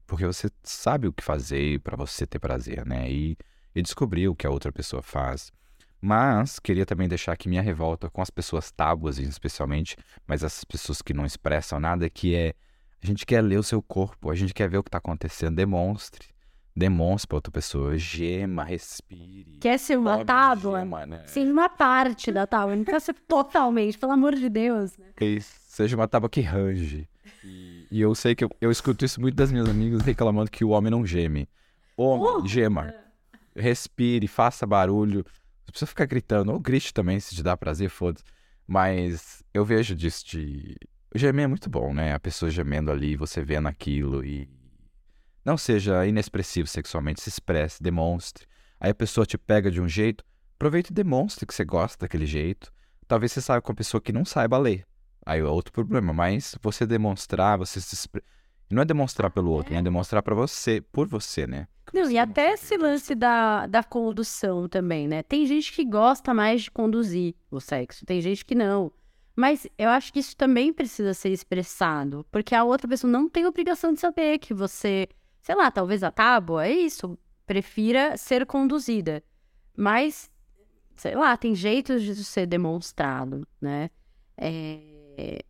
porque 0.06 0.26
você 0.26 0.50
sabe 0.62 1.08
o 1.08 1.12
que 1.12 1.22
fazer 1.22 1.80
para 1.80 1.96
você 1.96 2.26
ter 2.26 2.38
prazer, 2.38 2.84
né? 2.86 3.10
E, 3.10 3.36
e 3.74 3.82
descobrir 3.82 4.28
o 4.28 4.34
que 4.34 4.46
a 4.46 4.50
outra 4.50 4.72
pessoa 4.72 5.02
faz. 5.02 5.52
Mas 6.00 6.58
queria 6.58 6.84
também 6.84 7.08
deixar 7.08 7.32
aqui 7.32 7.48
minha 7.48 7.62
revolta 7.62 8.10
com 8.10 8.20
as 8.20 8.28
pessoas 8.28 8.70
tábuas, 8.70 9.18
especialmente, 9.18 9.96
mas 10.26 10.42
essas 10.42 10.62
pessoas 10.62 11.00
que 11.00 11.14
não 11.14 11.24
expressam 11.24 11.80
nada, 11.80 12.10
que 12.10 12.34
é 12.34 12.54
a 13.02 13.06
gente 13.06 13.24
quer 13.26 13.42
ler 13.42 13.58
o 13.58 13.62
seu 13.62 13.82
corpo, 13.82 14.30
a 14.30 14.34
gente 14.34 14.54
quer 14.54 14.68
ver 14.68 14.78
o 14.78 14.82
que 14.82 14.88
está 14.88 14.98
acontecendo, 14.98 15.56
demonstre. 15.56 16.28
Demonstre 16.76 17.28
para 17.28 17.36
outra 17.36 17.52
pessoa, 17.52 17.96
gema, 17.96 18.64
respire. 18.64 19.58
Quer 19.60 19.78
ser 19.78 19.96
uma 19.96 20.14
Sobe, 20.14 20.24
tábua? 20.24 20.80
gema, 20.80 21.06
né? 21.06 21.22
Sim, 21.26 21.50
uma 21.50 21.68
parte 21.68 22.32
da 22.32 22.46
tábua. 22.46 22.74
Não 22.74 22.82
precisa 22.82 23.12
ser 23.12 23.14
totalmente, 23.28 23.96
pelo 23.96 24.12
amor 24.12 24.34
de 24.34 24.48
Deus. 24.48 24.96
Né? 24.98 25.06
Que 25.16 25.40
seja 25.40 25.94
uma 25.96 26.08
tábua 26.08 26.28
que 26.28 26.40
range. 26.40 27.08
E 27.44 27.73
eu 27.90 28.14
sei 28.14 28.34
que 28.34 28.44
eu, 28.44 28.50
eu 28.60 28.70
escuto 28.70 29.04
isso 29.04 29.20
muito 29.20 29.34
das 29.34 29.50
minhas 29.52 29.68
amigas 29.68 30.02
reclamando 30.02 30.50
que 30.50 30.64
o 30.64 30.70
homem 30.70 30.90
não 30.90 31.04
geme. 31.06 31.48
Homem, 31.96 32.26
Oh! 32.26 32.46
gema. 32.46 32.94
Respire, 33.56 34.26
faça 34.26 34.66
barulho. 34.66 35.18
Não 35.18 35.70
precisa 35.70 35.86
ficar 35.86 36.06
gritando. 36.06 36.52
Ou 36.52 36.60
grite 36.60 36.92
também, 36.92 37.20
se 37.20 37.34
te 37.34 37.42
dá 37.42 37.56
prazer, 37.56 37.88
foda-se. 37.88 38.24
Mas 38.66 39.42
eu 39.52 39.64
vejo 39.64 39.94
disso 39.94 40.26
de. 40.26 40.76
O 41.14 41.18
gemer 41.18 41.44
é 41.44 41.48
muito 41.48 41.70
bom, 41.70 41.94
né? 41.94 42.12
A 42.12 42.18
pessoa 42.20 42.50
gemendo 42.50 42.90
ali, 42.90 43.16
você 43.16 43.42
vendo 43.42 43.68
aquilo 43.68 44.24
e. 44.24 44.48
Não 45.44 45.56
seja 45.58 46.06
inexpressivo 46.06 46.66
sexualmente, 46.66 47.20
se 47.20 47.28
expresse, 47.28 47.82
demonstre. 47.82 48.46
Aí 48.80 48.90
a 48.90 48.94
pessoa 48.94 49.26
te 49.26 49.36
pega 49.36 49.70
de 49.70 49.80
um 49.80 49.88
jeito, 49.88 50.24
aproveita 50.56 50.90
e 50.90 50.94
demonstre 50.94 51.46
que 51.46 51.54
você 51.54 51.64
gosta 51.64 51.98
daquele 52.04 52.26
jeito. 52.26 52.72
Talvez 53.06 53.32
você 53.32 53.40
saiba 53.42 53.60
com 53.60 53.70
uma 53.70 53.76
pessoa 53.76 54.00
que 54.00 54.12
não 54.12 54.24
saiba 54.24 54.56
ler. 54.56 54.86
Aí 55.26 55.40
é 55.40 55.44
outro 55.44 55.72
problema, 55.72 56.12
mas 56.12 56.56
você 56.60 56.86
demonstrar, 56.86 57.58
você 57.58 57.80
se 57.80 57.94
expre... 57.94 58.22
Não 58.70 58.82
é 58.82 58.84
demonstrar 58.84 59.30
pelo 59.30 59.50
outro, 59.50 59.72
né? 59.72 59.80
É 59.80 59.82
demonstrar 59.82 60.22
pra 60.22 60.34
você, 60.34 60.80
por 60.80 61.06
você, 61.06 61.46
né? 61.46 61.68
Que 61.86 61.96
Não, 61.96 62.06
você 62.06 62.12
e 62.12 62.18
até 62.18 62.52
esse 62.52 62.76
lance 62.76 63.14
da, 63.14 63.66
da 63.66 63.82
condução 63.82 64.68
também, 64.68 65.06
né? 65.06 65.22
Tem 65.22 65.46
gente 65.46 65.72
que 65.72 65.84
gosta 65.84 66.34
mais 66.34 66.62
de 66.62 66.70
conduzir 66.70 67.34
o 67.50 67.60
sexo, 67.60 68.04
tem 68.06 68.20
gente 68.20 68.44
que 68.44 68.54
não. 68.54 68.90
Mas 69.36 69.66
eu 69.76 69.90
acho 69.90 70.12
que 70.12 70.20
isso 70.20 70.36
também 70.36 70.72
precisa 70.72 71.12
ser 71.12 71.30
expressado, 71.30 72.26
porque 72.30 72.54
a 72.54 72.64
outra 72.64 72.88
pessoa 72.88 73.10
não 73.10 73.28
tem 73.28 73.46
obrigação 73.46 73.92
de 73.92 74.00
saber 74.00 74.38
que 74.38 74.54
você, 74.54 75.08
sei 75.42 75.54
lá, 75.54 75.70
talvez 75.70 76.02
a 76.02 76.10
tábua, 76.10 76.66
é 76.66 76.72
isso, 76.72 77.18
prefira 77.46 78.16
ser 78.16 78.46
conduzida. 78.46 79.22
Mas, 79.76 80.30
sei 80.96 81.16
lá, 81.16 81.36
tem 81.36 81.54
jeitos 81.54 82.02
de 82.02 82.12
isso 82.12 82.24
ser 82.24 82.46
demonstrado, 82.46 83.46
né? 83.60 83.90
É, 84.36 84.93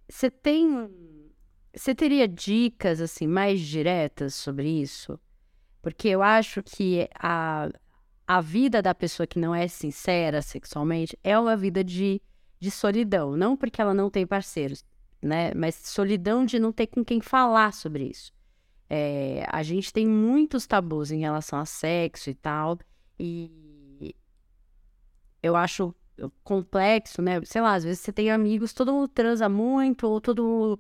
Você 0.09 0.31
tem. 0.31 0.91
Você 1.75 1.95
teria 1.95 2.29
dicas, 2.29 3.01
assim, 3.01 3.27
mais 3.27 3.61
diretas 3.61 4.35
sobre 4.35 4.69
isso? 4.69 5.19
Porque 5.83 6.09
eu 6.09 6.23
acho 6.23 6.62
que 6.62 7.09
a, 7.19 7.69
a 8.27 8.41
vida 8.41 8.81
da 8.81 8.95
pessoa 8.95 9.27
que 9.27 9.39
não 9.39 9.55
é 9.55 9.67
sincera 9.67 10.41
sexualmente 10.41 11.19
é 11.23 11.39
uma 11.39 11.57
vida 11.57 11.83
de, 11.83 12.23
de 12.61 12.71
solidão. 12.71 13.37
Não 13.37 13.57
porque 13.57 13.83
ela 13.83 13.93
não 13.93 14.09
tem 14.09 14.27
parceiros, 14.27 14.85
né? 15.21 15.53
Mas 15.55 15.75
solidão 15.75 16.45
de 16.45 16.59
não 16.59 16.73
ter 16.73 16.87
com 16.87 17.05
quem 17.05 17.21
falar 17.21 17.73
sobre 17.73 18.05
isso. 18.05 18.33
É, 18.89 19.45
a 19.49 19.62
gente 19.62 19.93
tem 19.93 20.07
muitos 20.07 20.67
tabus 20.67 21.11
em 21.11 21.21
relação 21.21 21.59
a 21.59 21.67
sexo 21.67 22.31
e 22.31 22.35
tal. 22.35 22.79
E 23.19 24.15
eu 25.43 25.57
acho 25.57 25.95
complexo, 26.43 27.21
né? 27.23 27.41
Sei 27.45 27.61
lá, 27.61 27.75
às 27.75 27.85
vezes 27.85 28.01
você 28.01 28.12
tem 28.12 28.31
amigos, 28.31 28.73
todo 28.73 28.93
mundo 28.93 29.09
transa 29.09 29.49
muito, 29.49 30.07
ou 30.07 30.21
todo 30.21 30.45
mundo 30.45 30.79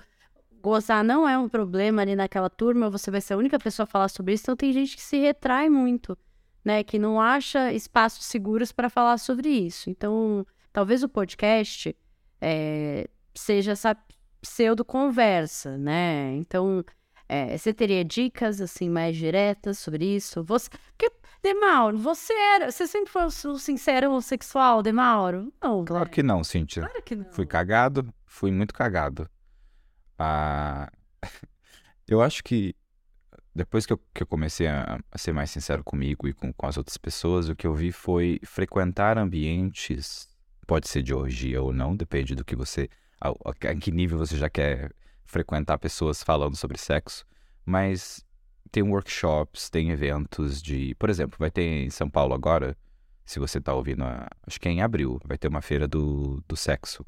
gozar 0.62 1.04
não 1.04 1.28
é 1.28 1.36
um 1.36 1.48
problema 1.48 2.00
ali 2.00 2.16
naquela 2.16 2.48
turma, 2.48 2.88
você 2.88 3.10
vai 3.10 3.20
ser 3.20 3.34
a 3.34 3.36
única 3.36 3.58
pessoa 3.58 3.84
a 3.84 3.86
falar 3.86 4.08
sobre 4.08 4.32
isso, 4.32 4.44
então 4.44 4.56
tem 4.56 4.72
gente 4.72 4.96
que 4.96 5.02
se 5.02 5.18
retrai 5.18 5.68
muito, 5.68 6.16
né? 6.64 6.82
Que 6.82 6.98
não 6.98 7.20
acha 7.20 7.70
espaços 7.72 8.24
seguros 8.24 8.72
para 8.72 8.88
falar 8.88 9.18
sobre 9.18 9.50
isso. 9.50 9.90
Então, 9.90 10.46
talvez 10.72 11.02
o 11.02 11.08
podcast 11.08 11.94
é, 12.40 13.06
seja 13.34 13.72
essa 13.72 13.94
pseudo-conversa, 14.40 15.76
né? 15.76 16.34
Então, 16.36 16.82
é, 17.28 17.56
você 17.56 17.72
teria 17.72 18.04
dicas, 18.04 18.60
assim, 18.60 18.88
mais 18.88 19.16
diretas 19.16 19.78
sobre 19.78 20.04
isso? 20.04 20.42
Você... 20.44 20.68
Porque, 20.70 21.10
Demauro, 21.42 21.98
você 21.98 22.32
era... 22.32 22.70
Você 22.70 22.86
sempre 22.86 23.10
foi 23.10 23.24
o 23.24 23.58
sincero 23.58 24.08
homossexual, 24.08 24.82
Demauro? 24.82 25.52
Não, 25.62 25.84
Claro 25.84 26.04
né? 26.06 26.10
que 26.10 26.22
não, 26.22 26.42
Cíntia. 26.42 26.82
Claro 26.82 27.02
que 27.02 27.16
não. 27.16 27.30
Fui 27.32 27.46
cagado, 27.46 28.12
fui 28.26 28.50
muito 28.50 28.72
cagado. 28.72 29.28
Ah, 30.18 30.90
eu 32.08 32.22
acho 32.22 32.42
que 32.42 32.74
depois 33.54 33.86
que 33.86 33.92
eu, 33.92 33.98
que 34.12 34.22
eu 34.22 34.26
comecei 34.26 34.66
a, 34.66 34.98
a 35.10 35.18
ser 35.18 35.32
mais 35.32 35.50
sincero 35.50 35.84
comigo 35.84 36.26
e 36.26 36.32
com, 36.32 36.52
com 36.52 36.66
as 36.66 36.76
outras 36.76 36.96
pessoas, 36.96 37.48
o 37.48 37.54
que 37.54 37.66
eu 37.66 37.74
vi 37.74 37.92
foi 37.92 38.40
frequentar 38.44 39.16
ambientes, 39.16 40.28
pode 40.66 40.88
ser 40.88 41.02
de 41.02 41.14
orgia 41.14 41.62
ou 41.62 41.72
não, 41.72 41.94
depende 41.94 42.34
do 42.34 42.44
que 42.44 42.56
você, 42.56 42.88
a, 43.20 43.28
a, 43.30 43.72
em 43.72 43.78
que 43.78 43.92
nível 43.92 44.18
você 44.18 44.36
já 44.36 44.50
quer 44.50 44.92
frequentar 45.24 45.78
pessoas 45.78 46.22
falando 46.22 46.56
sobre 46.56 46.78
sexo, 46.78 47.24
mas 47.64 48.24
tem 48.70 48.82
workshops, 48.82 49.70
tem 49.70 49.90
eventos 49.90 50.60
de, 50.62 50.94
por 50.96 51.08
exemplo, 51.10 51.36
vai 51.38 51.50
ter 51.50 51.62
em 51.84 51.90
São 51.90 52.08
Paulo 52.10 52.34
agora, 52.34 52.76
se 53.24 53.38
você 53.38 53.60
tá 53.60 53.72
ouvindo, 53.72 54.04
a- 54.04 54.28
acho 54.46 54.60
que 54.60 54.68
é 54.68 54.72
em 54.72 54.82
abril, 54.82 55.20
vai 55.24 55.38
ter 55.38 55.48
uma 55.48 55.62
feira 55.62 55.86
do, 55.88 56.42
do 56.46 56.56
sexo. 56.56 57.04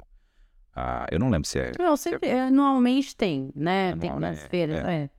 Ah, 0.75 1.05
eu 1.11 1.19
não 1.19 1.29
lembro 1.29 1.47
se 1.47 1.59
é 1.59 1.71
Não, 1.77 1.97
sempre, 1.97 2.29
é, 2.29 2.41
anualmente 2.43 3.15
tem, 3.15 3.51
né? 3.55 3.95
Tem 3.95 4.09
Anual, 4.09 4.19
nas 4.19 4.41
né? 4.43 4.49
feiras, 4.49 4.77
é. 4.85 5.09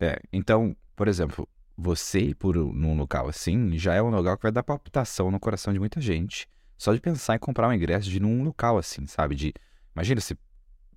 É, 0.00 0.18
então, 0.32 0.74
por 0.96 1.08
exemplo, 1.08 1.48
você 1.76 2.20
ir 2.20 2.34
por 2.34 2.56
um- 2.56 2.72
num 2.72 2.96
local 2.96 3.28
assim 3.28 3.76
já 3.78 3.94
é 3.94 4.02
um 4.02 4.10
local 4.10 4.36
que 4.36 4.42
vai 4.42 4.52
dar 4.52 4.62
palpitação 4.62 5.30
no 5.30 5.38
coração 5.38 5.72
de 5.72 5.78
muita 5.78 6.00
gente. 6.00 6.48
Só 6.76 6.92
de 6.92 7.00
pensar 7.00 7.36
em 7.36 7.38
comprar 7.38 7.68
um 7.68 7.72
ingresso 7.72 8.08
de 8.10 8.16
ir 8.16 8.20
num 8.20 8.42
local 8.42 8.78
assim, 8.78 9.06
sabe? 9.06 9.34
De, 9.34 9.54
imagina 9.94 10.20
se 10.20 10.36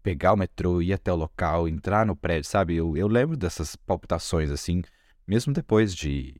pegar 0.08 0.32
o 0.32 0.38
metrô, 0.38 0.82
ir 0.82 0.93
até 0.93 1.12
o 1.12 1.18
local, 1.18 1.68
entrar 1.68 2.05
no 2.05 2.16
prédio, 2.16 2.49
sabe? 2.49 2.78
Eu, 2.78 2.95
eu 2.95 3.10
lembro 3.10 3.36
dessas 3.36 3.76
palpitações 3.76 4.49
assim, 4.49 4.82
mesmo 5.28 5.51
depois 5.51 5.93
de, 5.93 6.39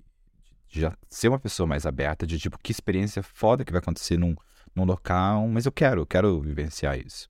de 0.70 0.80
já 0.80 0.98
ser 1.10 1.28
uma 1.28 1.38
pessoa 1.38 1.68
mais 1.68 1.86
aberta, 1.86 2.26
de 2.26 2.40
tipo, 2.40 2.58
que 2.58 2.72
experiência 2.72 3.22
foda 3.22 3.66
que 3.66 3.72
vai 3.74 3.80
acontecer 3.80 4.18
num, 4.18 4.34
num 4.74 4.86
local, 4.86 5.46
mas 5.50 5.66
eu 5.66 5.72
quero, 5.74 6.00
eu 6.00 6.06
quero 6.06 6.40
vivenciar 6.40 6.98
isso. 6.98 7.30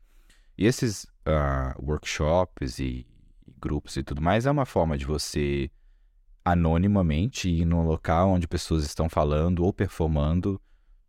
E 0.56 0.68
esses 0.68 1.08
ah, 1.26 1.76
workshops 1.82 2.78
e, 2.78 3.08
grupos 3.60 3.98
e 3.98 4.04
tudo 4.04 4.22
mais 4.22 4.46
é 4.46 4.52
uma 4.52 4.66
forma 4.68 4.96
de 4.96 5.06
você 5.08 5.72
anonimamente 6.46 7.50
ir 7.50 7.66
num 7.66 7.82
local 7.82 8.30
onde 8.30 8.48
pessoas 8.48 8.86
estão 8.86 9.10
falando 9.10 9.66
ou 9.66 9.74
performando 9.74 10.62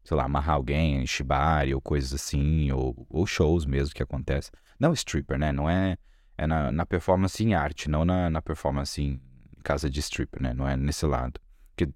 sei 0.03 0.17
lá, 0.17 0.25
amarrar 0.25 0.55
alguém 0.55 1.07
shibari 1.07 1.75
ou 1.75 1.83
coisas 1.83 2.15
assim, 2.15 2.73
ou, 2.73 3.07
ou 3.11 3.27
shows 3.27 3.67
mesmo 3.67 3.95
que 3.95 4.03
acontecem. 4.03 4.51
Não 4.79 4.93
stripper, 4.93 5.39
né? 5.39 5.53
Não 5.53 5.69
é. 5.69 5.97
É 6.37 6.47
na, 6.47 6.71
na 6.71 6.87
performance 6.87 7.43
em 7.43 7.53
arte, 7.55 7.91
não 7.91 8.05
na, 8.05 8.31
na 8.31 8.41
performance 8.41 9.03
em 9.03 9.21
casa 9.65 9.91
de 9.91 9.99
stripper, 9.99 10.41
né? 10.41 10.55
Não 10.55 10.69
é 10.69 10.77
nesse 10.77 11.05
lado. 11.05 11.41
Que 11.77 11.89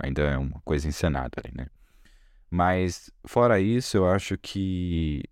ainda 0.00 0.22
é 0.22 0.38
uma 0.38 0.58
coisa 0.64 0.88
encenada 0.88 1.40
ali, 1.44 1.54
né? 1.54 1.66
Mas, 2.50 3.10
fora 3.26 3.60
isso, 3.60 3.96
eu 3.98 4.10
acho 4.10 4.38
que 4.38 5.22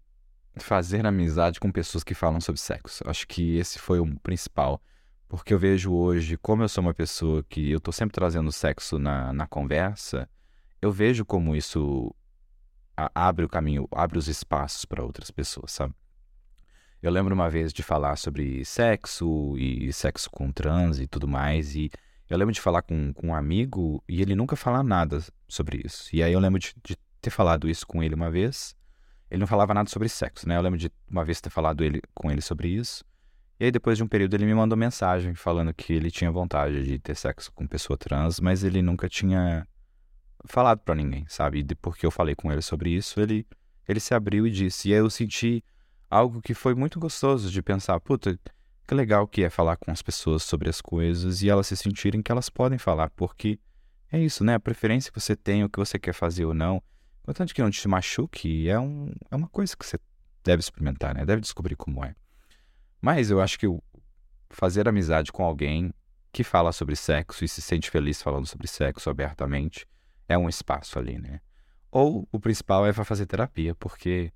fazer 0.59 1.07
amizade 1.07 1.59
com 1.59 1.73
pessoas 1.73 2.05
que 2.05 2.15
falam 2.15 2.41
sobre 2.41 2.61
sexo. 2.61 3.03
Acho 3.09 3.27
que 3.27 3.57
esse 3.57 3.79
foi 3.79 4.01
o 4.01 4.21
principal. 4.21 4.83
Porque 5.29 5.53
eu 5.53 5.59
vejo 5.59 5.93
hoje, 5.93 6.37
como 6.37 6.63
eu 6.63 6.69
sou 6.69 6.83
uma 6.83 6.95
pessoa 6.95 7.43
que 7.43 7.71
eu 7.71 7.81
tô 7.81 7.91
sempre 7.91 8.15
trazendo 8.15 8.53
sexo 8.53 8.99
na, 8.99 9.33
na 9.33 9.47
conversa, 9.47 10.29
eu 10.81 10.93
vejo 10.93 11.25
como 11.25 11.57
isso 11.57 12.15
abre 13.15 13.45
o 13.45 13.49
caminho, 13.49 13.87
abre 13.93 14.19
os 14.19 14.29
espaços 14.29 14.85
para 14.85 15.05
outras 15.05 15.31
pessoas, 15.31 15.73
sabe? 15.73 15.95
Eu 17.01 17.13
lembro 17.13 17.33
uma 17.33 17.49
vez 17.49 17.73
de 17.73 17.83
falar 17.83 18.17
sobre 18.17 18.65
sexo 18.65 19.57
e 19.57 19.93
sexo 19.93 20.29
com 20.31 20.51
trans 20.51 20.99
e 20.99 21.07
tudo 21.07 21.29
mais, 21.29 21.77
e 21.77 21.91
eu 22.29 22.37
lembro 22.37 22.53
de 22.53 22.61
falar 22.61 22.83
com, 22.83 23.13
com 23.13 23.29
um 23.29 23.35
amigo 23.35 24.03
e 24.09 24.21
ele 24.21 24.35
nunca 24.35 24.57
falar 24.57 24.83
nada 24.83 25.23
sobre 25.47 25.81
isso. 25.85 26.09
E 26.15 26.23
aí 26.23 26.33
eu 26.33 26.41
lembro 26.41 26.59
de, 26.59 26.75
de 26.83 26.97
ter 27.21 27.31
falado 27.31 27.69
isso 27.69 27.87
com 27.87 28.03
ele 28.03 28.17
uma 28.17 28.31
vez, 28.31 28.75
ele 29.31 29.39
não 29.39 29.47
falava 29.47 29.73
nada 29.73 29.89
sobre 29.89 30.09
sexo, 30.09 30.49
né? 30.49 30.57
Eu 30.57 30.63
lembro 30.63 30.79
de 30.79 30.91
uma 31.09 31.25
vez 31.25 31.41
ter 31.41 31.51
falado 31.51 31.85
ele, 31.85 32.03
com 32.13 32.33
ele 32.33 32.41
sobre 32.41 32.69
isso, 32.69 33.05
e 33.61 33.67
aí 33.67 33.71
depois 33.71 33.97
de 33.97 34.03
um 34.03 34.09
período 34.09 34.35
ele 34.35 34.47
me 34.47 34.55
mandou 34.55 34.77
mensagem 34.77 35.35
falando 35.35 35.73
que 35.73 35.93
ele 35.93 36.11
tinha 36.11 36.33
vontade 36.33 36.85
de 36.85 36.99
ter 36.99 37.15
sexo 37.15 37.53
com 37.53 37.65
pessoa 37.67 37.97
trans, 37.97 38.41
mas 38.41 38.65
ele 38.65 38.83
nunca 38.83 39.09
tinha 39.09 39.65
falado 40.47 40.81
para 40.81 40.97
ninguém, 40.97 41.25
sabe? 41.29 41.61
E 41.61 41.75
porque 41.77 42.05
eu 42.05 42.11
falei 42.11 42.35
com 42.35 42.51
ele 42.51 42.63
sobre 42.63 42.91
isso, 42.91 43.21
ele, 43.21 43.47
ele 43.89 44.01
se 44.01 44.15
abriu 44.15 44.47
e 44.49 44.51
disse. 44.51 44.89
E 44.89 44.95
aí 44.95 44.99
eu 44.99 45.11
senti 45.11 45.63
algo 46.11 46.41
que 46.41 46.55
foi 46.55 46.75
muito 46.75 46.99
gostoso 46.99 47.51
de 47.51 47.63
pensar, 47.63 47.99
puta, 48.01 48.39
que 48.87 48.95
legal 48.95 49.27
que 49.29 49.45
é 49.45 49.51
falar 49.51 49.77
com 49.77 49.91
as 49.91 50.01
pessoas 50.01 50.43
sobre 50.43 50.69
as 50.69 50.81
coisas 50.81 51.43
e 51.43 51.51
elas 51.51 51.67
se 51.67 51.77
sentirem 51.77 52.23
que 52.23 52.33
elas 52.33 52.49
podem 52.49 52.79
falar, 52.79 53.11
porque 53.11 53.59
é 54.11 54.19
isso, 54.19 54.43
né? 54.43 54.55
A 54.55 54.61
preferência 54.61 55.13
que 55.13 55.21
você 55.21 55.37
tem, 55.37 55.63
o 55.63 55.69
que 55.69 55.79
você 55.79 55.99
quer 55.99 56.15
fazer 56.15 56.47
ou 56.47 56.55
não, 56.55 56.83
contanto 57.23 57.55
que 57.55 57.63
não 57.63 57.71
te 57.71 57.87
machuque, 57.87 58.69
é, 58.69 58.81
um, 58.81 59.13
é 59.31 59.37
uma 59.37 59.49
coisa 59.49 59.77
que 59.77 59.85
você 59.85 59.99
deve 60.43 60.61
experimentar, 60.61 61.15
né? 61.15 61.27
Deve 61.27 61.43
descobrir 61.43 61.77
como 61.77 62.03
é. 62.03 62.15
Mas 63.01 63.31
eu 63.31 63.41
acho 63.41 63.59
que 63.59 63.67
fazer 64.49 64.89
amizade 64.89 65.31
com 65.31 65.45
alguém 65.45 65.93
que 66.33 66.43
fala 66.43 66.73
sobre 66.73 66.97
sexo 66.97 67.45
e 67.45 67.49
se 67.49 67.61
sente 67.61 67.91
feliz 67.91 68.23
falando 68.23 68.47
sobre 68.47 68.67
sexo 68.67 69.11
abertamente 69.11 69.87
é 70.27 70.37
um 70.39 70.49
espaço 70.49 70.99
ali, 70.99 71.19
né? 71.19 71.41
Ou 71.91 72.29
o 72.33 72.41
principal 72.41 72.87
é 72.87 72.93
fazer 72.93 73.27
terapia, 73.27 73.75
porque 73.75 74.33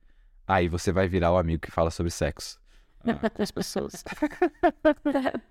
aí 0.46 0.68
você 0.68 0.92
vai 0.92 1.08
virar 1.08 1.32
o 1.32 1.38
amigo 1.38 1.62
que 1.62 1.70
fala 1.70 1.90
sobre 1.90 2.10
sexo 2.10 2.60
ah, 3.04 3.30
com 3.30 3.42
as 3.42 3.50
pessoas. 3.50 4.04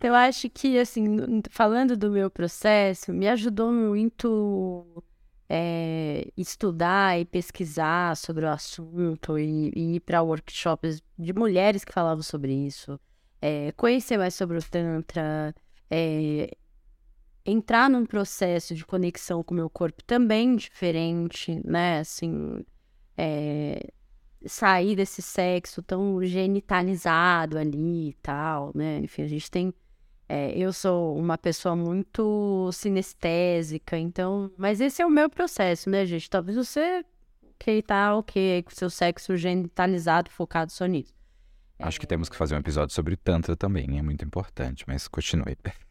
Eu 0.00 0.14
acho 0.14 0.50
que, 0.50 0.78
assim, 0.78 1.42
falando 1.50 1.96
do 1.96 2.10
meu 2.10 2.30
processo, 2.30 3.12
me 3.14 3.26
ajudou 3.28 3.72
muito 3.72 5.02
é, 5.48 6.30
estudar 6.36 7.18
e 7.18 7.24
pesquisar 7.24 8.14
sobre 8.16 8.44
o 8.44 8.48
assunto 8.48 9.38
e, 9.38 9.72
e 9.74 9.96
ir 9.96 10.00
para 10.00 10.22
workshops 10.22 11.02
de 11.18 11.32
mulheres 11.32 11.84
que 11.84 11.92
falavam 11.92 12.22
sobre 12.22 12.52
isso, 12.52 13.00
é, 13.40 13.72
conhecer 13.72 14.18
mais 14.18 14.34
sobre 14.34 14.58
o 14.58 14.62
Tantra, 14.62 15.54
é, 15.90 16.50
entrar 17.44 17.88
num 17.88 18.04
processo 18.04 18.74
de 18.74 18.84
conexão 18.84 19.42
com 19.42 19.54
o 19.54 19.56
meu 19.56 19.70
corpo 19.70 20.04
também 20.04 20.56
diferente, 20.56 21.60
né? 21.64 22.00
Assim, 22.00 22.64
é, 23.16 23.88
sair 24.44 24.96
desse 24.96 25.22
sexo 25.22 25.82
tão 25.82 26.22
genitalizado 26.24 27.58
ali 27.58 28.10
e 28.10 28.14
tal, 28.14 28.72
né? 28.74 28.98
Enfim, 28.98 29.22
a 29.22 29.28
gente 29.28 29.50
tem. 29.50 29.72
É, 30.28 30.50
eu 30.58 30.72
sou 30.72 31.16
uma 31.16 31.38
pessoa 31.38 31.76
muito 31.76 32.70
sinestésica, 32.72 33.96
então. 33.96 34.50
Mas 34.56 34.80
esse 34.80 35.00
é 35.00 35.06
o 35.06 35.10
meu 35.10 35.30
processo, 35.30 35.88
né, 35.88 36.04
gente? 36.04 36.28
Talvez 36.28 36.56
você 36.56 37.04
que 37.58 37.82
tá 37.82 38.14
ok 38.16 38.62
com 38.62 38.70
seu 38.70 38.90
sexo 38.90 39.36
genitalizado, 39.36 40.30
focado 40.30 40.72
só 40.72 40.86
nisso. 40.86 41.14
Acho 41.78 42.00
que 42.00 42.06
temos 42.06 42.28
que 42.28 42.36
fazer 42.36 42.54
um 42.54 42.58
episódio 42.58 42.94
sobre 42.94 43.16
Tantra 43.16 43.54
também, 43.54 43.98
é 43.98 44.02
muito 44.02 44.24
importante, 44.24 44.84
mas 44.86 45.08
continue. 45.08 45.56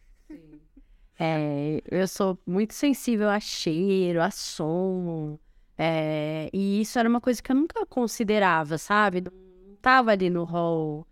É, 1.17 1.81
eu 1.89 2.05
sou 2.09 2.37
muito 2.45 2.73
sensível 2.73 3.29
a 3.29 3.39
cheiro, 3.39 4.21
a 4.21 4.29
som. 4.29 5.39
É, 5.77 6.49
e 6.53 6.81
isso 6.81 6.97
era 6.97 7.07
uma 7.07 7.19
coisa 7.19 7.41
que 7.41 7.51
eu 7.51 7.55
nunca 7.55 7.85
considerava, 7.85 8.77
sabe? 8.77 9.21
Não 9.21 9.75
tava 9.81 10.11
ali 10.11 10.29
no 10.29 10.43
hall 10.43 11.05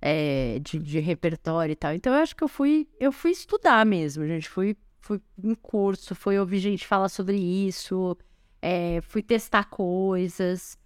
é, 0.00 0.58
de, 0.60 0.78
de, 0.78 1.00
repertório 1.00 1.72
e 1.72 1.76
tal. 1.76 1.94
Então 1.94 2.12
eu 2.14 2.20
acho 2.20 2.36
que 2.36 2.44
eu 2.44 2.48
fui, 2.48 2.88
eu 2.98 3.12
fui 3.12 3.30
estudar 3.30 3.84
mesmo, 3.86 4.26
gente. 4.26 4.48
Fui, 4.48 4.76
fui 5.00 5.20
em 5.42 5.54
curso, 5.54 6.14
fui 6.14 6.38
ouvir 6.38 6.58
gente 6.58 6.86
falar 6.86 7.08
sobre 7.08 7.36
isso, 7.36 8.16
é, 8.60 9.00
fui 9.02 9.22
testar 9.22 9.64
coisas. 9.64 10.78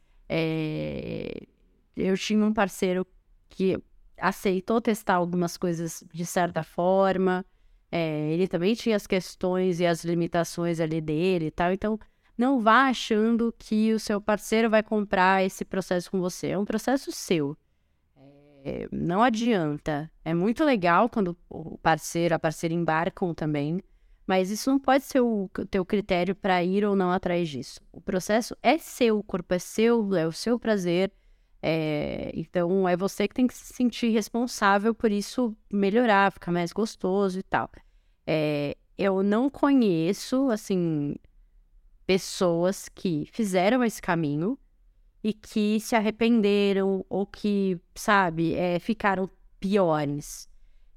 Eu 1.96 2.16
tinha 2.16 2.44
um 2.44 2.52
parceiro 2.52 3.06
que 3.48 3.78
aceitou 4.16 4.80
testar 4.80 5.14
algumas 5.14 5.56
coisas 5.56 6.04
de 6.12 6.24
certa 6.24 6.62
forma. 6.62 7.44
Ele 7.92 8.48
também 8.48 8.74
tinha 8.74 8.96
as 8.96 9.06
questões 9.06 9.78
e 9.78 9.86
as 9.86 10.04
limitações 10.04 10.80
ali 10.80 11.00
dele 11.00 11.46
e 11.46 11.50
tal. 11.50 11.72
Então, 11.72 11.98
não 12.36 12.60
vá 12.60 12.88
achando 12.88 13.54
que 13.58 13.92
o 13.92 14.00
seu 14.00 14.20
parceiro 14.20 14.68
vai 14.68 14.82
comprar 14.82 15.44
esse 15.44 15.64
processo 15.64 16.10
com 16.10 16.20
você. 16.20 16.48
É 16.48 16.58
um 16.58 16.64
processo 16.64 17.12
seu. 17.12 17.56
É, 18.64 18.88
não 18.90 19.22
adianta. 19.22 20.10
É 20.24 20.32
muito 20.32 20.64
legal 20.64 21.08
quando 21.08 21.36
o 21.48 21.76
parceiro, 21.78 22.34
a 22.34 22.38
parceira 22.38 22.74
embarcam 22.74 23.34
também, 23.34 23.82
mas 24.26 24.50
isso 24.50 24.70
não 24.70 24.78
pode 24.78 25.04
ser 25.04 25.20
o 25.20 25.50
teu 25.70 25.84
critério 25.84 26.34
para 26.34 26.64
ir 26.64 26.84
ou 26.84 26.96
não 26.96 27.10
atrás 27.10 27.48
disso. 27.48 27.80
O 27.92 28.00
processo 28.00 28.56
é 28.62 28.78
seu, 28.78 29.18
o 29.18 29.22
corpo 29.22 29.52
é 29.52 29.58
seu, 29.58 30.14
é 30.16 30.26
o 30.26 30.32
seu 30.32 30.58
prazer. 30.58 31.12
É, 31.62 32.30
então 32.34 32.88
é 32.88 32.96
você 32.96 33.28
que 33.28 33.34
tem 33.34 33.46
que 33.46 33.54
se 33.54 33.72
sentir 33.72 34.10
responsável 34.10 34.94
por 34.94 35.10
isso 35.10 35.56
melhorar, 35.70 36.32
ficar 36.32 36.52
mais 36.52 36.72
gostoso 36.72 37.38
e 37.38 37.42
tal. 37.42 37.70
É, 38.26 38.76
eu 38.96 39.22
não 39.22 39.50
conheço, 39.50 40.50
assim, 40.50 41.16
pessoas 42.06 42.88
que 42.88 43.28
fizeram 43.32 43.82
esse 43.82 44.00
caminho 44.00 44.58
e 45.22 45.32
que 45.32 45.80
se 45.80 45.96
arrependeram 45.96 47.04
ou 47.08 47.26
que, 47.26 47.80
sabe, 47.94 48.54
é, 48.54 48.78
ficaram 48.78 49.28
piores. 49.58 50.48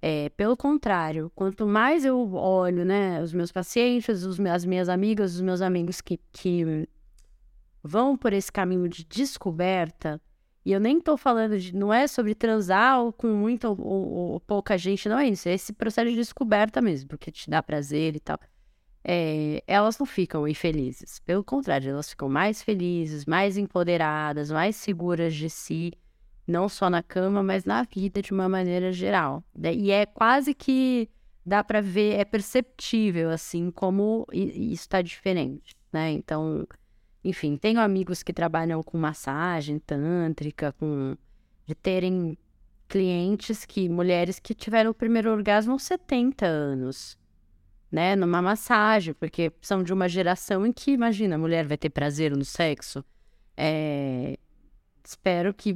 É, 0.02 0.30
pelo 0.30 0.56
contrário, 0.56 1.32
quanto 1.34 1.66
mais 1.66 2.06
eu 2.06 2.34
olho, 2.34 2.86
né, 2.86 3.22
os 3.22 3.34
meus 3.34 3.52
pacientes, 3.52 4.24
os, 4.24 4.40
as 4.40 4.66
minhas 4.66 4.90
amigas, 4.90 5.36
os 5.36 5.42
meus 5.42 5.62
amigos 5.62 6.02
que, 6.02 6.20
que 6.32 6.88
vão 7.82 8.16
por 8.18 8.34
esse 8.34 8.52
caminho 8.52 8.88
de 8.88 9.04
descoberta, 9.06 10.22
e 10.68 10.74
eu 10.74 10.82
nem 10.82 11.00
tô 11.00 11.16
falando 11.16 11.58
de. 11.58 11.74
Não 11.74 11.94
é 11.94 12.08
sobre 12.08 12.36
transar 12.36 13.00
ou 13.00 13.14
com 13.14 13.28
muita 13.28 13.70
ou, 13.70 13.80
ou, 13.80 14.10
ou, 14.34 14.40
pouca 14.42 14.78
gente, 14.78 15.08
não 15.08 15.18
é 15.18 15.30
isso. 15.30 15.48
É 15.48 15.54
esse 15.54 15.72
processo 15.72 16.10
de 16.10 16.16
descoberta 16.18 16.82
mesmo, 16.82 17.08
porque 17.08 17.32
te 17.32 17.50
dá 17.50 17.64
prazer 17.64 18.18
e 18.18 18.20
tal. 18.20 18.38
É, 19.10 19.64
elas 19.66 19.98
não 19.98 20.06
ficam 20.06 20.46
infelizes. 20.48 21.20
Pelo 21.20 21.44
contrário, 21.44 21.92
elas 21.92 22.10
ficam 22.10 22.28
mais 22.28 22.62
felizes, 22.62 23.26
mais 23.26 23.58
empoderadas, 23.58 24.52
mais 24.52 24.76
seguras 24.76 25.34
de 25.34 25.50
si, 25.50 25.94
não 26.46 26.68
só 26.68 26.90
na 26.90 27.02
cama, 27.02 27.42
mas 27.42 27.64
na 27.64 27.84
vida 27.84 28.22
de 28.22 28.34
uma 28.34 28.50
maneira 28.50 28.92
geral. 28.92 29.42
E 29.74 29.92
é 29.92 30.06
quase 30.06 30.54
que 30.54 31.10
dá 31.46 31.64
para 31.64 31.80
ver, 31.82 32.20
é 32.20 32.26
perceptível, 32.26 33.30
assim, 33.30 33.72
como 33.72 34.28
isso 34.34 34.84
está 34.84 35.02
diferente, 35.02 35.74
né? 35.94 36.12
Então 36.12 36.68
enfim, 37.28 37.58
tenho 37.58 37.82
amigos 37.82 38.24
que 38.24 38.32
trabalham 38.32 38.82
com 38.82 38.98
massagem 38.98 39.80
tântrica, 39.80 40.72
com 40.72 41.18
de 41.66 41.76
terem 41.76 42.38
clientes 42.88 43.66
que 43.66 43.90
mulheres 43.90 44.40
que 44.40 44.54
tiveram 44.54 44.92
o 44.92 44.94
primeiro 44.94 45.30
orgasmo 45.30 45.74
aos 45.74 45.84
70 45.84 46.46
anos, 46.46 47.18
né, 47.92 48.16
numa 48.16 48.42
massagem, 48.42 49.14
porque 49.14 49.52
são 49.62 49.84
de 49.84 49.94
uma 49.94 50.10
geração 50.10 50.66
em 50.66 50.72
que, 50.72 50.92
imagina, 50.92 51.36
a 51.36 51.40
mulher 51.40 51.66
vai 51.66 51.78
ter 51.78 51.90
prazer 51.90 52.36
no 52.36 52.46
sexo. 52.46 53.04
É... 53.56 54.38
Espero 55.04 55.54
que 55.54 55.74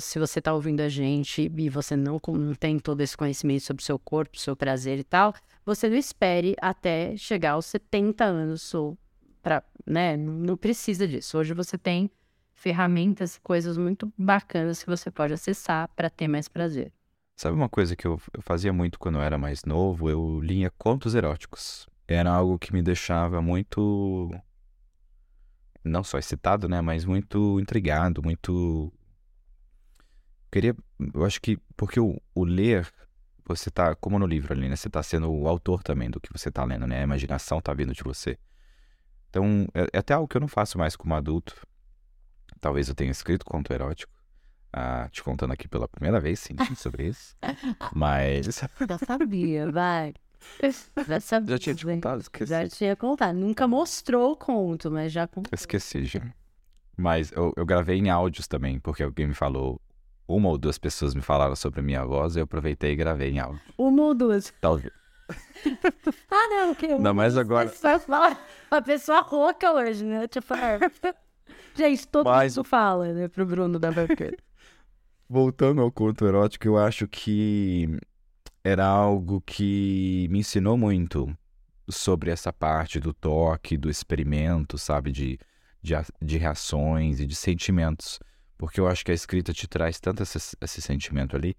se 0.00 0.18
você 0.18 0.40
está 0.40 0.52
ouvindo 0.52 0.80
a 0.80 0.88
gente 0.88 1.50
e 1.56 1.68
você 1.70 1.96
não, 1.96 2.20
não 2.28 2.54
tem 2.54 2.78
todo 2.78 3.00
esse 3.00 3.16
conhecimento 3.16 3.62
sobre 3.62 3.82
o 3.82 3.86
seu 3.86 3.98
corpo, 3.98 4.38
seu 4.38 4.56
prazer 4.56 4.98
e 4.98 5.04
tal, 5.04 5.32
você 5.64 5.88
não 5.88 5.96
espere 5.96 6.56
até 6.60 7.16
chegar 7.16 7.52
aos 7.52 7.66
70 7.66 8.24
anos 8.24 8.74
ou 8.74 8.98
para, 9.42 9.62
né, 9.86 10.16
não 10.16 10.56
precisa 10.56 11.06
disso. 11.06 11.38
Hoje 11.38 11.54
você 11.54 11.78
tem 11.78 12.10
ferramentas, 12.52 13.38
coisas 13.38 13.78
muito 13.78 14.12
bacanas 14.18 14.82
que 14.82 14.90
você 14.90 15.10
pode 15.10 15.32
acessar 15.32 15.88
para 15.94 16.10
ter 16.10 16.26
mais 16.26 16.48
prazer. 16.48 16.92
Sabe 17.36 17.54
uma 17.54 17.68
coisa 17.68 17.94
que 17.94 18.06
eu, 18.06 18.18
eu 18.32 18.40
fazia 18.40 18.72
muito 18.72 18.98
quando 18.98 19.16
eu 19.18 19.22
era 19.22 19.36
mais 19.36 19.62
novo? 19.64 20.08
Eu 20.08 20.40
lia 20.40 20.70
contos 20.78 21.14
eróticos. 21.14 21.86
Era 22.08 22.30
algo 22.30 22.58
que 22.58 22.72
me 22.72 22.82
deixava 22.82 23.42
muito 23.42 24.30
não 25.84 26.02
só 26.02 26.18
excitado, 26.18 26.68
né, 26.68 26.80
mas 26.80 27.04
muito 27.04 27.60
intrigado, 27.60 28.20
muito 28.22 28.92
queria, 30.50 30.74
eu 31.14 31.24
acho 31.24 31.40
que 31.40 31.58
porque 31.76 32.00
o, 32.00 32.20
o 32.34 32.44
ler 32.44 32.90
você 33.44 33.70
tá, 33.70 33.94
como 33.94 34.18
no 34.18 34.26
livro 34.26 34.52
ali, 34.52 34.68
né, 34.68 34.74
você 34.74 34.90
tá 34.90 35.02
sendo 35.02 35.30
o 35.30 35.46
autor 35.46 35.82
também 35.82 36.10
do 36.10 36.20
que 36.20 36.32
você 36.32 36.50
tá 36.50 36.64
lendo, 36.64 36.86
né? 36.86 37.00
A 37.00 37.04
imaginação 37.04 37.60
tá 37.60 37.72
vindo 37.72 37.92
de 37.92 38.02
você. 38.02 38.36
Então, 39.30 39.68
é, 39.72 39.86
é 39.92 39.98
até 39.98 40.14
algo 40.14 40.26
que 40.26 40.36
eu 40.36 40.40
não 40.40 40.48
faço 40.48 40.76
mais 40.78 40.96
como 40.96 41.14
adulto. 41.14 41.54
Talvez 42.60 42.88
eu 42.88 42.94
tenha 42.94 43.10
escrito 43.10 43.44
conto 43.44 43.72
erótico. 43.72 44.15
Ah, 44.72 45.08
te 45.10 45.22
contando 45.22 45.52
aqui 45.52 45.66
pela 45.68 45.88
primeira 45.88 46.20
vez, 46.20 46.38
sim, 46.40 46.54
sobre 46.76 47.08
isso. 47.08 47.34
Mas. 47.94 48.46
Já 48.88 48.98
sabia, 48.98 49.70
vai. 49.70 50.12
Já 51.08 51.20
sabia. 51.20 51.50
Já 51.56 51.58
tinha 51.58 51.74
te 51.74 51.86
contado, 51.86 52.20
esqueci. 52.20 52.50
Já 52.50 52.68
tinha 52.68 52.94
contado. 52.96 53.36
Nunca 53.36 53.66
mostrou 53.66 54.32
o 54.32 54.36
conto, 54.36 54.90
mas 54.90 55.12
já 55.12 55.26
contou. 55.26 55.50
Esqueci, 55.52 56.04
já. 56.04 56.20
Mas 56.96 57.32
eu, 57.32 57.52
eu 57.56 57.64
gravei 57.66 57.98
em 57.98 58.10
áudios 58.10 58.46
também, 58.46 58.78
porque 58.78 59.02
alguém 59.02 59.26
me 59.28 59.34
falou. 59.34 59.80
Uma 60.28 60.48
ou 60.48 60.58
duas 60.58 60.76
pessoas 60.76 61.14
me 61.14 61.22
falaram 61.22 61.54
sobre 61.54 61.78
a 61.78 61.82
minha 61.82 62.04
voz 62.04 62.34
e 62.34 62.40
eu 62.40 62.44
aproveitei 62.44 62.92
e 62.92 62.96
gravei 62.96 63.30
em 63.30 63.38
áudio. 63.38 63.60
Uma 63.78 64.02
ou 64.02 64.14
duas. 64.14 64.52
Talvez. 64.60 64.92
Ah, 66.30 66.48
não, 66.50 66.74
que 66.74 66.86
Não, 66.86 67.12
mas 67.14 67.36
agora. 67.36 67.68
Fala, 67.68 68.38
uma 68.70 68.82
pessoa 68.82 69.20
rouca 69.22 69.72
hoje, 69.72 70.04
né? 70.04 70.28
Tipo, 70.28 70.54
é. 70.54 70.78
gente, 71.74 72.06
todo 72.06 72.26
Mas- 72.26 72.56
mundo 72.56 72.64
fala, 72.66 73.12
né, 73.12 73.28
pro 73.28 73.44
Bruno 73.46 73.78
da 73.78 73.90
Banqueta. 73.90 74.36
Voltando 75.28 75.80
ao 75.80 75.90
conto 75.90 76.24
erótico, 76.24 76.68
eu 76.68 76.78
acho 76.78 77.08
que 77.08 77.98
era 78.62 78.86
algo 78.86 79.40
que 79.40 80.28
me 80.30 80.38
ensinou 80.40 80.78
muito 80.78 81.36
sobre 81.88 82.30
essa 82.30 82.52
parte 82.52 83.00
do 83.00 83.12
toque, 83.12 83.76
do 83.76 83.90
experimento, 83.90 84.78
sabe? 84.78 85.10
De, 85.10 85.38
de, 85.82 85.94
de 86.22 86.38
reações 86.38 87.18
e 87.18 87.26
de 87.26 87.34
sentimentos. 87.34 88.20
Porque 88.56 88.80
eu 88.80 88.86
acho 88.86 89.04
que 89.04 89.10
a 89.10 89.14
escrita 89.14 89.52
te 89.52 89.66
traz 89.66 89.98
tanto 89.98 90.22
esse, 90.22 90.38
esse 90.60 90.80
sentimento 90.80 91.34
ali, 91.36 91.56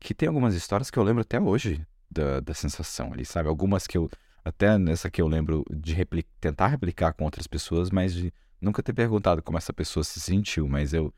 que 0.00 0.14
tem 0.14 0.28
algumas 0.28 0.54
histórias 0.54 0.90
que 0.90 0.98
eu 0.98 1.02
lembro 1.02 1.22
até 1.22 1.38
hoje 1.38 1.86
da, 2.10 2.40
da 2.40 2.54
sensação 2.54 3.12
ali, 3.12 3.24
sabe? 3.26 3.48
Algumas 3.50 3.86
que 3.86 3.98
eu, 3.98 4.10
até 4.42 4.78
nessa 4.78 5.10
que 5.10 5.20
eu 5.20 5.28
lembro 5.28 5.62
de 5.70 5.92
repli- 5.92 6.26
tentar 6.40 6.68
replicar 6.68 7.12
com 7.12 7.24
outras 7.24 7.46
pessoas, 7.46 7.90
mas 7.90 8.14
de 8.14 8.32
nunca 8.60 8.82
ter 8.82 8.94
perguntado 8.94 9.42
como 9.42 9.58
essa 9.58 9.72
pessoa 9.72 10.02
se 10.02 10.20
sentiu, 10.20 10.66
mas 10.66 10.94
eu 10.94 11.12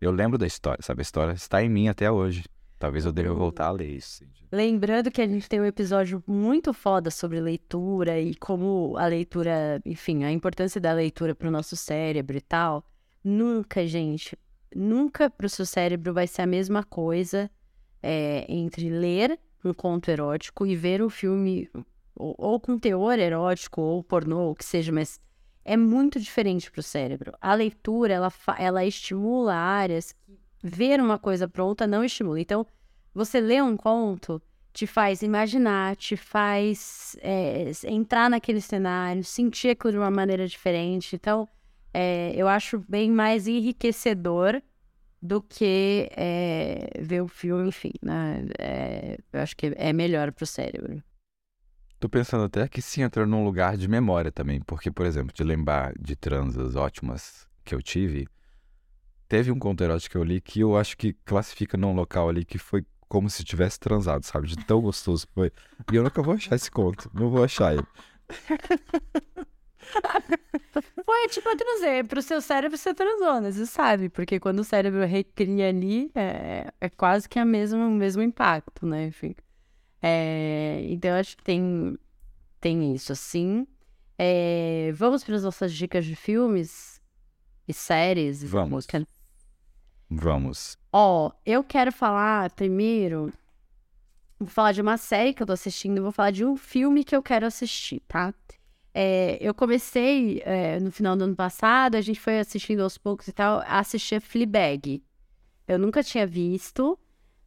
eu 0.00 0.10
lembro 0.10 0.38
da 0.38 0.46
história, 0.46 0.82
sabe? 0.82 1.00
A 1.00 1.02
história 1.02 1.32
está 1.32 1.62
em 1.62 1.68
mim 1.68 1.88
até 1.88 2.10
hoje. 2.10 2.44
Talvez 2.78 3.04
eu 3.04 3.12
deva 3.12 3.34
voltar 3.34 3.66
a 3.66 3.70
ler 3.72 3.88
isso. 3.88 4.24
Lembrando 4.52 5.10
que 5.10 5.20
a 5.20 5.26
gente 5.26 5.48
tem 5.48 5.60
um 5.60 5.64
episódio 5.64 6.22
muito 6.26 6.72
foda 6.72 7.10
sobre 7.10 7.40
leitura 7.40 8.20
e 8.20 8.34
como 8.36 8.96
a 8.96 9.06
leitura, 9.06 9.82
enfim, 9.84 10.22
a 10.22 10.30
importância 10.30 10.80
da 10.80 10.92
leitura 10.92 11.34
pro 11.34 11.50
nosso 11.50 11.76
cérebro 11.76 12.36
e 12.36 12.40
tal. 12.40 12.84
Nunca, 13.22 13.84
gente, 13.86 14.38
nunca 14.74 15.28
pro 15.28 15.48
seu 15.48 15.66
cérebro 15.66 16.14
vai 16.14 16.28
ser 16.28 16.42
a 16.42 16.46
mesma 16.46 16.84
coisa 16.84 17.50
é, 18.00 18.46
entre 18.48 18.88
ler 18.88 19.38
um 19.64 19.74
conto 19.74 20.08
erótico 20.08 20.64
e 20.64 20.76
ver 20.76 21.02
um 21.02 21.10
filme 21.10 21.68
ou, 22.14 22.34
ou 22.38 22.60
com 22.60 22.78
teor 22.78 23.18
erótico 23.18 23.80
ou 23.80 24.02
pornô, 24.02 24.38
ou 24.38 24.50
o 24.52 24.54
que 24.54 24.64
seja, 24.64 24.92
mas 24.92 25.20
é 25.68 25.76
muito 25.76 26.18
diferente 26.18 26.70
pro 26.70 26.82
cérebro. 26.82 27.32
A 27.42 27.52
leitura, 27.52 28.14
ela, 28.14 28.32
ela 28.58 28.86
estimula 28.86 29.54
áreas 29.54 30.12
que 30.12 30.38
ver 30.62 30.98
uma 30.98 31.18
coisa 31.18 31.46
pronta 31.46 31.86
não 31.86 32.02
estimula. 32.02 32.40
Então, 32.40 32.66
você 33.12 33.38
lê 33.38 33.60
um 33.60 33.76
conto, 33.76 34.40
te 34.72 34.86
faz 34.86 35.20
imaginar, 35.20 35.94
te 35.94 36.16
faz 36.16 37.16
é, 37.20 37.70
entrar 37.84 38.30
naquele 38.30 38.62
cenário, 38.62 39.22
sentir 39.22 39.68
aquilo 39.68 39.92
de 39.92 39.98
uma 39.98 40.10
maneira 40.10 40.48
diferente. 40.48 41.14
Então, 41.14 41.46
é, 41.92 42.32
eu 42.34 42.48
acho 42.48 42.82
bem 42.88 43.10
mais 43.10 43.46
enriquecedor 43.46 44.62
do 45.20 45.42
que 45.42 46.08
é, 46.16 46.92
ver 46.98 47.20
o 47.20 47.28
filme, 47.28 47.68
enfim, 47.68 47.92
né? 48.02 48.46
É, 48.58 49.18
eu 49.34 49.40
acho 49.40 49.54
que 49.54 49.74
é 49.76 49.92
melhor 49.92 50.32
pro 50.32 50.46
cérebro. 50.46 51.02
Tô 52.00 52.08
pensando 52.08 52.44
até 52.44 52.68
que 52.68 52.80
sim 52.80 53.02
entra 53.02 53.26
num 53.26 53.44
lugar 53.44 53.76
de 53.76 53.88
memória 53.88 54.30
também, 54.30 54.60
porque, 54.60 54.90
por 54.90 55.04
exemplo, 55.04 55.34
de 55.34 55.42
lembrar 55.42 55.92
de 55.98 56.14
transas 56.14 56.76
ótimas 56.76 57.48
que 57.64 57.74
eu 57.74 57.82
tive, 57.82 58.28
teve 59.28 59.50
um 59.50 59.58
conto 59.58 59.82
erótico 59.82 60.12
que 60.12 60.18
eu 60.18 60.22
li 60.22 60.40
que 60.40 60.60
eu 60.60 60.76
acho 60.76 60.96
que 60.96 61.12
classifica 61.24 61.76
num 61.76 61.92
local 61.92 62.28
ali 62.28 62.44
que 62.44 62.56
foi 62.56 62.84
como 63.08 63.28
se 63.28 63.42
tivesse 63.42 63.80
transado, 63.80 64.24
sabe? 64.24 64.46
De 64.46 64.56
tão 64.64 64.80
gostoso 64.80 65.26
que 65.26 65.32
foi. 65.32 65.52
E 65.92 65.96
eu 65.96 66.04
nunca 66.04 66.22
vou 66.22 66.34
achar 66.34 66.54
esse 66.54 66.70
conto, 66.70 67.10
não 67.12 67.30
vou 67.30 67.42
achar 67.42 67.74
ele. 67.74 67.86
Foi 71.04 71.28
tipo 71.28 71.56
transar, 71.56 72.06
pro 72.06 72.20
seu 72.20 72.40
cérebro 72.42 72.76
você 72.76 72.92
transou, 72.92 73.40
né? 73.40 73.50
Você 73.50 73.64
sabe, 73.64 74.08
porque 74.10 74.38
quando 74.38 74.60
o 74.60 74.64
cérebro 74.64 75.04
recria 75.06 75.68
ali, 75.68 76.10
é, 76.14 76.70
é 76.80 76.88
quase 76.90 77.28
que 77.28 77.38
a 77.38 77.44
mesma, 77.44 77.86
o 77.86 77.90
mesmo 77.90 78.22
impacto, 78.22 78.84
né? 78.86 79.06
Enfim. 79.06 79.34
É, 80.02 80.84
então, 80.88 81.14
acho 81.16 81.36
que 81.36 81.42
tem, 81.42 81.98
tem 82.60 82.94
isso, 82.94 83.12
assim. 83.12 83.66
É, 84.16 84.92
vamos 84.94 85.22
para 85.22 85.36
as 85.36 85.44
nossas 85.44 85.72
dicas 85.72 86.04
de 86.04 86.16
filmes 86.16 87.00
e 87.66 87.72
séries? 87.72 88.42
Vamos. 88.42 88.86
Vamos. 90.10 90.78
Ó, 90.92 91.30
eu 91.44 91.62
quero 91.62 91.92
falar 91.92 92.50
primeiro. 92.52 93.32
Vou 94.40 94.48
falar 94.48 94.72
de 94.72 94.80
uma 94.80 94.96
série 94.96 95.34
que 95.34 95.42
eu 95.42 95.46
tô 95.46 95.52
assistindo 95.52 96.00
vou 96.02 96.12
falar 96.12 96.30
de 96.30 96.44
um 96.44 96.56
filme 96.56 97.04
que 97.04 97.14
eu 97.14 97.22
quero 97.22 97.44
assistir, 97.46 98.00
tá? 98.06 98.32
É, 98.94 99.36
eu 99.40 99.52
comecei 99.54 100.40
é, 100.44 100.80
no 100.80 100.90
final 100.90 101.16
do 101.16 101.24
ano 101.24 101.36
passado, 101.36 101.96
a 101.96 102.00
gente 102.00 102.18
foi 102.20 102.38
assistindo 102.38 102.80
aos 102.80 102.96
poucos 102.96 103.28
e 103.28 103.32
tal, 103.32 103.60
a 103.60 103.78
assistir 103.80 104.20
Fleabag. 104.20 105.02
Eu 105.66 105.78
nunca 105.78 106.02
tinha 106.02 106.26
visto. 106.26 106.98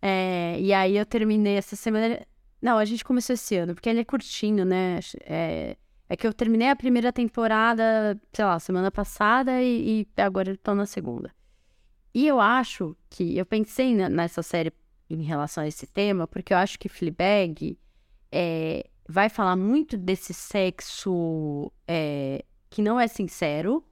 é, 0.01 0.57
e 0.59 0.73
aí 0.73 0.95
eu 0.97 1.05
terminei 1.05 1.55
essa 1.57 1.75
semana. 1.75 2.25
Não, 2.61 2.77
a 2.77 2.85
gente 2.85 3.03
começou 3.03 3.33
esse 3.33 3.55
ano, 3.55 3.73
porque 3.73 3.89
ele 3.89 4.01
é 4.01 4.05
curtinho, 4.05 4.63
né? 4.63 4.99
É, 5.21 5.75
é 6.07 6.15
que 6.15 6.27
eu 6.27 6.33
terminei 6.33 6.69
a 6.69 6.75
primeira 6.75 7.11
temporada, 7.11 8.19
sei 8.31 8.45
lá, 8.45 8.59
semana 8.59 8.91
passada 8.91 9.61
e, 9.61 10.07
e 10.17 10.21
agora 10.21 10.51
eu 10.51 10.57
tô 10.57 10.75
na 10.75 10.85
segunda. 10.85 11.33
E 12.13 12.27
eu 12.27 12.39
acho 12.39 12.95
que 13.09 13.37
eu 13.37 13.45
pensei 13.45 13.95
ne- 13.95 14.09
nessa 14.09 14.43
série 14.43 14.71
em 15.09 15.23
relação 15.23 15.63
a 15.63 15.67
esse 15.67 15.87
tema, 15.87 16.27
porque 16.27 16.53
eu 16.53 16.57
acho 16.57 16.77
que 16.77 16.89
Fleabag 16.89 17.79
é, 18.31 18.85
vai 19.07 19.29
falar 19.29 19.55
muito 19.55 19.97
desse 19.97 20.33
sexo 20.33 21.71
é, 21.87 22.45
que 22.69 22.81
não 22.81 22.99
é 22.99 23.07
sincero, 23.07 23.83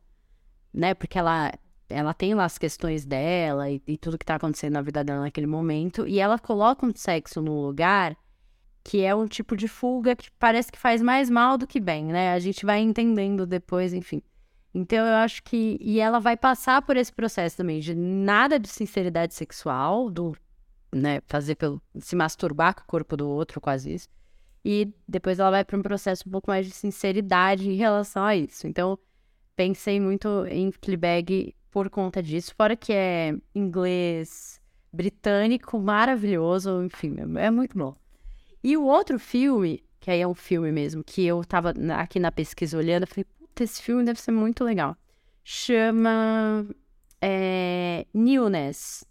né? 0.73 0.93
Porque 0.93 1.17
ela, 1.17 1.51
ela 1.89 2.13
tem 2.13 2.33
lá 2.35 2.45
as 2.45 2.57
questões 2.57 3.05
dela 3.05 3.69
e, 3.69 3.81
e 3.87 3.97
tudo 3.97 4.17
que 4.17 4.25
tá 4.25 4.35
acontecendo 4.35 4.73
na 4.73 4.81
vida 4.81 5.03
dela 5.03 5.21
naquele 5.21 5.47
momento, 5.47 6.05
e 6.07 6.19
ela 6.19 6.37
coloca 6.37 6.85
um 6.85 6.93
sexo 6.95 7.41
num 7.41 7.61
lugar 7.61 8.15
que 8.83 9.03
é 9.03 9.13
um 9.13 9.27
tipo 9.27 9.55
de 9.55 9.67
fuga 9.67 10.15
que 10.15 10.31
parece 10.31 10.71
que 10.71 10.79
faz 10.79 11.01
mais 11.01 11.29
mal 11.29 11.57
do 11.57 11.67
que 11.67 11.79
bem, 11.79 12.05
né? 12.05 12.33
A 12.33 12.39
gente 12.39 12.65
vai 12.65 12.79
entendendo 12.79 13.45
depois, 13.45 13.93
enfim. 13.93 14.21
Então 14.73 15.05
eu 15.05 15.15
acho 15.15 15.43
que. 15.43 15.77
E 15.81 15.99
ela 15.99 16.19
vai 16.19 16.37
passar 16.37 16.81
por 16.81 16.97
esse 16.97 17.11
processo 17.11 17.57
também 17.57 17.79
de 17.79 17.95
nada 17.95 18.59
de 18.59 18.67
sinceridade 18.69 19.33
sexual, 19.33 20.09
do, 20.09 20.35
né, 20.93 21.21
fazer 21.27 21.55
pelo. 21.55 21.81
se 21.99 22.15
masturbar 22.15 22.75
com 22.75 22.81
o 22.81 22.87
corpo 22.87 23.17
do 23.17 23.27
outro, 23.27 23.59
quase 23.59 23.93
isso. 23.93 24.07
E 24.63 24.93
depois 25.07 25.39
ela 25.39 25.51
vai 25.51 25.65
para 25.65 25.77
um 25.77 25.81
processo 25.81 26.23
um 26.27 26.31
pouco 26.31 26.51
mais 26.51 26.65
de 26.65 26.71
sinceridade 26.71 27.69
em 27.69 27.75
relação 27.75 28.23
a 28.23 28.35
isso. 28.35 28.67
Então, 28.67 28.99
pensei 29.55 29.99
muito 29.99 30.45
em 30.47 30.71
Fleabag 30.71 31.55
por 31.71 31.89
conta 31.89 32.21
disso, 32.21 32.53
fora 32.55 32.75
que 32.75 32.91
é 32.91 33.35
inglês 33.53 34.59
britânico, 34.91 35.79
maravilhoso, 35.79 36.83
enfim, 36.83 37.15
é 37.37 37.45
é 37.45 37.51
muito 37.51 37.77
bom. 37.77 37.95
E 38.63 38.75
o 38.75 38.83
outro 38.83 39.17
filme, 39.17 39.83
que 39.99 40.11
aí 40.11 40.21
é 40.21 40.27
um 40.27 40.33
filme 40.33 40.71
mesmo, 40.71 41.03
que 41.03 41.25
eu 41.25 41.43
tava 41.45 41.73
aqui 41.97 42.19
na 42.19 42.31
pesquisa 42.31 42.77
olhando, 42.77 43.03
eu 43.03 43.07
falei, 43.07 43.25
puta, 43.25 43.63
esse 43.63 43.81
filme 43.81 44.03
deve 44.03 44.19
ser 44.19 44.31
muito 44.31 44.63
legal. 44.63 44.95
Chama 45.43 46.65
é, 47.21 48.05
Newness. 48.13 49.05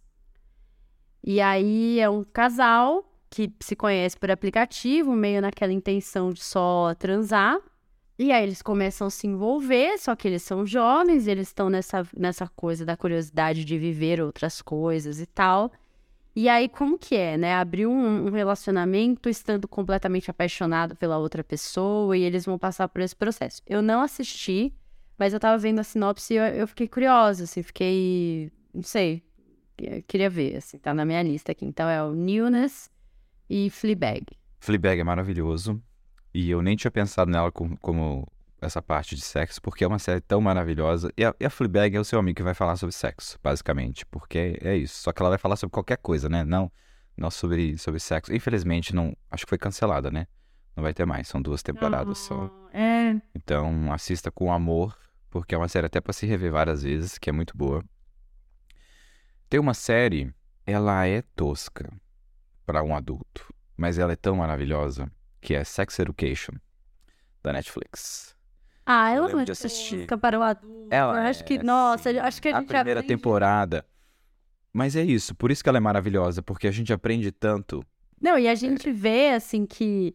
E 1.23 1.41
aí 1.41 1.99
é 2.01 2.09
um 2.09 2.25
casal 2.25 3.05
que 3.31 3.53
se 3.61 3.77
conhece 3.77 4.17
por 4.17 4.31
aplicativo, 4.31 5.13
meio 5.13 5.43
naquela 5.43 5.73
intenção 5.73 6.33
de 6.33 6.43
só 6.43 6.95
transar. 6.95 7.59
E 8.19 8.33
aí 8.33 8.43
eles 8.43 8.63
começam 8.63 9.07
a 9.07 9.11
se 9.11 9.27
envolver, 9.27 9.97
só 9.99 10.17
que 10.17 10.27
eles 10.27 10.43
são 10.43 10.67
jovens, 10.67 11.27
eles 11.27 11.49
estão 11.49 11.71
nessa, 11.71 12.07
nessa 12.17 12.49
coisa 12.49 12.85
da 12.85 12.97
curiosidade 12.97 13.65
de 13.65 13.79
viver 13.79 14.21
outras 14.21 14.61
coisas 14.61 15.21
e 15.21 15.27
tal. 15.27 15.71
E 16.35 16.49
aí, 16.49 16.69
como 16.69 16.99
que 16.99 17.17
é, 17.17 17.37
né? 17.37 17.55
Abrir 17.55 17.87
um, 17.87 18.27
um 18.27 18.31
relacionamento 18.31 19.29
estando 19.29 19.67
completamente 19.67 20.31
apaixonado 20.31 20.95
pela 20.95 21.19
outra 21.19 21.43
pessoa 21.43 22.17
e 22.17 22.23
eles 22.23 22.45
vão 22.45 22.59
passar 22.59 22.89
por 22.89 23.01
esse 23.01 23.17
processo. 23.17 23.61
Eu 23.67 23.83
não 23.83 24.01
assisti, 24.01 24.73
mas 25.19 25.33
eu 25.33 25.41
tava 25.41 25.59
vendo 25.59 25.81
a 25.81 25.85
sinopse 25.85 26.35
e 26.35 26.37
eu, 26.37 26.45
eu 26.45 26.69
fiquei 26.69 26.87
curiosa, 26.87 27.45
assim, 27.45 27.63
fiquei. 27.63 28.53
Não 28.73 28.83
sei. 28.83 29.23
Queria 30.07 30.29
ver, 30.29 30.57
assim, 30.57 30.79
tá 30.79 30.93
na 30.93 31.05
minha 31.05 31.23
lista 31.23 31.53
aqui. 31.53 31.65
Então 31.65 31.89
é 31.89 32.03
o 32.03 32.13
Newness 32.13 32.91
e 33.49 33.71
Fleabag. 33.71 34.25
Fleabag 34.61 35.01
é 35.01 35.05
maravilhoso. 35.05 35.81
E 36.35 36.51
eu 36.51 36.63
nem 36.63 36.77
tinha 36.77 36.91
pensado 36.91 37.31
nela 37.31 37.51
como, 37.51 37.77
como, 37.79 38.27
essa 38.61 38.83
parte 38.83 39.15
de 39.15 39.23
sexo, 39.23 39.63
porque 39.63 39.85
é 39.85 39.87
uma 39.87 39.99
série 39.99 40.21
tão 40.21 40.41
maravilhosa. 40.41 41.13
E 41.17 41.25
a, 41.25 41.35
e 41.39 41.45
a 41.45 41.51
Fleabag 41.51 41.97
é 41.97 42.01
o 42.01 42.05
seu 42.05 42.19
amigo 42.19 42.37
que 42.37 42.43
vai 42.43 42.55
falar 42.55 42.77
sobre 42.77 42.95
sexo, 42.95 43.39
basicamente. 43.43 44.05
Porque 44.07 44.59
é 44.61 44.77
isso. 44.77 45.03
Só 45.03 45.13
que 45.13 45.23
ela 45.23 45.31
vai 45.31 45.39
falar 45.39 45.57
sobre 45.57 45.73
qualquer 45.73 45.99
coisa, 45.99 46.29
né? 46.29 46.45
Não, 46.45 46.71
não 47.17 47.31
sobre, 47.31 47.79
sobre 47.79 48.01
sexo. 48.01 48.35
Infelizmente, 48.35 48.95
não. 48.95 49.17
Acho 49.31 49.45
que 49.45 49.51
foi 49.51 49.59
cancelada, 49.59 50.11
né? 50.11 50.27
Não 50.75 50.83
vai 50.83 50.93
ter 50.93 51.05
mais. 51.05 51.29
São 51.29 51.41
duas 51.41 51.63
temporadas 51.63 52.19
só. 52.19 52.51
É. 52.73 53.21
Então, 53.35 53.93
assista 53.93 54.31
com 54.31 54.53
amor, 54.53 54.97
porque 55.31 55.55
é 55.55 55.59
uma 55.59 55.69
série 55.69 55.87
até 55.87 56.01
pra 56.01 56.13
se 56.13 56.27
rever 56.27 56.53
várias 56.53 56.83
vezes, 56.83 57.19
que 57.19 57.31
é 57.31 57.33
muito 57.33 57.57
boa. 57.57 57.85
Tem 59.49 59.59
uma 59.59 59.75
série, 59.75 60.33
ela 60.67 61.07
é 61.07 61.23
tosca 61.35 61.91
para 62.67 62.83
um 62.83 62.95
adulto, 62.95 63.53
mas 63.77 63.99
ela 63.99 64.13
é 64.13 64.17
tão 64.17 64.37
maravilhosa, 64.37 65.11
que 65.41 65.55
é 65.55 65.65
Sex 65.65 65.99
Education, 65.99 66.53
da 67.43 67.53
Netflix. 67.53 68.38
Ah, 68.91 69.11
Eu 69.11 69.17
ela 69.17 69.21
lembro 69.27 69.37
não 69.37 69.43
é 69.43 69.45
de 69.45 69.53
assistir. 69.53 69.99
tosca 69.99 70.17
para 70.19 70.39
o 70.39 70.43
adulto. 70.43 70.89
Ela 70.91 71.13
eu 71.25 71.29
acho 71.29 71.45
que, 71.45 71.55
é, 71.55 71.63
nossa, 71.63 72.09
assim, 72.11 72.19
acho 72.19 72.41
que 72.43 72.49
a 72.49 72.57
a 72.57 72.61
gente 72.61 72.69
primeira 72.69 73.01
aprende- 73.01 73.07
temporada. 73.07 73.85
Mas 74.73 74.97
é 74.97 75.03
isso, 75.03 75.35
por 75.35 75.51
isso 75.51 75.63
que 75.63 75.69
ela 75.69 75.79
é 75.79 75.81
maravilhosa, 75.81 76.43
porque 76.43 76.67
a 76.67 76.71
gente 76.71 76.93
aprende 76.93 77.31
tanto. 77.31 77.85
Não, 78.21 78.39
e 78.39 78.49
a 78.49 78.55
gente 78.55 78.91
vê, 78.91 79.31
assim, 79.31 79.67
que 79.67 80.15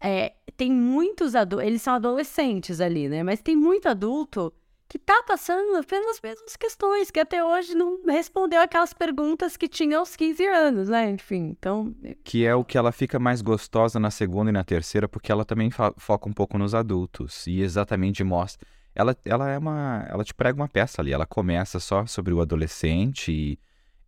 é, 0.00 0.34
tem 0.56 0.70
muitos 0.70 1.34
adultos, 1.34 1.66
eles 1.66 1.82
são 1.82 1.94
adolescentes 1.94 2.80
ali, 2.80 3.08
né? 3.08 3.22
Mas 3.22 3.40
tem 3.40 3.56
muito 3.56 3.88
adulto 3.88 4.52
que 4.94 4.98
tá 5.00 5.24
passando 5.26 5.84
pelas 5.84 6.20
mesmas 6.22 6.54
questões, 6.54 7.10
que 7.10 7.18
até 7.18 7.44
hoje 7.44 7.74
não 7.74 8.00
respondeu 8.06 8.60
aquelas 8.60 8.92
perguntas 8.92 9.56
que 9.56 9.66
tinha 9.66 9.98
aos 9.98 10.14
15 10.14 10.46
anos, 10.46 10.88
né? 10.88 11.10
Enfim, 11.10 11.48
então... 11.50 11.92
Que 12.22 12.46
é 12.46 12.54
o 12.54 12.64
que 12.64 12.78
ela 12.78 12.92
fica 12.92 13.18
mais 13.18 13.42
gostosa 13.42 13.98
na 13.98 14.12
segunda 14.12 14.50
e 14.50 14.52
na 14.52 14.62
terceira, 14.62 15.08
porque 15.08 15.32
ela 15.32 15.44
também 15.44 15.68
foca 15.96 16.28
um 16.28 16.32
pouco 16.32 16.56
nos 16.56 16.76
adultos. 16.76 17.44
E 17.48 17.60
exatamente 17.60 18.22
mostra. 18.22 18.64
Ela, 18.94 19.16
ela 19.24 19.50
é 19.50 19.58
uma. 19.58 20.06
Ela 20.08 20.22
te 20.22 20.32
prega 20.32 20.62
uma 20.62 20.68
peça 20.68 21.02
ali. 21.02 21.12
Ela 21.12 21.26
começa 21.26 21.80
só 21.80 22.06
sobre 22.06 22.32
o 22.32 22.40
adolescente 22.40 23.32
e, 23.32 23.58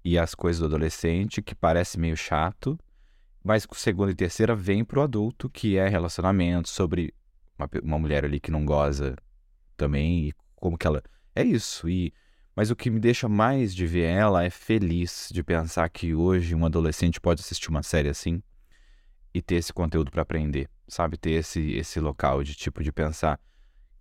e 0.04 0.16
as 0.16 0.36
coisas 0.36 0.60
do 0.60 0.66
adolescente, 0.66 1.42
que 1.42 1.56
parece 1.56 1.98
meio 1.98 2.16
chato. 2.16 2.78
Mas 3.42 3.66
com 3.66 3.74
segunda 3.74 4.12
e 4.12 4.14
terceira 4.14 4.54
vem 4.54 4.84
pro 4.84 5.02
adulto, 5.02 5.50
que 5.50 5.76
é 5.76 5.88
relacionamento, 5.88 6.68
sobre 6.68 7.12
uma, 7.58 7.68
uma 7.82 7.98
mulher 7.98 8.24
ali 8.24 8.38
que 8.38 8.52
não 8.52 8.64
goza 8.64 9.16
também, 9.76 10.28
e 10.28 10.45
como 10.56 10.76
que 10.76 10.86
ela. 10.86 11.02
É 11.34 11.44
isso. 11.44 11.88
E, 11.88 12.12
mas 12.54 12.70
o 12.70 12.76
que 12.76 12.90
me 12.90 12.98
deixa 12.98 13.28
mais 13.28 13.74
de 13.74 13.86
ver 13.86 14.04
ela 14.04 14.44
é 14.44 14.50
feliz 14.50 15.28
de 15.32 15.42
pensar 15.44 15.88
que 15.88 16.14
hoje 16.14 16.54
um 16.54 16.64
adolescente 16.64 17.20
pode 17.20 17.40
assistir 17.40 17.68
uma 17.68 17.82
série 17.82 18.08
assim 18.08 18.42
e 19.32 19.42
ter 19.42 19.56
esse 19.56 19.72
conteúdo 19.72 20.10
para 20.10 20.22
aprender, 20.22 20.68
sabe? 20.88 21.16
Ter 21.18 21.32
esse, 21.32 21.72
esse 21.72 22.00
local 22.00 22.42
de 22.42 22.54
tipo 22.54 22.82
de 22.82 22.90
pensar 22.90 23.38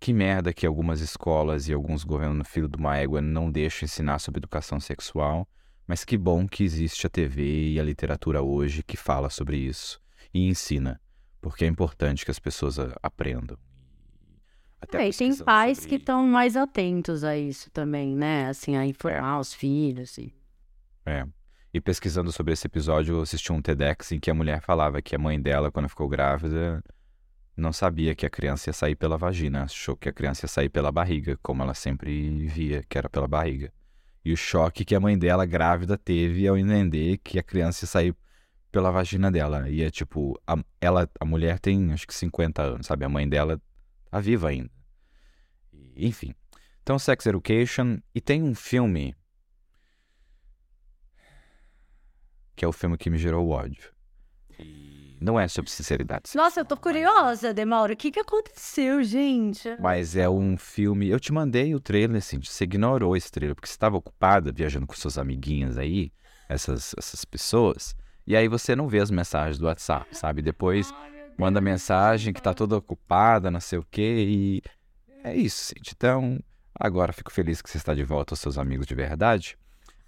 que 0.00 0.12
merda 0.12 0.52
que 0.52 0.66
algumas 0.66 1.00
escolas 1.00 1.68
e 1.68 1.72
alguns 1.72 2.04
governos 2.04 2.48
filho 2.48 2.68
de 2.68 2.76
uma 2.76 2.96
égua 2.96 3.20
não 3.20 3.50
deixam 3.50 3.84
ensinar 3.84 4.18
sobre 4.18 4.38
educação 4.38 4.78
sexual, 4.80 5.48
mas 5.86 6.04
que 6.04 6.16
bom 6.16 6.46
que 6.46 6.64
existe 6.64 7.06
a 7.06 7.10
TV 7.10 7.72
e 7.72 7.80
a 7.80 7.84
literatura 7.84 8.42
hoje 8.42 8.82
que 8.82 8.96
fala 8.96 9.30
sobre 9.30 9.56
isso 9.56 10.00
e 10.32 10.48
ensina, 10.48 11.00
porque 11.40 11.64
é 11.64 11.68
importante 11.68 12.24
que 12.24 12.30
as 12.30 12.38
pessoas 12.38 12.76
aprendam. 13.02 13.58
Até 14.80 15.04
É, 15.04 15.08
e 15.08 15.12
tem 15.12 15.34
pais 15.36 15.78
sobre- 15.78 15.88
que 15.90 15.94
estão 15.96 16.26
mais 16.26 16.56
atentos 16.56 17.24
a 17.24 17.36
isso 17.36 17.70
também, 17.70 18.14
né? 18.14 18.48
Assim, 18.48 18.76
a 18.76 18.86
informar 18.86 19.40
os 19.40 19.52
filhos. 19.52 20.16
E... 20.18 20.34
É. 21.04 21.26
E 21.72 21.80
pesquisando 21.80 22.32
sobre 22.32 22.52
esse 22.52 22.66
episódio, 22.66 23.16
eu 23.16 23.20
assisti 23.22 23.52
um 23.52 23.60
TEDx 23.60 24.12
em 24.12 24.20
que 24.20 24.30
a 24.30 24.34
mulher 24.34 24.62
falava 24.62 25.02
que 25.02 25.14
a 25.14 25.18
mãe 25.18 25.40
dela, 25.40 25.70
quando 25.70 25.88
ficou 25.88 26.08
grávida, 26.08 26.82
não 27.56 27.72
sabia 27.72 28.14
que 28.14 28.24
a 28.24 28.30
criança 28.30 28.70
ia 28.70 28.72
sair 28.72 28.94
pela 28.94 29.16
vagina, 29.18 29.64
achou 29.64 29.96
que 29.96 30.08
a 30.08 30.12
criança 30.12 30.44
ia 30.44 30.48
sair 30.48 30.68
pela 30.68 30.92
barriga, 30.92 31.38
como 31.42 31.62
ela 31.62 31.74
sempre 31.74 32.46
via, 32.46 32.82
que 32.88 32.96
era 32.96 33.08
pela 33.08 33.26
barriga. 33.28 33.72
E 34.24 34.32
o 34.32 34.36
choque 34.36 34.84
que 34.84 34.94
a 34.94 35.00
mãe 35.00 35.18
dela, 35.18 35.46
grávida, 35.46 35.96
teve 35.96 36.46
ao 36.48 36.56
entender 36.56 37.18
que 37.18 37.38
a 37.38 37.42
criança 37.42 37.84
ia 37.84 37.88
sair 37.88 38.16
pela 38.72 38.90
vagina 38.90 39.30
dela. 39.30 39.68
E 39.68 39.82
é 39.82 39.90
tipo, 39.90 40.38
a, 40.46 40.56
ela, 40.80 41.08
a 41.20 41.24
mulher 41.24 41.58
tem 41.58 41.92
acho 41.92 42.06
que 42.06 42.14
50 42.14 42.62
anos, 42.62 42.86
sabe? 42.86 43.04
A 43.04 43.08
mãe 43.08 43.28
dela 43.28 43.60
tá 44.16 44.20
viva 44.20 44.48
ainda. 44.48 44.70
Enfim. 45.94 46.34
Então, 46.82 46.98
Sex 46.98 47.26
Education. 47.26 47.98
E 48.14 48.20
tem 48.20 48.42
um 48.42 48.54
filme 48.54 49.14
que 52.54 52.64
é 52.64 52.68
o 52.68 52.72
filme 52.72 52.96
que 52.96 53.10
me 53.10 53.18
gerou 53.18 53.48
ódio. 53.50 53.92
E 54.58 55.18
não 55.20 55.38
é 55.38 55.46
sobre 55.46 55.70
sinceridade. 55.70 56.30
Nossa, 56.34 56.60
eu 56.60 56.64
tô 56.64 56.76
curiosa, 56.76 57.52
Demauro. 57.52 57.92
O 57.92 57.96
que 57.96 58.10
que 58.10 58.20
aconteceu, 58.20 59.02
gente? 59.02 59.76
Mas 59.78 60.16
é 60.16 60.28
um 60.28 60.56
filme. 60.56 61.08
Eu 61.08 61.20
te 61.20 61.32
mandei 61.32 61.74
o 61.74 61.80
trailer, 61.80 62.16
assim, 62.16 62.40
você 62.40 62.64
ignorou 62.64 63.16
esse 63.16 63.30
trailer, 63.30 63.54
porque 63.54 63.68
você 63.68 63.74
estava 63.74 63.96
ocupada 63.96 64.50
viajando 64.52 64.86
com 64.86 64.94
suas 64.94 65.18
amiguinhas 65.18 65.76
aí, 65.76 66.10
essas, 66.48 66.94
essas 66.96 67.24
pessoas, 67.26 67.94
e 68.26 68.34
aí 68.34 68.48
você 68.48 68.74
não 68.74 68.88
vê 68.88 69.00
as 69.00 69.10
mensagens 69.10 69.58
do 69.58 69.66
WhatsApp, 69.66 70.16
sabe? 70.16 70.40
Depois 70.40 70.92
manda 71.38 71.60
mensagem 71.60 72.32
que 72.32 72.40
tá 72.42 72.52
toda 72.54 72.76
ocupada, 72.76 73.50
não 73.50 73.60
sei 73.60 73.78
o 73.78 73.86
quê, 73.90 74.24
e 74.28 74.62
é 75.24 75.34
isso, 75.34 75.72
gente. 75.76 75.92
Então, 75.96 76.40
agora 76.74 77.12
fico 77.12 77.30
feliz 77.32 77.60
que 77.62 77.68
você 77.70 77.78
está 77.78 77.94
de 77.94 78.02
volta 78.04 78.32
aos 78.34 78.40
seus 78.40 78.58
amigos 78.58 78.86
de 78.86 78.94
verdade. 78.94 79.58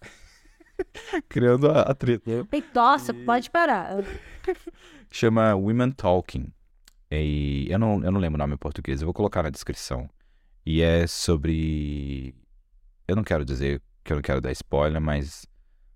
Criando 1.29 1.71
a, 1.71 1.83
a 1.83 1.95
treta. 1.95 2.47
Nossa, 2.75 3.13
pode 3.13 3.51
parar. 3.51 3.97
Chama 5.11 5.55
Women 5.55 5.91
Talking. 5.93 6.53
E 7.11 7.67
eu 7.71 7.79
não, 7.79 8.05
eu 8.05 8.11
não 8.13 8.21
lembro 8.21 8.37
o 8.37 8.39
nome 8.39 8.55
em 8.55 8.59
português, 8.59 9.01
eu 9.01 9.07
vou 9.07 9.15
colocar 9.15 9.43
na 9.43 9.51
descrição. 9.51 10.09
E 10.65 10.83
é 10.83 11.07
sobre. 11.07 12.35
Eu 13.07 13.17
não 13.17 13.25
quero 13.25 13.45
dizer 13.45 13.81
que 14.05 14.13
eu 14.13 14.17
não 14.17 14.23
quero 14.23 14.41
dar 14.41 14.53
spoiler, 14.53 15.01
mas 15.01 15.47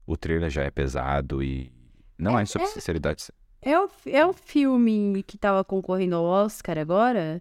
o 0.07 0.17
trailer 0.17 0.49
já 0.51 0.63
é 0.63 0.71
pesado 0.71 1.43
e. 1.43 1.71
Não 2.19 2.39
é, 2.39 2.43
É- 2.43 2.47
sobre 2.47 2.69
é- 2.69 2.71
sinceridade. 2.71 3.25
É 3.63 3.79
o, 3.79 3.89
é 4.07 4.27
o 4.27 4.33
filme 4.33 5.23
que 5.23 5.39
tava 5.39 5.63
concorrendo 5.65 6.17
ao 6.17 6.25
Oscar 6.25 6.77
agora? 6.79 7.41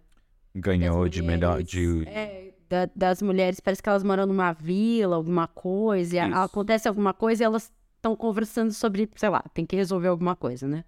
Ganhou 0.54 1.08
de 1.08 1.20
melhor. 1.22 1.62
De... 1.62 2.06
é, 2.08 2.52
da- 2.68 2.88
das 2.94 3.20
mulheres, 3.22 3.58
parece 3.60 3.82
que 3.82 3.88
elas 3.88 4.02
moram 4.04 4.26
numa 4.26 4.52
vila, 4.52 5.16
alguma 5.16 5.48
coisa, 5.48 6.14
e 6.16 6.18
a- 6.18 6.28
Isso. 6.28 6.38
acontece 6.38 6.86
alguma 6.88 7.12
coisa 7.12 7.42
e 7.42 7.44
elas 7.46 7.72
estão 7.96 8.14
conversando 8.14 8.72
sobre, 8.72 9.08
sei 9.16 9.28
lá, 9.28 9.42
tem 9.52 9.66
que 9.66 9.74
resolver 9.76 10.08
alguma 10.08 10.36
coisa, 10.36 10.68
né? 10.68 10.84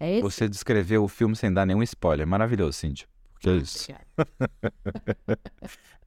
É 0.00 0.12
esse? 0.12 0.22
Você 0.22 0.48
descreveu 0.48 1.04
o 1.04 1.08
filme 1.08 1.34
sem 1.36 1.52
dar 1.52 1.66
nenhum 1.66 1.82
spoiler. 1.82 2.26
Maravilhoso, 2.26 2.72
Cintia. 2.78 3.06
Porque 3.32 3.48
é 3.50 3.56
isso. 3.56 3.88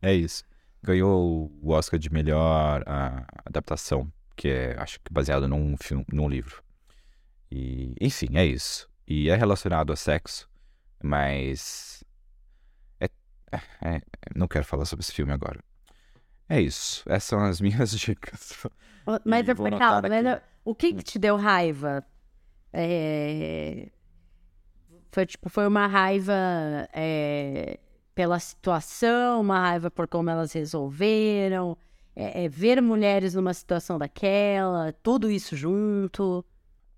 É 0.02 0.14
isso. 0.14 0.44
Ganhou 0.84 1.52
o 1.62 1.72
Oscar 1.72 2.00
de 2.00 2.12
melhor 2.12 2.84
ah, 2.88 3.24
adaptação, 3.46 4.12
que 4.36 4.48
é, 4.50 4.76
acho 4.80 5.00
que 5.00 5.14
baseado 5.14 5.48
num 5.48 5.76
filme, 5.78 6.04
num 6.12 6.28
livro. 6.28 6.64
E, 7.52 7.94
enfim, 8.00 8.30
é 8.36 8.46
isso. 8.46 8.90
E 9.08 9.30
é 9.30 9.36
relacionado 9.36 9.92
a 9.92 9.96
sexo, 9.96 10.50
mas 11.04 12.04
é, 13.00 13.08
é- 13.82 14.02
não 14.36 14.48
quero 14.48 14.66
falar 14.66 14.86
sobre 14.86 15.04
esse 15.04 15.12
filme 15.14 15.34
agora. 15.34 15.60
É 16.48 16.60
isso. 16.62 17.04
Essas 17.08 17.24
são 17.26 17.44
as 17.44 17.60
minhas 17.62 17.92
dicas. 17.98 18.54
Mas, 19.26 19.48
E 19.48 19.52
anotar 19.52 19.80
calma, 19.80 20.10
mas 20.10 20.42
o 20.64 20.76
que 20.76 20.94
que 20.94 21.04
te 21.04 21.20
deu 21.20 21.36
raiva? 21.36 22.06
É, 22.74 23.90
Foi 25.12 25.26
tipo, 25.26 25.50
foi 25.50 25.68
uma 25.68 25.88
raiva 25.88 26.34
é, 26.94 27.80
pela 28.16 28.40
situação, 28.40 29.42
uma 29.42 29.60
raiva 29.60 29.92
por 29.92 30.08
como 30.08 30.30
elas 30.30 30.54
resolveram, 30.54 31.78
é, 32.16 32.46
é 32.46 32.50
ver 32.50 32.82
mulheres 32.82 33.34
numa 33.34 33.54
situação 33.54 33.98
daquela, 33.98 34.94
tudo 35.04 35.30
isso 35.30 35.56
junto. 35.56 36.46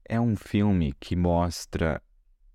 É 0.05 0.19
um 0.19 0.35
filme 0.35 0.93
que 0.99 1.15
mostra. 1.15 2.01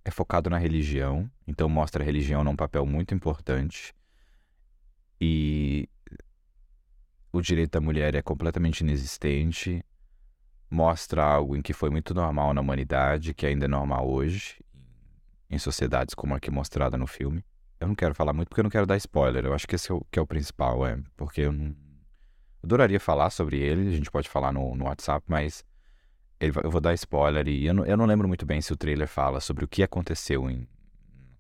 É 0.05 0.11
focado 0.11 0.49
na 0.49 0.57
religião, 0.57 1.31
então 1.47 1.69
mostra 1.69 2.03
a 2.03 2.07
religião 2.07 2.43
num 2.43 2.57
papel 2.57 2.87
muito 2.87 3.15
importante. 3.15 3.95
E 5.21 5.89
o 7.33 7.41
direito 7.43 7.73
da 7.73 7.81
mulher 7.81 8.15
é 8.15 8.23
completamente 8.23 8.81
inexistente. 8.81 9.85
Mostra 10.71 11.23
algo 11.23 11.57
em 11.57 11.63
que 11.63 11.73
foi 11.73 11.91
muito 11.91 12.15
normal 12.15 12.55
na 12.55 12.61
humanidade, 12.61 13.35
que 13.35 13.47
ainda 13.47 13.67
é 13.67 13.69
normal 13.69 14.09
hoje, 14.09 14.63
em 15.51 15.59
sociedades 15.59 16.15
como 16.15 16.35
a 16.35 16.41
que 16.41 16.49
é 16.49 16.53
mostrada 16.53 16.97
no 16.97 17.07
filme. 17.07 17.45
Eu 17.81 17.89
não 17.89 17.95
quero 17.95 18.15
falar 18.15 18.33
muito 18.33 18.49
porque 18.49 18.61
eu 18.61 18.65
não 18.65 18.71
quero 18.71 18.87
dar 18.87 18.97
spoiler. 18.97 19.45
Eu 19.45 19.55
acho 19.55 19.67
que 19.67 19.75
esse 19.75 19.91
é 19.91 19.95
o, 19.95 20.05
que 20.11 20.19
é 20.19 20.23
o 20.23 20.27
principal, 20.27 20.87
é. 20.87 20.99
Porque 21.17 21.43
eu 21.43 21.53
não. 21.53 21.75
Adoraria 22.63 22.99
falar 22.99 23.31
sobre 23.31 23.59
ele, 23.59 23.89
a 23.89 23.97
gente 23.97 24.11
pode 24.11 24.29
falar 24.29 24.53
no, 24.53 24.75
no 24.75 24.87
WhatsApp, 24.87 25.25
mas 25.29 25.65
eu 26.41 26.71
vou 26.71 26.81
dar 26.81 26.95
spoiler 26.95 27.49
e 27.49 27.67
eu 27.67 27.75
não, 27.75 27.85
eu 27.85 27.97
não 27.97 28.07
lembro 28.07 28.29
muito 28.29 28.47
bem 28.47 28.61
se 28.61 28.73
o 28.73 28.77
trailer 28.77 29.09
fala 29.09 29.41
sobre 29.41 29.65
o 29.65 29.69
que 29.69 29.83
aconteceu 29.83 30.49
em, 30.49 30.69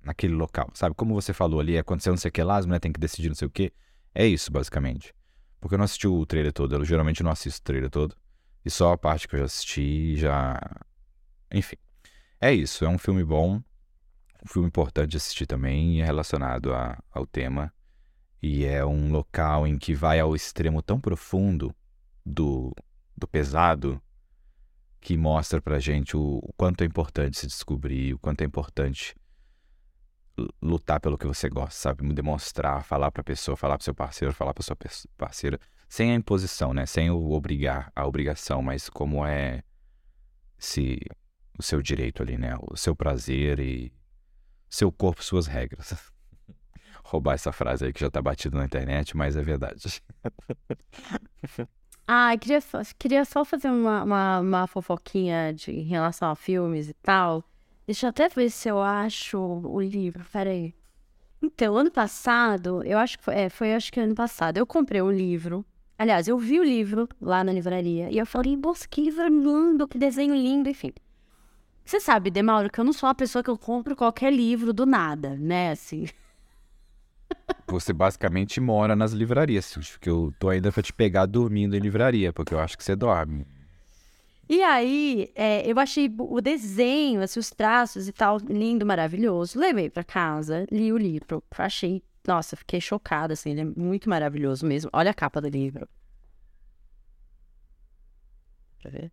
naquele 0.03 0.35
local. 0.35 0.71
Sabe, 0.75 0.95
como 0.95 1.15
você 1.15 1.33
falou 1.33 1.61
ali, 1.61 1.79
aconteceu 1.79 2.13
não 2.13 2.19
sei 2.19 2.31
o 2.31 2.33
que 2.33 2.43
lá, 2.43 2.57
as 2.57 2.67
mulheres 2.67 2.83
têm 2.83 2.93
que 2.93 3.01
decidir 3.01 3.29
não 3.29 3.37
sei 3.37 3.47
o 3.47 3.51
que. 3.51 3.73
É 4.15 4.27
isso, 4.27 4.51
basicamente. 4.51 5.15
Porque 5.61 5.75
eu 5.75 5.79
não 5.79 5.85
assisti 5.85 6.09
o 6.09 6.27
trailer 6.27 6.53
todo, 6.53 6.75
eu 6.75 6.85
geralmente 6.85 7.23
não 7.23 7.31
assisto 7.31 7.61
o 7.61 7.65
trailer 7.65 7.91
todo. 7.91 8.17
E 8.65 8.71
só 8.71 8.93
a 8.93 8.99
parte 8.99 9.29
que 9.29 9.37
eu 9.37 9.41
já 9.41 9.45
assisti 9.45 10.17
já. 10.17 10.61
Enfim. 11.53 11.77
É 12.41 12.53
isso, 12.53 12.85
é 12.85 12.89
um 12.89 12.99
filme 12.99 13.25
bom. 13.25 13.63
filme 14.47 14.69
importante 14.69 15.11
de 15.11 15.17
assistir 15.17 15.47
também, 15.47 16.03
é 16.03 16.05
relacionado 16.05 16.73
a, 16.73 16.99
ao 17.11 17.27
tema. 17.27 17.73
E 18.43 18.65
é 18.65 18.85
um 18.85 19.11
local 19.11 19.67
em 19.67 19.79
que 19.79 19.95
vai 19.95 20.21
ao 20.21 20.35
extremo 20.35 20.83
tão 20.83 21.01
profundo 21.01 21.75
do, 22.25 22.73
do 23.17 23.27
pesado 23.27 24.01
que 25.01 25.17
mostra 25.17 25.61
pra 25.61 25.79
gente 25.79 26.17
o, 26.17 26.39
o 26.43 26.53
quanto 26.57 26.83
é 26.83 26.85
importante 26.87 27.39
se 27.39 27.47
descobrir, 27.47 28.15
o 28.15 28.19
quanto 28.19 28.43
é 28.43 28.45
importante 28.45 29.15
lutar 30.63 31.01
pelo 31.01 31.19
que 31.19 31.27
você 31.27 31.49
gosta, 31.49 31.75
sabe? 31.75 32.13
Demonstrar, 32.13 32.85
falar 32.85 33.11
pra 33.11 33.23
pessoa, 33.23 33.57
falar 33.57 33.77
pro 33.77 33.85
seu 33.85 33.95
parceiro, 33.95 34.35
falar 34.35 34.55
pra 34.55 34.63
sua 34.63 34.77
parceira, 35.17 35.59
sem 35.89 36.13
a 36.13 36.15
imposição, 36.15 36.73
né? 36.73 36.87
Sem 36.87 37.11
o 37.11 37.31
obrigar, 37.31 37.91
a 37.95 38.07
obrigação, 38.07 38.63
mas 38.63 38.89
como 38.89 39.25
é 39.27 39.63
se 40.59 41.01
o 41.59 41.63
seu 41.63 41.81
direito 41.83 42.23
ali, 42.23 42.37
né? 42.37 42.55
O 42.61 42.77
seu 42.77 42.95
prazer 42.95 43.59
e 43.59 43.93
seu 44.69 44.93
corpo, 44.93 45.25
suas 45.25 45.47
regras. 45.47 45.95
Roubar 47.05 47.35
essa 47.35 47.53
frase 47.53 47.87
aí 47.87 47.93
que 47.93 48.01
já 48.01 48.11
tá 48.11 48.21
batida 48.21 48.59
na 48.59 48.65
internet, 48.65 49.17
mas 49.17 49.37
é 49.37 49.43
verdade. 49.43 50.03
ah, 52.11 52.35
queria 52.39 52.59
só, 52.63 52.81
queria 52.99 53.23
só 53.27 53.45
fazer 53.45 53.69
uma, 53.69 54.03
uma, 54.03 54.41
uma 54.41 54.67
fofoquinha 54.67 55.53
de, 55.53 55.71
em 55.71 55.83
relação 55.83 56.31
a 56.31 56.35
filmes 56.35 56.89
e 56.89 56.95
tal. 56.95 57.45
Deixa 57.87 58.07
eu 58.07 58.11
até 58.11 58.31
ver 58.31 58.49
se 58.49 58.67
eu 58.67 58.81
acho 58.81 59.39
o 59.39 59.79
livro, 59.79 60.25
peraí. 60.33 60.75
Então, 61.43 61.77
ano 61.77 61.91
passado, 61.91 62.83
eu 62.83 62.97
acho 62.97 63.19
que 63.19 63.25
foi, 63.25 63.35
é, 63.35 63.51
foi 63.51 63.75
acho 63.75 63.93
que 63.93 64.01
ano 64.01 64.15
passado, 64.15 64.57
eu 64.57 64.67
comprei 64.67 65.03
um 65.03 65.13
livro. 65.13 65.63
Aliás, 65.99 66.27
eu 66.29 66.39
vi 66.39 66.59
o 66.59 66.65
livro 66.65 67.07
lá 67.21 67.45
na 67.45 67.53
livraria 67.53 68.11
e 68.11 68.17
eu 68.17 68.25
falei, 68.25 68.57
nossa, 68.57 68.89
que 68.89 69.03
livro 69.03 69.29
lindo, 69.29 69.87
que 69.87 69.99
desenho 69.99 70.35
lindo, 70.35 70.71
enfim. 70.71 70.93
Você 71.85 72.01
sabe, 72.01 72.31
Demauro, 72.31 72.71
que 72.71 72.81
eu 72.81 72.85
não 72.85 72.93
sou 72.95 73.07
uma 73.07 73.15
pessoa 73.15 73.43
que 73.43 73.51
eu 73.51 73.59
compro 73.59 73.95
qualquer 73.95 74.33
livro 74.33 74.73
do 74.73 74.87
nada, 74.87 75.37
né, 75.37 75.73
assim. 75.73 76.07
Você 77.67 77.93
basicamente 77.93 78.61
mora 78.61 78.97
nas 78.97 79.13
livrarias, 79.13 79.75
porque 79.75 80.09
eu 80.09 80.33
tô 80.39 80.49
ainda 80.49 80.73
pra 80.73 80.83
te 80.83 80.93
pegar 80.93 81.27
dormindo 81.27 81.77
em 81.77 81.81
livraria, 81.81 82.33
porque 82.33 82.55
eu 82.55 82.59
acho 82.59 82.77
que 82.79 82.85
você 82.85 82.97
dorme. 82.97 83.47
E 84.49 84.63
aí, 84.63 85.31
é, 85.35 85.71
eu 85.71 85.79
achei 85.79 86.11
o 86.19 86.41
desenho, 86.41 87.21
assim, 87.21 87.39
os 87.39 87.51
traços 87.51 88.09
e 88.09 88.13
tal, 88.13 88.39
lindo, 88.39 88.87
maravilhoso. 88.87 89.59
Levei 89.59 89.91
para 89.91 90.03
casa, 90.03 90.67
li 90.73 90.91
o 90.91 90.97
livro, 90.97 91.45
achei, 91.59 92.03
nossa, 92.27 92.57
fiquei 92.57 92.81
chocada, 92.81 93.35
assim, 93.35 93.51
ele 93.51 93.61
é 93.61 93.65
muito 93.65 94.09
maravilhoso 94.09 94.65
mesmo. 94.65 94.89
Olha 94.91 95.11
a 95.11 95.15
capa 95.15 95.39
do 95.39 95.49
livro. 95.49 95.87
Pra 98.81 98.91
ver? 98.91 99.13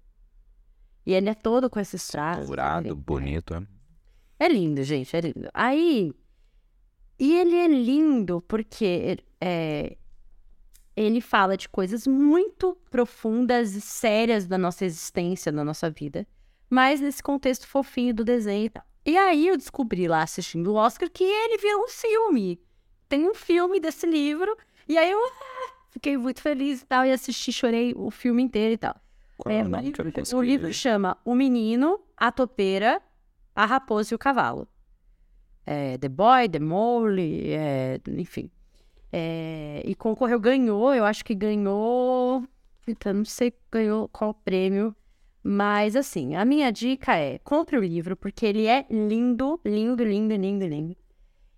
E 1.05 1.13
ele 1.13 1.29
é 1.29 1.35
todo 1.35 1.69
com 1.69 1.81
esses 1.81 2.07
traços. 2.07 2.47
Dourado, 2.47 2.87
ele, 2.87 2.95
bonito, 2.95 3.53
é. 3.53 3.63
É 4.39 4.47
lindo, 4.47 4.81
gente, 4.83 5.15
é 5.15 5.19
lindo. 5.19 5.49
Aí, 5.53 6.13
e 7.19 7.35
ele 7.35 7.55
é 7.55 7.67
lindo 7.67 8.41
porque 8.47 9.17
é, 9.39 9.97
ele 10.95 11.21
fala 11.21 11.57
de 11.57 11.67
coisas 11.67 12.07
muito 12.07 12.77
profundas 12.89 13.75
e 13.75 13.81
sérias 13.81 14.45
da 14.45 14.57
nossa 14.57 14.85
existência, 14.85 15.51
da 15.51 15.63
nossa 15.63 15.89
vida, 15.89 16.27
mas 16.69 17.01
nesse 17.01 17.21
contexto 17.21 17.67
fofinho 17.67 18.13
do 18.13 18.23
desenho 18.23 18.65
e 18.65 18.69
tal. 18.69 18.83
E 19.05 19.17
aí 19.17 19.47
eu 19.47 19.57
descobri 19.57 20.07
lá 20.07 20.23
assistindo 20.23 20.71
o 20.71 20.75
Oscar 20.75 21.09
que 21.09 21.23
ele 21.23 21.57
virou 21.57 21.83
um 21.83 21.87
filme. 21.87 22.59
Tem 23.07 23.29
um 23.29 23.35
filme 23.35 23.79
desse 23.79 24.07
livro, 24.07 24.57
e 24.87 24.97
aí 24.97 25.11
eu 25.11 25.19
ah, 25.19 25.73
fiquei 25.91 26.17
muito 26.17 26.41
feliz 26.41 26.81
e 26.81 26.85
tal, 26.85 27.05
e 27.05 27.11
assisti, 27.11 27.53
chorei 27.53 27.93
o 27.95 28.09
filme 28.09 28.41
inteiro 28.41 28.73
e 28.73 28.77
tal. 28.77 28.95
É, 29.45 29.63
o 29.63 29.91
que 29.91 30.01
eu 30.01 30.39
o 30.39 30.41
livro 30.41 30.73
chama 30.73 31.17
O 31.23 31.35
Menino, 31.35 31.99
a 32.15 32.31
Topeira, 32.31 33.01
a 33.53 33.65
Raposa 33.65 34.13
e 34.13 34.15
o 34.15 34.19
Cavalo. 34.19 34.67
É, 35.65 35.97
the 35.97 36.09
Boy, 36.09 36.47
The 36.49 36.59
Mole, 36.59 37.51
é, 37.51 37.99
enfim. 38.07 38.51
É, 39.11 39.81
e 39.85 39.95
concorreu, 39.95 40.39
ganhou, 40.39 40.93
eu 40.93 41.05
acho 41.05 41.23
que 41.23 41.33
ganhou. 41.33 42.43
Então, 42.87 43.13
não 43.13 43.25
sei 43.25 43.53
ganhou 43.71 44.07
qual 44.09 44.33
prêmio. 44.33 44.95
Mas 45.47 45.95
assim, 45.95 46.35
a 46.35 46.43
minha 46.43 46.71
dica 46.71 47.15
é: 47.15 47.39
compre 47.39 47.77
o 47.77 47.83
livro, 47.83 48.17
porque 48.17 48.45
ele 48.45 48.65
é 48.65 48.85
lindo, 48.89 49.59
lindo, 49.63 50.03
lindo, 50.03 50.35
lindo, 50.35 50.65
lindo. 50.65 50.97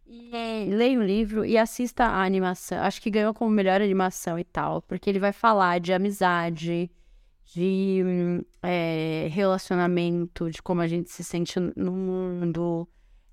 E 0.05 0.35
é, 0.35 0.65
leia 0.65 0.99
o 0.99 1.03
livro 1.03 1.45
e 1.45 1.57
assista 1.57 2.05
a 2.05 2.23
animação. 2.23 2.79
Acho 2.81 3.01
que 3.01 3.09
ganhou 3.09 3.33
como 3.33 3.51
melhor 3.51 3.81
animação 3.81 4.37
e 4.39 4.43
tal, 4.43 4.81
porque 4.81 5.09
ele 5.09 5.19
vai 5.19 5.33
falar 5.33 5.79
de 5.79 5.91
amizade, 5.93 6.89
de 7.45 8.03
é, 8.61 9.27
relacionamento, 9.31 10.49
de 10.49 10.61
como 10.61 10.81
a 10.81 10.87
gente 10.87 11.09
se 11.09 11.23
sente 11.23 11.59
no 11.59 11.91
mundo, 11.91 12.87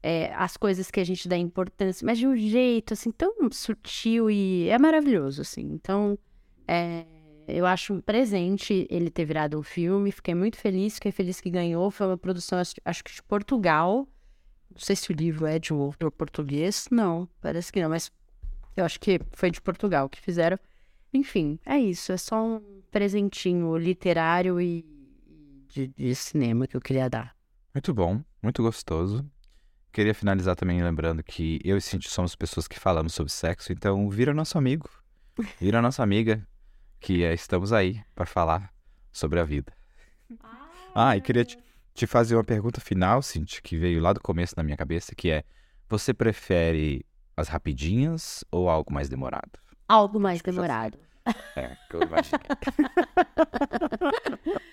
é, 0.06 0.34
as 0.34 0.54
coisas 0.58 0.90
que 0.90 1.00
a 1.00 1.04
gente 1.04 1.26
dá 1.26 1.34
importância, 1.34 2.04
mas 2.04 2.18
de 2.18 2.26
um 2.26 2.36
jeito 2.36 2.92
assim 2.92 3.10
tão 3.10 3.32
sutil 3.50 4.30
e 4.30 4.68
é 4.68 4.78
maravilhoso, 4.78 5.40
assim. 5.40 5.62
Então, 5.62 6.18
é, 6.68 7.06
eu 7.48 7.64
acho 7.64 7.94
um 7.94 8.02
presente 8.02 8.86
ele 8.90 9.08
ter 9.08 9.24
virado 9.24 9.58
um 9.58 9.62
filme. 9.62 10.12
Fiquei 10.12 10.34
muito 10.34 10.58
feliz, 10.58 10.96
fiquei 10.96 11.10
feliz 11.10 11.40
que 11.40 11.48
ganhou. 11.48 11.90
Foi 11.90 12.06
uma 12.06 12.18
produção, 12.18 12.58
acho 12.58 13.02
que 13.02 13.14
de 13.14 13.22
Portugal. 13.22 14.06
Não 14.70 14.78
sei 14.78 14.94
se 14.94 15.10
o 15.10 15.14
livro 15.14 15.46
é 15.46 15.58
de 15.58 15.72
um 15.72 15.78
outro 15.78 16.12
português. 16.12 16.86
Não, 16.90 17.26
parece 17.40 17.72
que 17.72 17.80
não, 17.80 17.88
mas 17.88 18.12
eu 18.76 18.84
acho 18.84 19.00
que 19.00 19.18
foi 19.32 19.50
de 19.50 19.62
Portugal 19.62 20.06
que 20.10 20.20
fizeram. 20.20 20.58
Enfim, 21.14 21.58
é 21.64 21.78
isso. 21.78 22.12
É 22.12 22.18
só 22.18 22.44
um 22.44 22.60
presentinho 22.90 23.74
literário 23.78 24.60
e 24.60 24.84
de, 25.66 25.88
de 25.88 26.14
cinema 26.14 26.66
que 26.66 26.76
eu 26.76 26.80
queria 26.82 27.08
dar. 27.08 27.34
Muito 27.72 27.94
bom, 27.94 28.22
muito 28.42 28.62
gostoso. 28.62 29.24
Queria 29.94 30.12
finalizar 30.12 30.56
também 30.56 30.82
lembrando 30.82 31.22
que 31.22 31.60
eu 31.62 31.76
e 31.76 31.80
Cintia 31.80 32.10
somos 32.10 32.34
pessoas 32.34 32.66
que 32.66 32.80
falamos 32.80 33.14
sobre 33.14 33.30
sexo, 33.32 33.72
então 33.72 34.10
vira 34.10 34.34
nosso 34.34 34.58
amigo, 34.58 34.90
vira 35.60 35.80
nossa 35.80 36.02
amiga, 36.02 36.44
que 36.98 37.22
é, 37.22 37.32
estamos 37.32 37.72
aí 37.72 38.02
para 38.12 38.26
falar 38.26 38.74
sobre 39.12 39.38
a 39.38 39.44
vida. 39.44 39.72
Ah, 40.42 40.68
ah 40.96 41.16
e 41.16 41.20
queria 41.20 41.44
te, 41.44 41.56
te, 41.94 42.08
fazer 42.08 42.34
uma 42.34 42.42
pergunta 42.42 42.80
final, 42.80 43.22
Cintia, 43.22 43.60
que 43.62 43.76
veio 43.76 44.02
lá 44.02 44.12
do 44.12 44.18
começo 44.20 44.54
na 44.56 44.64
minha 44.64 44.76
cabeça, 44.76 45.14
que 45.14 45.30
é: 45.30 45.44
você 45.88 46.12
prefere 46.12 47.06
as 47.36 47.46
rapidinhas 47.46 48.44
ou 48.50 48.68
algo 48.68 48.92
mais 48.92 49.08
demorado? 49.08 49.60
Algo 49.88 50.18
mais 50.18 50.42
demorado. 50.42 50.98
É, 51.54 51.76
que 51.88 51.94
eu 51.94 52.02
imaginei. 52.02 52.40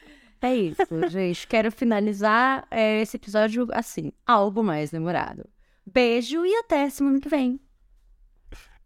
É 0.41 0.55
isso, 0.55 1.07
gente. 1.09 1.47
Quero 1.47 1.71
finalizar 1.71 2.67
é, 2.71 3.01
esse 3.01 3.17
episódio 3.17 3.67
assim, 3.71 4.11
algo 4.25 4.63
mais 4.63 4.89
demorado. 4.89 5.47
Beijo 5.85 6.45
e 6.45 6.55
até 6.55 6.89
semana 6.89 7.19
que 7.19 7.29
vem. 7.29 7.59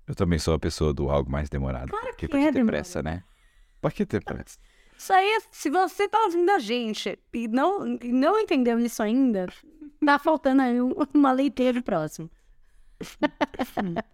Eu 0.08 0.14
também 0.14 0.38
sou 0.38 0.54
a 0.54 0.60
pessoa 0.60 0.94
do 0.94 1.10
algo 1.10 1.32
mais 1.32 1.50
demorado. 1.50 1.90
Claro 1.90 2.08
porque 2.08 2.28
que 2.28 2.38
é, 2.38 2.52
ter 2.52 2.66
pressa, 2.66 3.02
né? 3.02 3.24
Por 3.82 3.92
que 3.92 4.06
ter 4.06 4.24
pressa? 4.24 4.60
Isso 4.98 5.12
aí, 5.12 5.42
se 5.52 5.70
você 5.70 6.08
tá 6.08 6.20
ouvindo 6.24 6.50
a 6.52 6.60
gente 6.60 7.18
e 7.34 7.48
não, 7.48 7.98
e 8.02 8.12
não 8.12 8.40
entendeu 8.40 8.80
isso 8.80 9.02
ainda, 9.02 9.48
tá 10.06 10.20
faltando 10.20 10.62
aí 10.62 10.78
uma 11.14 11.32
leiteira 11.32 11.82
próximo. 11.82 12.30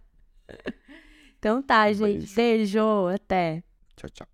então 1.38 1.62
tá, 1.62 1.92
gente. 1.92 2.34
Beijo, 2.34 3.06
até. 3.08 3.62
Tchau, 3.96 4.10
tchau. 4.10 4.31